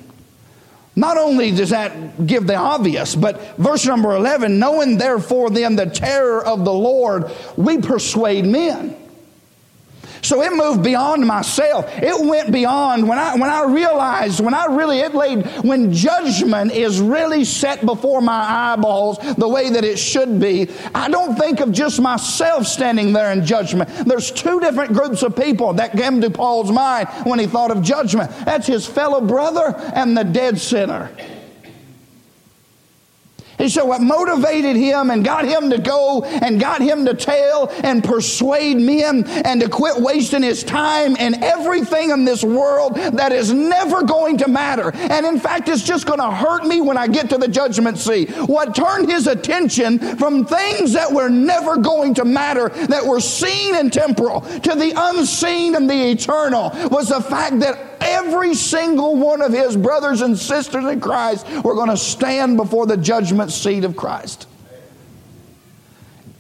not 0.97 1.19
only 1.19 1.51
does 1.51 1.69
that 1.69 2.27
give 2.27 2.47
the 2.47 2.55
obvious, 2.55 3.15
but 3.15 3.59
verse 3.59 3.85
number 3.85 4.17
11, 4.17 4.59
knowing 4.59 4.97
therefore 4.97 5.51
then 5.51 5.77
the 5.77 5.85
terror 5.85 6.43
of 6.43 6.65
the 6.65 6.73
Lord, 6.73 7.31
we 7.59 7.77
persuade 7.77 8.47
men. 8.47 8.97
So 10.23 10.43
it 10.43 10.53
moved 10.53 10.83
beyond 10.83 11.27
myself. 11.27 11.87
It 11.97 12.27
went 12.27 12.53
beyond 12.53 13.09
when 13.09 13.19
I 13.19 13.35
when 13.35 13.51
I 13.51 13.65
realized 13.65 14.41
when 14.41 14.55
I 14.55 14.67
really 14.67 15.01
it 15.01 15.15
laid 15.15 15.47
when 15.65 15.93
judgment 15.93 16.73
is 16.73 17.01
really 17.01 17.45
set 17.45 17.85
before 17.85 18.21
my 18.21 18.73
eyeballs 18.73 19.19
the 19.37 19.49
way 19.49 19.71
that 19.71 19.85
it 19.85 19.99
should 19.99 20.41
be. 20.41 20.71
I 20.95 21.09
don't 21.09 21.37
think 21.37 21.61
of 21.61 21.73
just 21.73 22.01
myself 22.01 22.67
standing 22.67 23.13
there 23.13 23.33
in 23.33 23.45
judgment. 23.45 23.91
There's 24.07 24.31
two 24.31 24.61
different 24.61 24.93
groups 24.93 25.23
of 25.23 25.37
people 25.37 25.73
that 25.75 25.93
came 25.93 26.21
to 26.21 26.31
Paul's 26.31 26.71
mind 26.71 27.09
when 27.25 27.39
he 27.39 27.47
thought 27.47 27.71
of 27.71 27.83
judgment. 27.83 28.31
That's 28.45 28.67
his 28.67 28.87
fellow 28.87 29.21
brother 29.21 29.75
and 29.95 30.17
the 30.17 30.25
dead 30.25 30.59
sinner. 30.59 31.11
And 33.59 33.71
so 33.71 33.85
what 33.85 34.01
motivated 34.01 34.77
him 34.77 35.11
and 35.11 35.25
got 35.25 35.45
him 35.45 35.71
to 35.71 35.79
go 35.79 36.25
and 36.25 36.61
got 36.61 36.81
him 36.81 37.05
to 37.07 37.15
tell 37.15 37.69
and 37.83 38.03
persuade 38.05 38.77
men 38.77 39.25
and 39.27 39.61
to 39.61 39.69
quit 39.69 40.01
wasting 40.01 40.43
his 40.43 40.63
time 40.63 41.17
and 41.19 41.43
everything 41.43 42.11
in 42.11 42.25
this 42.25 42.45
world 42.45 42.95
that 42.97 43.33
is 43.33 43.53
never 43.53 44.03
going 44.03 44.39
to 44.39 44.49
matter. 44.49 44.91
And 44.95 45.27
in 45.27 45.39
fact, 45.39 45.69
it's 45.69 45.83
just 45.83 46.07
going 46.07 46.21
to 46.21 46.31
hurt 46.31 46.65
me 46.65 46.81
when 46.81 46.99
I 46.99 47.07
get 47.07 47.31
to 47.31 47.39
the 47.39 47.49
judgment 47.49 47.99
seat. 47.99 48.31
What 48.31 48.75
turned 48.75 49.11
his 49.11 49.27
attention 49.27 49.99
from 50.17 50.45
things 50.45 50.93
that 50.93 51.11
were 51.11 51.29
never 51.29 51.77
going 51.77 52.15
to 52.15 52.25
matter, 52.25 52.69
that 52.69 53.05
were 53.05 53.21
seen 53.21 53.75
and 53.75 53.93
temporal, 53.93 54.41
to 54.41 54.75
the 54.75 54.93
unseen 54.97 55.75
and 55.75 55.89
the 55.89 56.11
eternal 56.11 56.71
was 56.91 57.09
the 57.09 57.21
fact 57.21 57.61
that 57.61 57.97
every 58.01 58.55
single 58.55 59.17
one 59.17 59.41
of 59.41 59.53
his 59.53 59.77
brothers 59.77 60.21
and 60.21 60.39
sisters 60.39 60.85
in 60.85 61.01
Christ 61.01 61.47
were 61.63 61.75
going 61.75 61.91
to 61.91 61.97
stand 61.97 62.57
before 62.57 62.87
the 62.87 62.97
judgment 62.97 63.46
seat 63.51 63.85
of 63.85 63.97
Christ. 63.97 64.47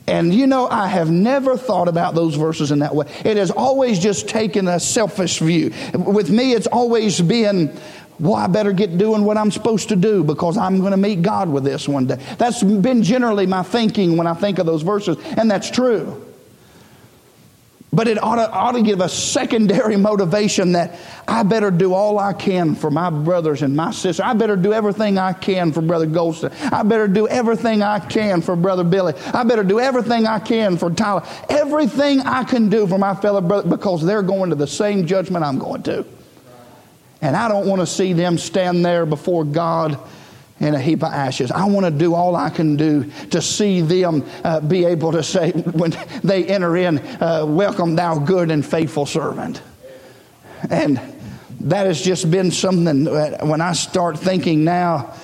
And 0.08 0.32
you 0.32 0.46
know, 0.46 0.68
I 0.68 0.86
have 0.86 1.10
never 1.10 1.56
thought 1.56 1.88
about 1.88 2.14
those 2.14 2.36
verses 2.36 2.70
in 2.70 2.78
that 2.78 2.94
way. 2.94 3.06
It 3.24 3.36
has 3.36 3.50
always 3.50 3.98
just 3.98 4.28
taken 4.28 4.68
a 4.68 4.78
selfish 4.78 5.40
view. 5.40 5.72
With 5.94 6.30
me, 6.30 6.52
it's 6.52 6.68
always 6.68 7.20
been, 7.20 7.76
well, 8.20 8.34
I 8.34 8.46
better 8.46 8.72
get 8.72 8.98
doing 8.98 9.24
what 9.24 9.36
I'm 9.36 9.50
supposed 9.50 9.88
to 9.88 9.96
do 9.96 10.22
because 10.22 10.56
I'm 10.56 10.78
going 10.78 10.92
to 10.92 10.96
meet 10.96 11.22
God 11.22 11.48
with 11.48 11.64
this 11.64 11.88
one 11.88 12.06
day. 12.06 12.24
That's 12.38 12.62
been 12.62 13.02
generally 13.02 13.46
my 13.46 13.64
thinking 13.64 14.16
when 14.16 14.28
I 14.28 14.34
think 14.34 14.58
of 14.58 14.66
those 14.66 14.82
verses, 14.82 15.16
and 15.36 15.50
that's 15.50 15.70
true. 15.70 16.25
But 17.96 18.08
it 18.08 18.22
ought 18.22 18.36
to, 18.36 18.50
ought 18.52 18.72
to 18.72 18.82
give 18.82 19.00
a 19.00 19.08
secondary 19.08 19.96
motivation 20.10 20.72
that 20.72 20.98
I 21.26 21.44
better 21.44 21.70
do 21.70 21.94
all 21.94 22.18
I 22.18 22.34
can 22.34 22.74
for 22.74 22.90
my 22.90 23.08
brothers 23.08 23.62
and 23.62 23.74
my 23.74 23.90
sisters. 23.90 24.20
I 24.20 24.34
better 24.34 24.54
do 24.54 24.74
everything 24.74 25.16
I 25.16 25.32
can 25.32 25.72
for 25.72 25.80
Brother 25.80 26.06
Goldston. 26.06 26.52
I 26.70 26.82
better 26.82 27.08
do 27.08 27.26
everything 27.26 27.82
I 27.82 28.00
can 28.00 28.42
for 28.42 28.54
Brother 28.54 28.84
Billy. 28.84 29.14
I 29.32 29.44
better 29.44 29.64
do 29.64 29.80
everything 29.80 30.26
I 30.26 30.40
can 30.40 30.76
for 30.76 30.90
Tyler. 30.90 31.22
Everything 31.48 32.20
I 32.20 32.44
can 32.44 32.68
do 32.68 32.86
for 32.86 32.98
my 32.98 33.14
fellow 33.14 33.40
brother 33.40 33.66
because 33.66 34.04
they're 34.04 34.20
going 34.20 34.50
to 34.50 34.56
the 34.56 34.66
same 34.66 35.06
judgment 35.06 35.42
I'm 35.42 35.58
going 35.58 35.82
to. 35.84 36.04
And 37.22 37.34
I 37.34 37.48
don't 37.48 37.66
want 37.66 37.80
to 37.80 37.86
see 37.86 38.12
them 38.12 38.36
stand 38.36 38.84
there 38.84 39.06
before 39.06 39.42
God 39.42 39.98
in 40.60 40.74
a 40.74 40.80
heap 40.80 41.02
of 41.02 41.12
ashes. 41.12 41.50
I 41.50 41.66
want 41.66 41.84
to 41.86 41.90
do 41.90 42.14
all 42.14 42.34
I 42.34 42.50
can 42.50 42.76
do 42.76 43.10
to 43.30 43.42
see 43.42 43.82
them 43.82 44.24
uh, 44.42 44.60
be 44.60 44.84
able 44.84 45.12
to 45.12 45.22
say, 45.22 45.50
when 45.72 45.96
they 46.22 46.46
enter 46.46 46.76
in, 46.76 46.98
uh, 46.98 47.44
Welcome, 47.46 47.96
thou 47.96 48.18
good 48.18 48.50
and 48.50 48.64
faithful 48.64 49.06
servant. 49.06 49.60
And 50.70 51.00
that 51.60 51.86
has 51.86 52.00
just 52.00 52.30
been 52.30 52.50
something 52.50 53.04
that 53.04 53.46
when 53.46 53.60
I 53.60 53.72
start 53.72 54.18
thinking 54.18 54.64
now, 54.64 55.14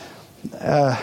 uh, 0.61 1.01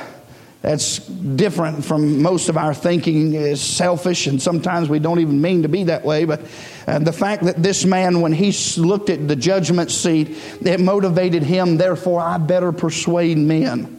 that's 0.61 0.97
different 0.97 1.85
from 1.85 2.21
most 2.21 2.49
of 2.49 2.57
our 2.57 2.73
thinking 2.73 3.33
is 3.33 3.61
selfish 3.61 4.27
and 4.27 4.41
sometimes 4.41 4.89
we 4.89 4.99
don't 4.99 5.19
even 5.19 5.41
mean 5.41 5.61
to 5.61 5.69
be 5.69 5.85
that 5.85 6.03
way 6.03 6.25
but 6.25 6.41
uh, 6.85 6.99
the 6.99 7.13
fact 7.13 7.43
that 7.43 7.63
this 7.63 7.85
man 7.85 8.19
when 8.19 8.33
he 8.33 8.53
looked 8.77 9.09
at 9.09 9.25
the 9.25 9.37
judgment 9.37 9.89
seat 9.89 10.37
it 10.61 10.81
motivated 10.81 11.43
him 11.43 11.77
therefore 11.77 12.19
i 12.19 12.37
better 12.37 12.73
persuade 12.73 13.37
men 13.37 13.98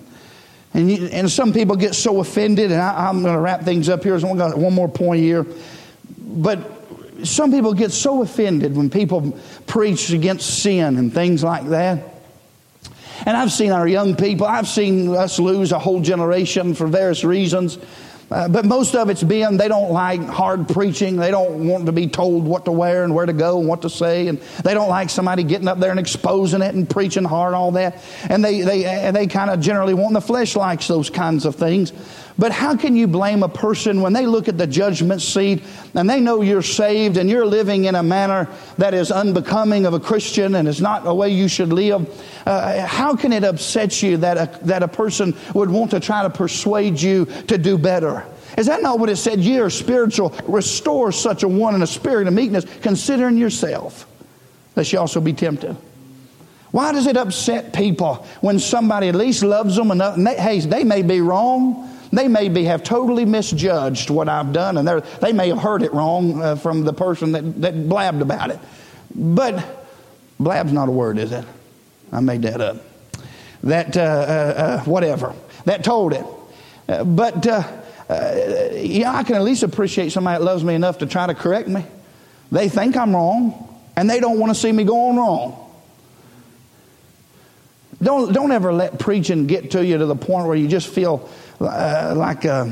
and, 0.72 0.90
you, 0.90 1.06
and 1.06 1.30
some 1.30 1.52
people 1.52 1.76
get 1.76 1.94
so 1.94 2.20
offended, 2.20 2.70
and 2.70 2.80
I, 2.80 3.08
am 3.08 3.22
going 3.22 3.34
to 3.34 3.40
wrap 3.40 3.62
things 3.62 3.88
up 3.88 4.04
here. 4.04 4.18
Got 4.18 4.56
one 4.56 4.72
more 4.72 4.88
point 4.88 5.20
here. 5.20 5.44
But 6.18 6.58
some 7.24 7.50
people 7.50 7.74
get 7.74 7.90
so 7.90 8.22
offended 8.22 8.76
when 8.76 8.88
people 8.88 9.36
preach 9.66 10.10
against 10.10 10.62
sin 10.62 10.96
and 10.96 11.12
things 11.12 11.42
like 11.42 11.68
that. 11.68 12.14
And 13.26 13.36
I've 13.36 13.52
seen 13.52 13.72
our 13.72 13.86
young 13.86 14.16
people, 14.16 14.46
I've 14.46 14.68
seen 14.68 15.14
us 15.14 15.38
lose 15.38 15.72
a 15.72 15.78
whole 15.78 16.00
generation 16.00 16.74
for 16.74 16.86
various 16.86 17.24
reasons. 17.24 17.78
Uh, 18.30 18.48
but 18.48 18.64
most 18.64 18.94
of 18.94 19.10
it's 19.10 19.22
been 19.22 19.56
they 19.56 19.66
don't 19.66 19.90
like 19.90 20.20
hard 20.20 20.68
preaching. 20.68 21.16
They 21.16 21.30
don't 21.30 21.66
want 21.66 21.86
to 21.86 21.92
be 21.92 22.06
told 22.06 22.44
what 22.44 22.64
to 22.66 22.72
wear 22.72 23.02
and 23.02 23.14
where 23.14 23.26
to 23.26 23.32
go 23.32 23.58
and 23.58 23.68
what 23.68 23.82
to 23.82 23.90
say. 23.90 24.28
And 24.28 24.40
they 24.64 24.72
don't 24.74 24.88
like 24.88 25.10
somebody 25.10 25.42
getting 25.42 25.66
up 25.66 25.78
there 25.78 25.90
and 25.90 25.98
exposing 25.98 26.62
it 26.62 26.74
and 26.74 26.88
preaching 26.88 27.24
hard, 27.24 27.54
all 27.54 27.72
that. 27.72 28.02
And 28.28 28.44
they, 28.44 28.60
they, 28.60 29.10
they 29.10 29.26
kind 29.26 29.50
of 29.50 29.60
generally 29.60 29.94
want 29.94 30.14
the 30.14 30.20
flesh 30.20 30.54
likes 30.54 30.86
those 30.86 31.10
kinds 31.10 31.44
of 31.44 31.56
things. 31.56 31.92
But 32.40 32.52
how 32.52 32.74
can 32.74 32.96
you 32.96 33.06
blame 33.06 33.42
a 33.42 33.50
person 33.50 34.00
when 34.00 34.14
they 34.14 34.24
look 34.24 34.48
at 34.48 34.56
the 34.56 34.66
judgment 34.66 35.20
seat 35.20 35.62
and 35.94 36.08
they 36.08 36.22
know 36.22 36.40
you're 36.40 36.62
saved 36.62 37.18
and 37.18 37.28
you're 37.28 37.44
living 37.44 37.84
in 37.84 37.94
a 37.94 38.02
manner 38.02 38.48
that 38.78 38.94
is 38.94 39.12
unbecoming 39.12 39.84
of 39.84 39.92
a 39.92 40.00
Christian 40.00 40.54
and 40.54 40.66
is 40.66 40.80
not 40.80 41.06
a 41.06 41.12
way 41.12 41.28
you 41.28 41.48
should 41.48 41.70
live? 41.70 42.08
Uh, 42.46 42.86
how 42.86 43.14
can 43.14 43.34
it 43.34 43.44
upset 43.44 44.02
you 44.02 44.16
that 44.16 44.38
a, 44.38 44.64
that 44.64 44.82
a 44.82 44.88
person 44.88 45.36
would 45.54 45.68
want 45.68 45.90
to 45.90 46.00
try 46.00 46.22
to 46.22 46.30
persuade 46.30 46.98
you 46.98 47.26
to 47.26 47.58
do 47.58 47.76
better? 47.76 48.24
Is 48.56 48.68
that 48.68 48.80
not 48.80 48.98
what 48.98 49.10
it 49.10 49.16
said? 49.16 49.40
Ye 49.40 49.58
are 49.58 49.68
spiritual. 49.68 50.34
Restore 50.44 51.12
such 51.12 51.42
a 51.42 51.48
one 51.48 51.74
in 51.74 51.82
a 51.82 51.86
spirit 51.86 52.26
of 52.26 52.32
meekness, 52.32 52.64
considering 52.80 53.36
yourself, 53.36 54.06
lest 54.76 54.94
you 54.94 54.98
also 54.98 55.20
be 55.20 55.34
tempted. 55.34 55.76
Why 56.70 56.92
does 56.92 57.06
it 57.06 57.18
upset 57.18 57.74
people 57.74 58.26
when 58.40 58.58
somebody 58.58 59.08
at 59.08 59.14
least 59.14 59.42
loves 59.42 59.76
them 59.76 59.90
enough? 59.90 60.16
And 60.16 60.26
they, 60.26 60.36
hey, 60.36 60.60
they 60.60 60.84
may 60.84 61.02
be 61.02 61.20
wrong. 61.20 61.88
They 62.12 62.26
may 62.26 62.48
be, 62.48 62.64
have 62.64 62.82
totally 62.82 63.24
misjudged 63.24 64.10
what 64.10 64.28
I've 64.28 64.52
done, 64.52 64.78
and 64.78 65.02
they 65.20 65.32
may 65.32 65.48
have 65.48 65.58
heard 65.58 65.82
it 65.82 65.92
wrong 65.92 66.42
uh, 66.42 66.56
from 66.56 66.84
the 66.84 66.92
person 66.92 67.32
that, 67.32 67.60
that 67.60 67.88
blabbed 67.88 68.20
about 68.20 68.50
it. 68.50 68.58
But 69.14 69.64
blab's 70.38 70.72
not 70.72 70.88
a 70.88 70.92
word, 70.92 71.18
is 71.18 71.30
it? 71.30 71.44
I 72.10 72.20
made 72.20 72.42
that 72.42 72.60
up. 72.60 72.78
That, 73.62 73.96
uh, 73.96 74.00
uh, 74.00 74.04
uh 74.04 74.84
whatever, 74.84 75.34
that 75.66 75.84
told 75.84 76.12
it. 76.12 76.24
Uh, 76.88 77.04
but, 77.04 77.46
uh, 77.46 77.62
yeah, 78.72 79.14
I 79.14 79.22
can 79.22 79.36
at 79.36 79.42
least 79.42 79.62
appreciate 79.62 80.10
somebody 80.10 80.38
that 80.38 80.44
loves 80.44 80.64
me 80.64 80.74
enough 80.74 80.98
to 80.98 81.06
try 81.06 81.28
to 81.28 81.34
correct 81.34 81.68
me. 81.68 81.84
They 82.50 82.68
think 82.68 82.96
I'm 82.96 83.14
wrong, 83.14 83.80
and 83.96 84.10
they 84.10 84.18
don't 84.18 84.40
want 84.40 84.50
to 84.50 84.60
see 84.60 84.72
me 84.72 84.82
going 84.82 85.16
wrong. 85.16 85.70
Don't, 88.02 88.32
don't 88.32 88.50
ever 88.50 88.72
let 88.72 88.98
preaching 88.98 89.46
get 89.46 89.72
to 89.72 89.84
you 89.84 89.98
to 89.98 90.06
the 90.06 90.16
point 90.16 90.46
where 90.46 90.56
you 90.56 90.66
just 90.66 90.88
feel 90.88 91.28
uh, 91.60 92.14
like, 92.16 92.44
uh, 92.44 92.66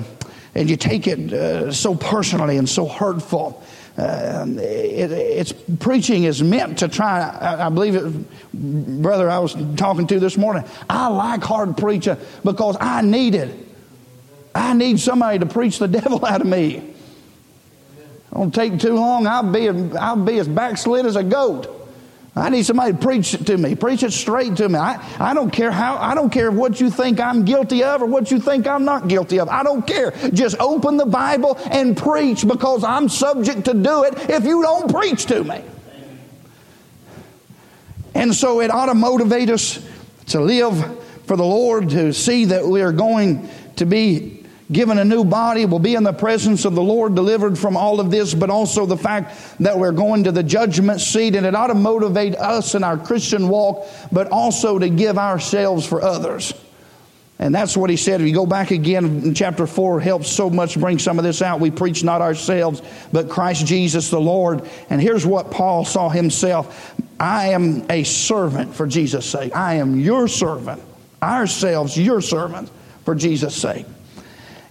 and 0.55 0.70
you 0.70 0.76
take 0.76 1.07
it 1.07 1.32
uh, 1.32 1.72
so 1.72 1.95
personally 1.95 2.57
and 2.57 2.68
so 2.68 2.86
hurtful. 2.86 3.62
Uh, 3.97 4.47
it, 4.59 5.11
it's 5.11 5.53
preaching 5.80 6.24
is 6.24 6.43
meant 6.43 6.78
to 6.78 6.89
try. 6.89 7.20
I, 7.20 7.66
I, 7.66 7.68
believe 7.68 7.97
it, 7.97 9.03
brother. 9.03 9.28
I 9.28 9.41
was 9.41 9.57
talking 9.76 10.07
to 10.07 10.20
this 10.20 10.36
morning. 10.36 10.64
I 10.89 11.09
like 11.09 11.43
hard 11.43 11.76
preaching 11.76 12.16
because 12.45 12.76
I 12.80 13.03
need 13.03 13.34
it. 13.34 13.66
I 14.55 14.74
need 14.74 15.01
somebody 15.01 15.41
to 15.41 15.47
preach 15.47 15.78
the 15.78 15.89
devil 16.01 16.24
out 16.24 16.41
of 16.41 16.47
me. 16.47 16.95
Don't 18.32 18.55
take 18.55 18.78
too 18.78 18.95
long. 18.95 19.26
I'll 19.26 19.43
be 19.43 19.68
I'll 19.68 20.16
be 20.16 20.39
as 20.39 20.47
backslid 20.47 21.07
as 21.07 21.16
a 21.16 21.24
goat. 21.24 21.78
I 22.37 22.51
need 22.51 22.64
somebody 22.64 22.93
to 22.93 22.99
preach 22.99 23.35
it 23.35 23.47
to 23.47 23.57
me. 23.57 23.74
Preach 23.74 24.03
it 24.03 24.12
straight 24.12 24.57
to 24.57 24.68
me. 24.68 24.76
I, 24.76 25.05
I 25.18 25.35
don't 25.35 25.51
care 25.51 25.72
how, 25.72 25.97
I 25.97 26.14
don't 26.14 26.31
care 26.31 26.51
what 26.51 26.81
you 26.81 26.91
think 26.91 27.18
I'm 27.18 27.45
guilty 27.45 27.83
of 27.83 28.03
or 28.03 28.07
what 28.07 28.31
you 28.31 28.39
think 28.39 28.66
I'm 28.66 28.85
not 28.85 29.09
guilty 29.09 29.41
of. 29.41 29.49
I 29.49 29.62
don't 29.62 29.87
care. 29.87 30.12
Just 30.33 30.57
open 30.61 30.97
the 30.97 31.07
Bible 31.07 31.59
and 31.70 31.97
preach 31.97 32.47
because 32.47 32.85
I'm 32.85 33.09
subject 33.09 33.64
to 33.64 33.74
do 33.74 34.05
it 34.05 34.31
if 34.31 34.45
you 34.45 34.62
don't 34.62 34.93
preach 34.93 35.26
to 35.26 35.43
me. 35.43 35.64
And 38.14 38.35
so 38.35 38.61
it 38.61 38.70
ought 38.70 38.87
to 38.87 38.95
motivate 38.95 39.51
us 39.51 39.85
to 40.29 40.41
live 40.41 41.05
for 41.26 41.37
the 41.37 41.45
Lord, 41.45 41.91
to 41.91 42.12
see 42.12 42.47
that 42.47 42.66
we 42.66 42.83
are 42.83 42.93
going 42.93 43.49
to 43.76 43.87
be 43.87 44.38
given 44.71 44.99
a 44.99 45.05
new 45.05 45.25
body, 45.25 45.64
will 45.64 45.79
be 45.79 45.95
in 45.95 46.03
the 46.03 46.12
presence 46.12 46.64
of 46.64 46.75
the 46.75 46.83
Lord, 46.83 47.14
delivered 47.14 47.59
from 47.59 47.77
all 47.77 48.01
of 48.01 48.11
this, 48.11 48.35
but 48.35 48.51
also 48.51 48.85
the 48.85 48.97
fact 48.97 49.35
that 49.61 49.79
we're 49.79 49.93
going 49.93 50.25
to 50.25 50.33
the 50.33 50.43
judgment 50.43 51.01
seat, 51.01 51.35
and 51.35 51.47
it 51.47 51.55
ought 51.55 51.69
to 51.69 51.75
motivate 51.75 52.37
us 52.37 52.75
in 52.75 52.85
our 52.85 52.99
Christian 52.99 53.49
walk, 53.49 53.87
but 54.12 54.31
also 54.31 54.79
to 54.79 54.89
give 54.89 55.19
ourselves 55.19 55.87
for 55.87 56.03
others. 56.03 56.53
And 57.41 57.55
that's 57.55 57.77
what 57.77 57.89
he 57.89 57.97
said. 57.97 58.21
If 58.21 58.27
you 58.27 58.35
go 58.35 58.47
back 58.47 58.73
again 58.73 59.05
in 59.05 59.35
chapter 59.35 59.66
4, 59.66 60.01
helps 60.01 60.29
so 60.29 60.51
much 60.51 60.79
bring 60.79 60.99
some 60.99 61.19
of 61.19 61.25
this 61.25 61.41
out. 61.41 61.61
We 61.61 61.71
preach 61.71 62.03
not 62.03 62.21
ourselves, 62.21 62.83
but 63.12 63.31
Christ 63.31 63.64
Jesus 63.64 64.11
the 64.11 64.21
Lord. 64.21 64.69
And 64.91 65.01
here's 65.01 65.25
what 65.25 65.51
Paul 65.51 65.85
saw 65.85 66.09
himself 66.09 66.95
I 67.21 67.51
am 67.51 67.89
a 67.91 68.03
servant 68.03 68.75
for 68.75 68.87
Jesus' 68.87 69.25
sake. 69.25 69.55
I 69.55 69.75
am 69.75 69.99
your 69.99 70.27
servant. 70.29 70.83
Ourselves, 71.23 71.97
your 71.97 72.21
servant 72.21 72.71
for 73.05 73.14
Jesus' 73.14 73.57
sake. 73.57 73.87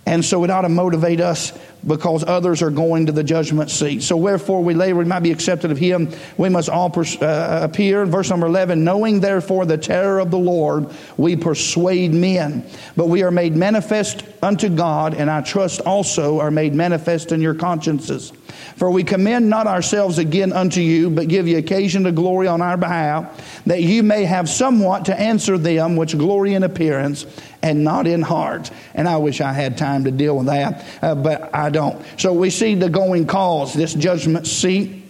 And 0.07 0.23
so 0.23 0.45
it 0.45 0.49
ought 0.49 0.61
to 0.61 0.69
motivate 0.69 1.19
us 1.19 1.51
because 1.85 2.23
others 2.23 2.61
are 2.61 2.69
going 2.69 3.07
to 3.07 3.11
the 3.11 3.25
judgment 3.25 3.69
seat. 3.69 4.01
So 4.01 4.15
wherefore 4.15 4.63
we 4.63 4.73
labor, 4.73 4.99
we 4.99 5.05
might 5.05 5.19
be 5.19 5.31
accepted 5.31 5.69
of 5.69 5.77
him. 5.77 6.13
We 6.37 6.47
must 6.47 6.69
all 6.69 6.89
pers- 6.89 7.21
uh, 7.21 7.59
appear. 7.61 8.05
Verse 8.05 8.29
number 8.29 8.47
11, 8.47 8.85
knowing 8.85 9.19
therefore 9.19 9.65
the 9.65 9.77
terror 9.77 10.19
of 10.19 10.31
the 10.31 10.37
Lord, 10.37 10.89
we 11.17 11.35
persuade 11.35 12.13
men. 12.13 12.65
But 12.95 13.09
we 13.09 13.21
are 13.23 13.31
made 13.31 13.57
manifest 13.57 14.23
unto 14.41 14.69
God, 14.69 15.13
and 15.13 15.29
I 15.29 15.41
trust 15.41 15.81
also 15.81 16.39
are 16.39 16.51
made 16.51 16.73
manifest 16.73 17.33
in 17.33 17.41
your 17.41 17.53
consciences. 17.53 18.31
For 18.77 18.89
we 18.89 19.03
commend 19.03 19.49
not 19.49 19.67
ourselves 19.67 20.19
again 20.19 20.53
unto 20.53 20.79
you, 20.79 21.09
but 21.09 21.27
give 21.27 21.49
you 21.49 21.57
occasion 21.57 22.05
to 22.05 22.13
glory 22.13 22.47
on 22.47 22.61
our 22.61 22.77
behalf, 22.77 23.61
that 23.65 23.81
you 23.81 24.03
may 24.03 24.23
have 24.23 24.47
somewhat 24.47 25.05
to 25.05 25.19
answer 25.19 25.57
them 25.57 25.97
which 25.97 26.17
glory 26.17 26.53
in 26.53 26.63
appearance 26.63 27.25
and 27.61 27.83
not 27.83 28.07
in 28.07 28.21
heart. 28.21 28.71
And 28.93 29.07
I 29.07 29.17
wish 29.17 29.41
I 29.41 29.53
had 29.53 29.77
time 29.77 30.05
to 30.05 30.11
deal 30.11 30.37
with 30.37 30.47
that, 30.47 30.85
uh, 31.01 31.15
but 31.15 31.53
I 31.55 31.69
don't. 31.69 32.03
So 32.17 32.33
we 32.33 32.49
see 32.49 32.75
the 32.75 32.89
going 32.89 33.27
cause, 33.27 33.73
this 33.73 33.93
judgment 33.93 34.47
seat. 34.47 35.03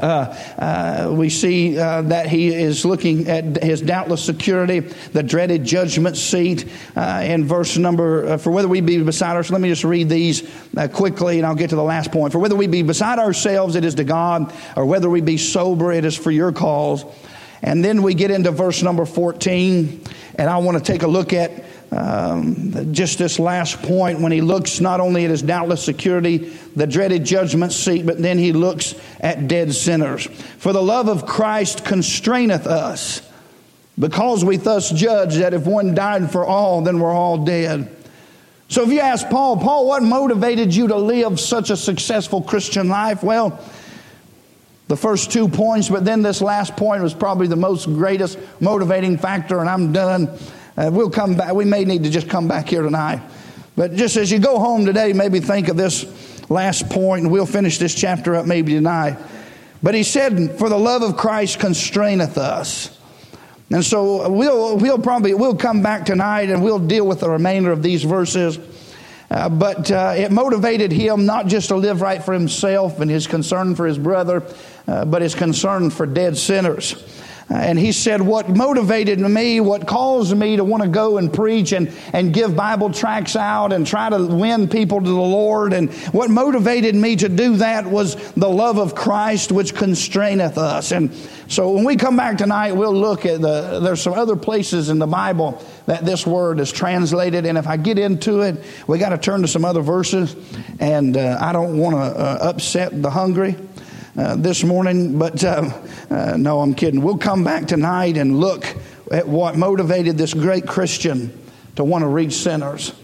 Uh, 0.00 0.36
uh, 0.58 1.10
we 1.12 1.30
see 1.30 1.78
uh, 1.78 2.02
that 2.02 2.26
he 2.26 2.54
is 2.54 2.84
looking 2.84 3.28
at 3.28 3.62
his 3.62 3.80
doubtless 3.80 4.22
security, 4.22 4.80
the 4.80 5.22
dreaded 5.22 5.64
judgment 5.64 6.18
seat. 6.18 6.70
Uh, 6.94 7.22
in 7.24 7.46
verse 7.46 7.78
number, 7.78 8.26
uh, 8.26 8.36
for 8.36 8.50
whether 8.50 8.68
we 8.68 8.82
be 8.82 9.02
beside 9.02 9.36
ourselves, 9.36 9.52
let 9.52 9.60
me 9.60 9.70
just 9.70 9.84
read 9.84 10.08
these 10.08 10.48
uh, 10.76 10.88
quickly 10.88 11.38
and 11.38 11.46
I'll 11.46 11.54
get 11.54 11.70
to 11.70 11.76
the 11.76 11.82
last 11.82 12.12
point. 12.12 12.32
For 12.32 12.38
whether 12.38 12.56
we 12.56 12.66
be 12.66 12.82
beside 12.82 13.18
ourselves, 13.18 13.74
it 13.74 13.84
is 13.84 13.94
to 13.94 14.04
God, 14.04 14.52
or 14.76 14.84
whether 14.84 15.08
we 15.08 15.22
be 15.22 15.38
sober, 15.38 15.92
it 15.92 16.04
is 16.04 16.16
for 16.16 16.30
your 16.30 16.52
cause. 16.52 17.04
And 17.62 17.84
then 17.84 18.02
we 18.02 18.14
get 18.14 18.30
into 18.30 18.50
verse 18.50 18.82
number 18.82 19.04
14, 19.04 20.02
and 20.36 20.48
I 20.50 20.58
want 20.58 20.78
to 20.78 20.92
take 20.92 21.02
a 21.02 21.08
look 21.08 21.32
at 21.32 21.64
um, 21.92 22.92
just 22.92 23.18
this 23.18 23.38
last 23.38 23.80
point 23.82 24.20
when 24.20 24.32
he 24.32 24.40
looks 24.40 24.80
not 24.80 25.00
only 25.00 25.24
at 25.24 25.30
his 25.30 25.42
doubtless 25.42 25.84
security, 25.84 26.38
the 26.74 26.86
dreaded 26.86 27.24
judgment 27.24 27.72
seat, 27.72 28.04
but 28.04 28.20
then 28.20 28.38
he 28.38 28.52
looks 28.52 28.94
at 29.20 29.48
dead 29.48 29.72
sinners. 29.74 30.26
For 30.58 30.72
the 30.72 30.82
love 30.82 31.08
of 31.08 31.26
Christ 31.26 31.84
constraineth 31.84 32.66
us, 32.66 33.22
because 33.98 34.44
we 34.44 34.56
thus 34.56 34.90
judge 34.90 35.36
that 35.36 35.54
if 35.54 35.66
one 35.66 35.94
died 35.94 36.30
for 36.30 36.44
all, 36.44 36.82
then 36.82 36.98
we're 36.98 37.14
all 37.14 37.44
dead. 37.44 37.90
So 38.68 38.82
if 38.82 38.90
you 38.90 39.00
ask 39.00 39.28
Paul, 39.30 39.58
Paul, 39.58 39.86
what 39.86 40.02
motivated 40.02 40.74
you 40.74 40.88
to 40.88 40.96
live 40.96 41.38
such 41.38 41.70
a 41.70 41.76
successful 41.76 42.42
Christian 42.42 42.88
life? 42.88 43.22
Well, 43.22 43.58
the 44.88 44.96
first 44.96 45.32
two 45.32 45.48
points, 45.48 45.88
but 45.88 46.04
then 46.04 46.22
this 46.22 46.40
last 46.40 46.76
point 46.76 47.02
was 47.02 47.12
probably 47.12 47.48
the 47.48 47.56
most 47.56 47.86
greatest 47.86 48.38
motivating 48.60 49.18
factor, 49.18 49.58
and 49.60 49.68
I'm 49.68 49.92
done. 49.92 50.28
Uh, 50.76 50.90
we'll 50.92 51.10
come 51.10 51.34
back. 51.34 51.54
We 51.54 51.64
may 51.64 51.84
need 51.84 52.04
to 52.04 52.10
just 52.10 52.28
come 52.28 52.46
back 52.46 52.68
here 52.68 52.82
tonight. 52.82 53.20
But 53.74 53.94
just 53.94 54.16
as 54.16 54.30
you 54.30 54.38
go 54.38 54.58
home 54.58 54.86
today, 54.86 55.12
maybe 55.12 55.40
think 55.40 55.68
of 55.68 55.76
this 55.76 56.06
last 56.48 56.88
point, 56.88 57.24
and 57.24 57.32
we'll 57.32 57.46
finish 57.46 57.78
this 57.78 57.94
chapter 57.94 58.36
up 58.36 58.46
maybe 58.46 58.74
tonight. 58.74 59.18
But 59.82 59.94
he 59.94 60.02
said, 60.02 60.58
For 60.58 60.68
the 60.68 60.78
love 60.78 61.02
of 61.02 61.16
Christ 61.16 61.58
constraineth 61.58 62.38
us. 62.38 62.96
And 63.70 63.84
so 63.84 64.30
we'll, 64.30 64.76
we'll 64.76 64.98
probably 64.98 65.34
we'll 65.34 65.56
come 65.56 65.82
back 65.82 66.06
tonight 66.06 66.50
and 66.50 66.62
we'll 66.62 66.78
deal 66.78 67.06
with 67.06 67.20
the 67.20 67.28
remainder 67.28 67.72
of 67.72 67.82
these 67.82 68.04
verses. 68.04 68.58
Uh, 69.28 69.48
but 69.48 69.90
uh, 69.90 70.14
it 70.16 70.30
motivated 70.30 70.92
him 70.92 71.26
not 71.26 71.48
just 71.48 71.68
to 71.68 71.76
live 71.76 72.00
right 72.00 72.22
for 72.22 72.32
himself 72.32 73.00
and 73.00 73.10
his 73.10 73.26
concern 73.26 73.74
for 73.74 73.84
his 73.86 73.98
brother, 73.98 74.42
uh, 74.86 75.04
but 75.04 75.22
his 75.22 75.34
concern 75.34 75.90
for 75.90 76.06
dead 76.06 76.36
sinners. 76.36 76.94
And 77.48 77.78
he 77.78 77.92
said, 77.92 78.20
What 78.20 78.48
motivated 78.48 79.20
me, 79.20 79.60
what 79.60 79.86
caused 79.86 80.36
me 80.36 80.56
to 80.56 80.64
want 80.64 80.82
to 80.82 80.88
go 80.88 81.16
and 81.16 81.32
preach 81.32 81.70
and, 81.70 81.92
and 82.12 82.34
give 82.34 82.56
Bible 82.56 82.90
tracts 82.90 83.36
out 83.36 83.72
and 83.72 83.86
try 83.86 84.10
to 84.10 84.26
win 84.26 84.68
people 84.68 85.00
to 85.00 85.08
the 85.08 85.14
Lord, 85.14 85.72
and 85.72 85.92
what 86.12 86.28
motivated 86.28 86.96
me 86.96 87.14
to 87.16 87.28
do 87.28 87.56
that 87.58 87.86
was 87.86 88.16
the 88.32 88.48
love 88.48 88.78
of 88.78 88.96
Christ 88.96 89.52
which 89.52 89.74
constraineth 89.76 90.58
us. 90.58 90.90
And 90.90 91.14
so 91.46 91.70
when 91.70 91.84
we 91.84 91.94
come 91.94 92.16
back 92.16 92.36
tonight, 92.38 92.72
we'll 92.72 92.92
look 92.92 93.24
at 93.24 93.40
the, 93.40 93.78
there's 93.80 94.02
some 94.02 94.14
other 94.14 94.34
places 94.34 94.88
in 94.88 94.98
the 94.98 95.06
Bible 95.06 95.62
that 95.86 96.04
this 96.04 96.26
word 96.26 96.58
is 96.58 96.72
translated. 96.72 97.46
And 97.46 97.56
if 97.56 97.68
I 97.68 97.76
get 97.76 97.96
into 97.96 98.40
it, 98.40 98.64
we 98.88 98.98
got 98.98 99.10
to 99.10 99.18
turn 99.18 99.42
to 99.42 99.48
some 99.48 99.64
other 99.64 99.82
verses. 99.82 100.34
And 100.80 101.16
uh, 101.16 101.38
I 101.40 101.52
don't 101.52 101.78
want 101.78 101.94
to 101.94 102.00
uh, 102.00 102.38
upset 102.42 103.00
the 103.00 103.10
hungry. 103.10 103.54
Uh, 104.16 104.34
this 104.34 104.64
morning, 104.64 105.18
but 105.18 105.44
uh, 105.44 105.70
uh, 106.08 106.36
no, 106.38 106.60
I'm 106.60 106.72
kidding. 106.72 107.02
We'll 107.02 107.18
come 107.18 107.44
back 107.44 107.66
tonight 107.66 108.16
and 108.16 108.40
look 108.40 108.64
at 109.12 109.28
what 109.28 109.56
motivated 109.56 110.16
this 110.16 110.32
great 110.32 110.66
Christian 110.66 111.38
to 111.74 111.84
want 111.84 112.00
to 112.00 112.08
reach 112.08 112.32
sinners. 112.32 112.94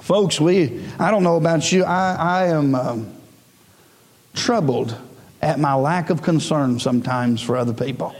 Folks, 0.00 0.40
we, 0.40 0.84
I 0.98 1.12
don't 1.12 1.22
know 1.22 1.36
about 1.36 1.70
you, 1.70 1.84
I, 1.84 2.16
I 2.18 2.46
am 2.46 2.74
um, 2.74 3.14
troubled 4.34 4.96
at 5.40 5.60
my 5.60 5.74
lack 5.74 6.10
of 6.10 6.20
concern 6.20 6.80
sometimes 6.80 7.40
for 7.40 7.56
other 7.56 7.72
people. 7.72 8.12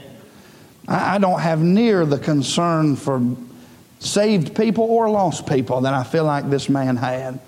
I, 0.87 1.15
I 1.15 1.17
don't 1.17 1.41
have 1.41 1.59
near 1.59 2.05
the 2.05 2.17
concern 2.17 2.95
for 2.95 3.21
saved 3.99 4.55
people 4.55 4.85
or 4.85 5.09
lost 5.09 5.47
people 5.47 5.81
that 5.81 5.93
I 5.93 6.05
feel 6.05 6.23
like 6.23 6.49
this 6.49 6.69
man 6.69 6.95
had. 6.95 7.41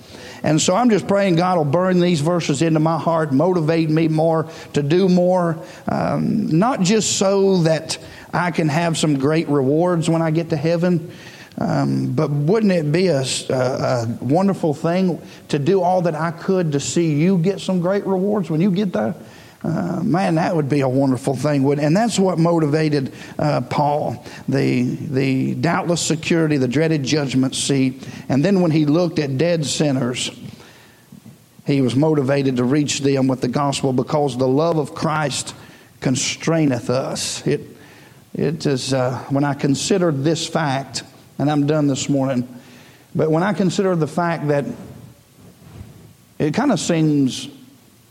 And 0.43 0.61
so 0.61 0.75
I'm 0.75 0.89
just 0.89 1.07
praying 1.07 1.35
God 1.35 1.57
will 1.57 1.65
burn 1.65 1.99
these 1.99 2.21
verses 2.21 2.61
into 2.61 2.79
my 2.79 2.97
heart, 2.97 3.31
motivate 3.31 3.89
me 3.89 4.07
more 4.07 4.49
to 4.73 4.83
do 4.83 5.09
more, 5.09 5.63
um, 5.87 6.47
not 6.47 6.81
just 6.81 7.17
so 7.17 7.63
that 7.63 7.97
I 8.33 8.51
can 8.51 8.69
have 8.69 8.97
some 8.97 9.17
great 9.17 9.49
rewards 9.49 10.09
when 10.09 10.21
I 10.21 10.31
get 10.31 10.49
to 10.49 10.57
heaven. 10.57 11.11
Um, 11.57 12.13
but 12.13 12.29
wouldn't 12.31 12.71
it 12.71 12.89
be 12.89 13.07
a, 13.07 13.21
a, 13.49 13.53
a, 13.53 14.17
wonderful 14.21 14.73
thing 14.73 15.21
to 15.49 15.59
do 15.59 15.81
all 15.81 16.03
that 16.03 16.15
I 16.15 16.31
could 16.31 16.71
to 16.71 16.79
see 16.79 17.15
you 17.15 17.37
get 17.37 17.59
some 17.59 17.81
great 17.81 18.05
rewards 18.05 18.49
when 18.49 18.61
you 18.61 18.71
get 18.71 18.93
there? 18.93 19.13
Uh, 19.61 20.01
man, 20.03 20.35
that 20.35 20.55
would 20.55 20.69
be 20.69 20.79
a 20.79 20.87
wonderful 20.87 21.35
thing, 21.35 21.63
would 21.63 21.79
and 21.79 21.95
that's 21.95 22.17
what 22.17 22.39
motivated 22.39 23.13
uh, 23.37 23.59
Paul. 23.59 24.25
The 24.47 24.83
the 24.83 25.55
doubtless 25.55 26.01
security, 26.01 26.55
the 26.55 26.67
dreaded 26.67 27.03
judgment 27.03 27.55
seat, 27.55 28.07
and 28.29 28.43
then 28.43 28.61
when 28.61 28.71
he 28.71 28.85
looked 28.85 29.19
at 29.19 29.37
dead 29.37 29.65
sinners, 29.65 30.31
he 31.65 31.81
was 31.81 31.93
motivated 31.93 32.55
to 32.55 32.63
reach 32.63 33.01
them 33.01 33.27
with 33.27 33.41
the 33.41 33.49
gospel 33.49 33.91
because 33.91 34.37
the 34.37 34.47
love 34.47 34.77
of 34.77 34.95
Christ 34.95 35.53
constraineth 35.99 36.89
us. 36.89 37.45
It 37.45 37.61
it 38.33 38.65
is 38.65 38.93
uh, 38.93 39.19
when 39.27 39.43
I 39.43 39.55
consider 39.55 40.13
this 40.13 40.47
fact, 40.47 41.03
and 41.37 41.51
I'm 41.51 41.67
done 41.67 41.87
this 41.87 42.07
morning, 42.07 42.47
but 43.13 43.29
when 43.29 43.43
I 43.43 43.51
consider 43.51 43.93
the 43.97 44.07
fact 44.07 44.47
that 44.47 44.63
it 46.37 46.53
kind 46.53 46.71
of 46.71 46.79
seems 46.79 47.49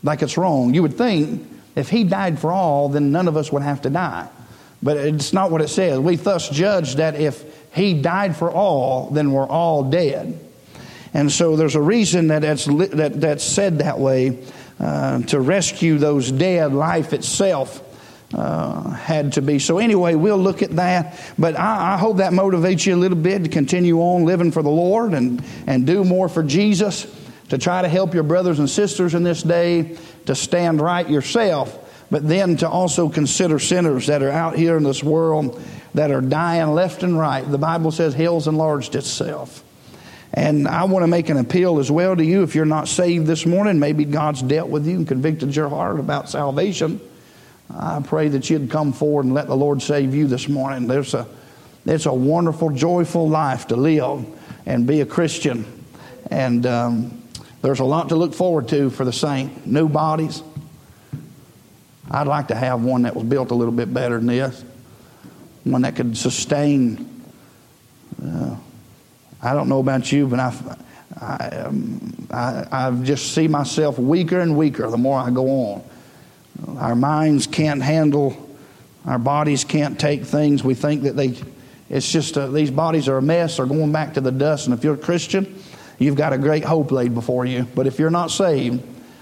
like 0.03 0.21
it's 0.21 0.37
wrong. 0.37 0.73
You 0.73 0.81
would 0.81 0.97
think 0.97 1.47
if 1.75 1.89
he 1.89 2.03
died 2.03 2.39
for 2.39 2.51
all, 2.51 2.89
then 2.89 3.11
none 3.11 3.27
of 3.27 3.37
us 3.37 3.51
would 3.51 3.63
have 3.63 3.81
to 3.83 3.89
die. 3.89 4.27
But 4.81 4.97
it's 4.97 5.33
not 5.33 5.51
what 5.51 5.61
it 5.61 5.67
says. 5.69 5.99
We 5.99 6.15
thus 6.15 6.49
judge 6.49 6.95
that 6.95 7.15
if 7.15 7.43
he 7.73 8.01
died 8.01 8.35
for 8.35 8.49
all, 8.49 9.09
then 9.09 9.31
we're 9.31 9.47
all 9.47 9.83
dead. 9.83 10.39
And 11.13 11.31
so 11.31 11.55
there's 11.55 11.75
a 11.75 11.81
reason 11.81 12.27
that 12.27 12.41
that's, 12.41 12.65
that, 12.65 13.19
that's 13.19 13.43
said 13.43 13.79
that 13.79 13.99
way 13.99 14.43
uh, 14.79 15.19
to 15.23 15.39
rescue 15.39 15.97
those 15.97 16.31
dead. 16.31 16.71
Life 16.71 17.13
itself 17.13 17.83
uh, 18.33 18.91
had 18.91 19.33
to 19.33 19.41
be. 19.41 19.59
So, 19.59 19.79
anyway, 19.79 20.15
we'll 20.15 20.37
look 20.37 20.61
at 20.61 20.75
that. 20.75 21.19
But 21.37 21.57
I, 21.57 21.95
I, 21.95 21.97
hope 21.97 22.17
that 22.17 22.31
motivates 22.31 22.85
you 22.85 22.93
a 22.93 22.97
little 22.97 23.17
bit 23.17 23.43
to 23.43 23.49
continue 23.49 23.99
on 23.99 24.25
living 24.25 24.51
for 24.51 24.61
the 24.61 24.69
Lord 24.69 25.13
and, 25.13 25.43
and 25.65 25.87
do 25.87 26.03
more 26.03 26.29
for 26.29 26.43
Jesus 26.43 27.07
to 27.49 27.57
try 27.57 27.81
to 27.81 27.87
help 27.87 28.13
your 28.13 28.23
brothers 28.23 28.59
and 28.59 28.69
sisters 28.69 29.13
in 29.13 29.23
this 29.23 29.43
day 29.43 29.97
to 30.25 30.35
stand 30.35 30.81
right 30.81 31.09
yourself, 31.09 32.07
but 32.11 32.27
then 32.27 32.57
to 32.57 32.69
also 32.69 33.09
consider 33.09 33.59
sinners 33.59 34.07
that 34.07 34.23
are 34.23 34.31
out 34.31 34.55
here 34.55 34.77
in 34.77 34.83
this 34.83 35.03
world 35.03 35.61
that 35.93 36.11
are 36.11 36.21
dying 36.21 36.69
left 36.73 37.03
and 37.03 37.17
right. 37.17 37.41
The 37.41 37.57
Bible 37.57 37.91
says 37.91 38.13
hell's 38.13 38.47
enlarged 38.47 38.95
itself. 38.95 39.63
And 40.33 40.67
I 40.67 40.83
want 40.83 41.03
to 41.03 41.07
make 41.07 41.29
an 41.29 41.37
appeal 41.37 41.79
as 41.79 41.89
well 41.89 42.15
to 42.15 42.23
you 42.23 42.43
if 42.43 42.53
you're 42.53 42.65
not 42.65 42.87
saved 42.87 43.25
this 43.25 43.45
morning. 43.45 43.79
Maybe 43.79 44.05
God's 44.05 44.43
dealt 44.43 44.69
with 44.69 44.85
you 44.85 44.97
and 44.97 45.07
convicted 45.07 45.55
your 45.55 45.69
heart 45.69 45.99
about 45.99 46.29
salvation. 46.29 47.01
I 47.71 48.01
pray 48.03 48.29
that 48.29 48.49
you'd 48.49 48.69
come 48.69 48.93
forward 48.93 49.25
and 49.25 49.33
let 49.33 49.47
the 49.47 49.55
Lord 49.55 49.81
save 49.81 50.13
you 50.13 50.27
this 50.27 50.47
morning. 50.47 50.87
There's 50.87 51.13
a, 51.13 51.27
it's 51.85 52.05
a 52.05 52.13
wonderful, 52.13 52.69
joyful 52.71 53.27
life 53.27 53.67
to 53.67 53.75
live 53.75 54.25
and 54.65 54.85
be 54.85 55.01
a 55.01 55.05
Christian. 55.05 55.65
And 56.29 56.65
um, 56.65 57.18
there's 57.61 57.79
a 57.79 57.85
lot 57.85 58.09
to 58.09 58.15
look 58.15 58.33
forward 58.33 58.67
to 58.69 58.89
for 58.89 59.03
the 59.03 59.13
saint. 59.13 59.67
New 59.67 59.89
bodies. 59.89 60.41
I'd 62.11 62.27
like 62.27 62.47
to 62.47 62.55
have 62.55 62.83
one 62.83 63.03
that 63.03 63.15
was 63.15 63.25
built 63.25 63.51
a 63.51 63.55
little 63.55 63.73
bit 63.73 63.93
better 63.93 64.17
than 64.17 64.27
this, 64.27 64.63
one 65.63 65.83
that 65.83 65.95
could 65.95 66.17
sustain. 66.17 67.23
Uh, 68.23 68.55
I 69.41 69.53
don't 69.53 69.69
know 69.69 69.79
about 69.79 70.11
you, 70.11 70.27
but 70.27 70.39
I, 70.39 70.77
I, 71.21 71.47
um, 71.57 72.27
I, 72.31 72.65
I 72.71 72.91
just 73.03 73.33
see 73.33 73.47
myself 73.47 73.99
weaker 73.99 74.39
and 74.39 74.57
weaker 74.57 74.89
the 74.89 74.97
more 74.97 75.19
I 75.19 75.29
go 75.29 75.47
on. 75.49 75.83
Our 76.77 76.95
minds 76.95 77.45
can't 77.45 77.81
handle, 77.81 78.49
our 79.05 79.19
bodies 79.19 79.63
can't 79.63 79.99
take 79.99 80.23
things. 80.23 80.63
We 80.63 80.73
think 80.73 81.03
that 81.03 81.15
they, 81.15 81.37
it's 81.89 82.11
just 82.11 82.37
uh, 82.37 82.47
these 82.47 82.71
bodies 82.71 83.07
are 83.07 83.17
a 83.17 83.21
mess. 83.21 83.57
They're 83.57 83.65
going 83.65 83.91
back 83.91 84.15
to 84.15 84.21
the 84.21 84.31
dust. 84.31 84.67
And 84.67 84.73
if 84.73 84.83
you're 84.83 84.95
a 84.95 84.97
Christian, 84.97 85.61
you've 85.99 86.15
got 86.15 86.33
a 86.33 86.37
great 86.37 86.63
hope 86.63 86.91
laid 86.91 87.13
before 87.13 87.45
you. 87.45 87.67
But 87.75 87.85
if 87.85 87.99
you're 87.99 88.09
not 88.09 88.31
saved, 88.31 88.81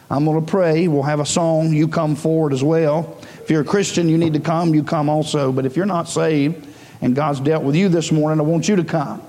I'm 0.10 0.24
going 0.24 0.44
to 0.44 0.50
pray. 0.50 0.88
We'll 0.88 1.04
have 1.04 1.20
a 1.20 1.26
song. 1.26 1.74
You 1.74 1.88
come 1.88 2.16
forward 2.16 2.54
as 2.54 2.64
well. 2.64 3.18
If 3.42 3.50
you're 3.50 3.62
a 3.62 3.66
Christian, 3.66 4.08
you 4.08 4.18
need 4.18 4.34
to 4.34 4.40
come. 4.40 4.74
You 4.74 4.84
come 4.84 5.10
also. 5.10 5.52
But 5.52 5.66
if 5.66 5.76
you're 5.76 5.86
not 5.86 6.08
saved 6.08 6.66
and 7.02 7.16
God's 7.16 7.40
dealt 7.40 7.64
with 7.64 7.76
you 7.76 7.90
this 7.90 8.12
morning, 8.12 8.40
I 8.40 8.44
want 8.44 8.68
you 8.70 8.78
to 8.78 8.84
come. 8.84 9.22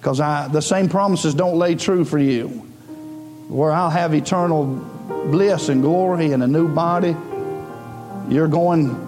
Because 0.00 0.18
the 0.18 0.60
same 0.60 0.88
promises 0.88 1.34
don't 1.34 1.58
lay 1.58 1.74
true 1.74 2.04
for 2.04 2.18
you. 2.18 2.48
Where 3.48 3.72
I'll 3.72 3.90
have 3.90 4.14
eternal 4.14 4.64
bliss 5.30 5.68
and 5.68 5.82
glory 5.82 6.32
and 6.32 6.42
a 6.42 6.46
new 6.46 6.68
body, 6.68 7.16
you're 8.28 8.48
going 8.48 9.02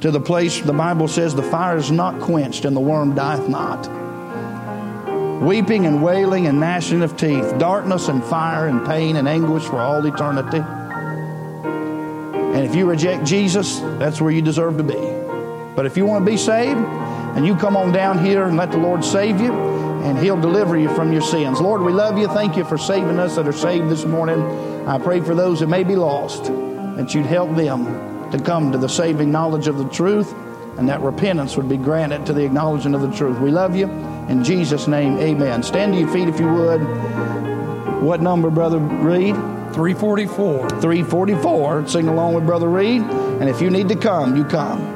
to 0.00 0.10
the 0.10 0.20
place 0.20 0.60
the 0.60 0.72
Bible 0.72 1.08
says 1.08 1.34
the 1.34 1.42
fire 1.42 1.76
is 1.76 1.90
not 1.90 2.20
quenched 2.20 2.64
and 2.64 2.76
the 2.76 2.80
worm 2.80 3.14
dieth 3.14 3.48
not 3.48 3.88
weeping 5.40 5.86
and 5.86 6.02
wailing 6.02 6.46
and 6.46 6.58
gnashing 6.60 7.02
of 7.02 7.16
teeth, 7.16 7.58
darkness 7.58 8.08
and 8.08 8.22
fire 8.24 8.66
and 8.68 8.86
pain 8.86 9.16
and 9.16 9.28
anguish 9.28 9.64
for 9.64 9.78
all 9.78 10.04
eternity. 10.04 10.62
And 12.56 12.64
if 12.64 12.74
you 12.74 12.86
reject 12.86 13.24
Jesus, 13.24 13.80
that's 13.98 14.20
where 14.20 14.30
you 14.30 14.42
deserve 14.42 14.78
to 14.78 14.82
be. 14.82 14.94
But 15.74 15.84
if 15.84 15.96
you 15.96 16.06
want 16.06 16.24
to 16.24 16.30
be 16.30 16.38
saved, 16.38 16.78
and 16.78 17.46
you 17.46 17.54
come 17.54 17.76
on 17.76 17.92
down 17.92 18.24
here 18.24 18.44
and 18.44 18.56
let 18.56 18.70
the 18.70 18.78
Lord 18.78 19.04
save 19.04 19.40
you, 19.40 19.52
and 19.52 20.16
He'll 20.18 20.40
deliver 20.40 20.78
you 20.78 20.88
from 20.94 21.12
your 21.12 21.20
sins. 21.20 21.60
Lord, 21.60 21.82
we 21.82 21.92
love 21.92 22.16
you. 22.16 22.28
Thank 22.28 22.56
you 22.56 22.64
for 22.64 22.78
saving 22.78 23.18
us 23.18 23.36
that 23.36 23.46
are 23.46 23.52
saved 23.52 23.90
this 23.90 24.06
morning. 24.06 24.40
I 24.88 24.98
pray 24.98 25.20
for 25.20 25.34
those 25.34 25.60
that 25.60 25.66
may 25.66 25.84
be 25.84 25.96
lost, 25.96 26.44
that 26.44 27.12
you'd 27.12 27.26
help 27.26 27.54
them 27.54 28.30
to 28.30 28.38
come 28.38 28.72
to 28.72 28.78
the 28.78 28.88
saving 28.88 29.30
knowledge 29.30 29.68
of 29.68 29.76
the 29.76 29.88
truth, 29.90 30.32
and 30.78 30.88
that 30.88 31.02
repentance 31.02 31.56
would 31.56 31.68
be 31.68 31.76
granted 31.76 32.24
to 32.24 32.32
the 32.32 32.44
acknowledgement 32.44 32.94
of 32.94 33.02
the 33.02 33.14
truth. 33.14 33.38
We 33.38 33.50
love 33.50 33.76
you. 33.76 34.15
In 34.28 34.42
Jesus' 34.42 34.88
name, 34.88 35.18
amen. 35.18 35.62
Stand 35.62 35.92
to 35.92 36.00
your 36.00 36.08
feet 36.12 36.28
if 36.28 36.40
you 36.40 36.48
would. 36.48 36.80
What 38.02 38.20
number, 38.20 38.50
Brother 38.50 38.78
Reed? 38.78 39.34
344. 39.74 40.70
344. 40.70 41.86
Sing 41.86 42.08
along 42.08 42.34
with 42.34 42.46
Brother 42.46 42.68
Reed. 42.68 43.02
And 43.02 43.48
if 43.48 43.60
you 43.60 43.70
need 43.70 43.88
to 43.88 43.96
come, 43.96 44.36
you 44.36 44.44
come. 44.44 44.95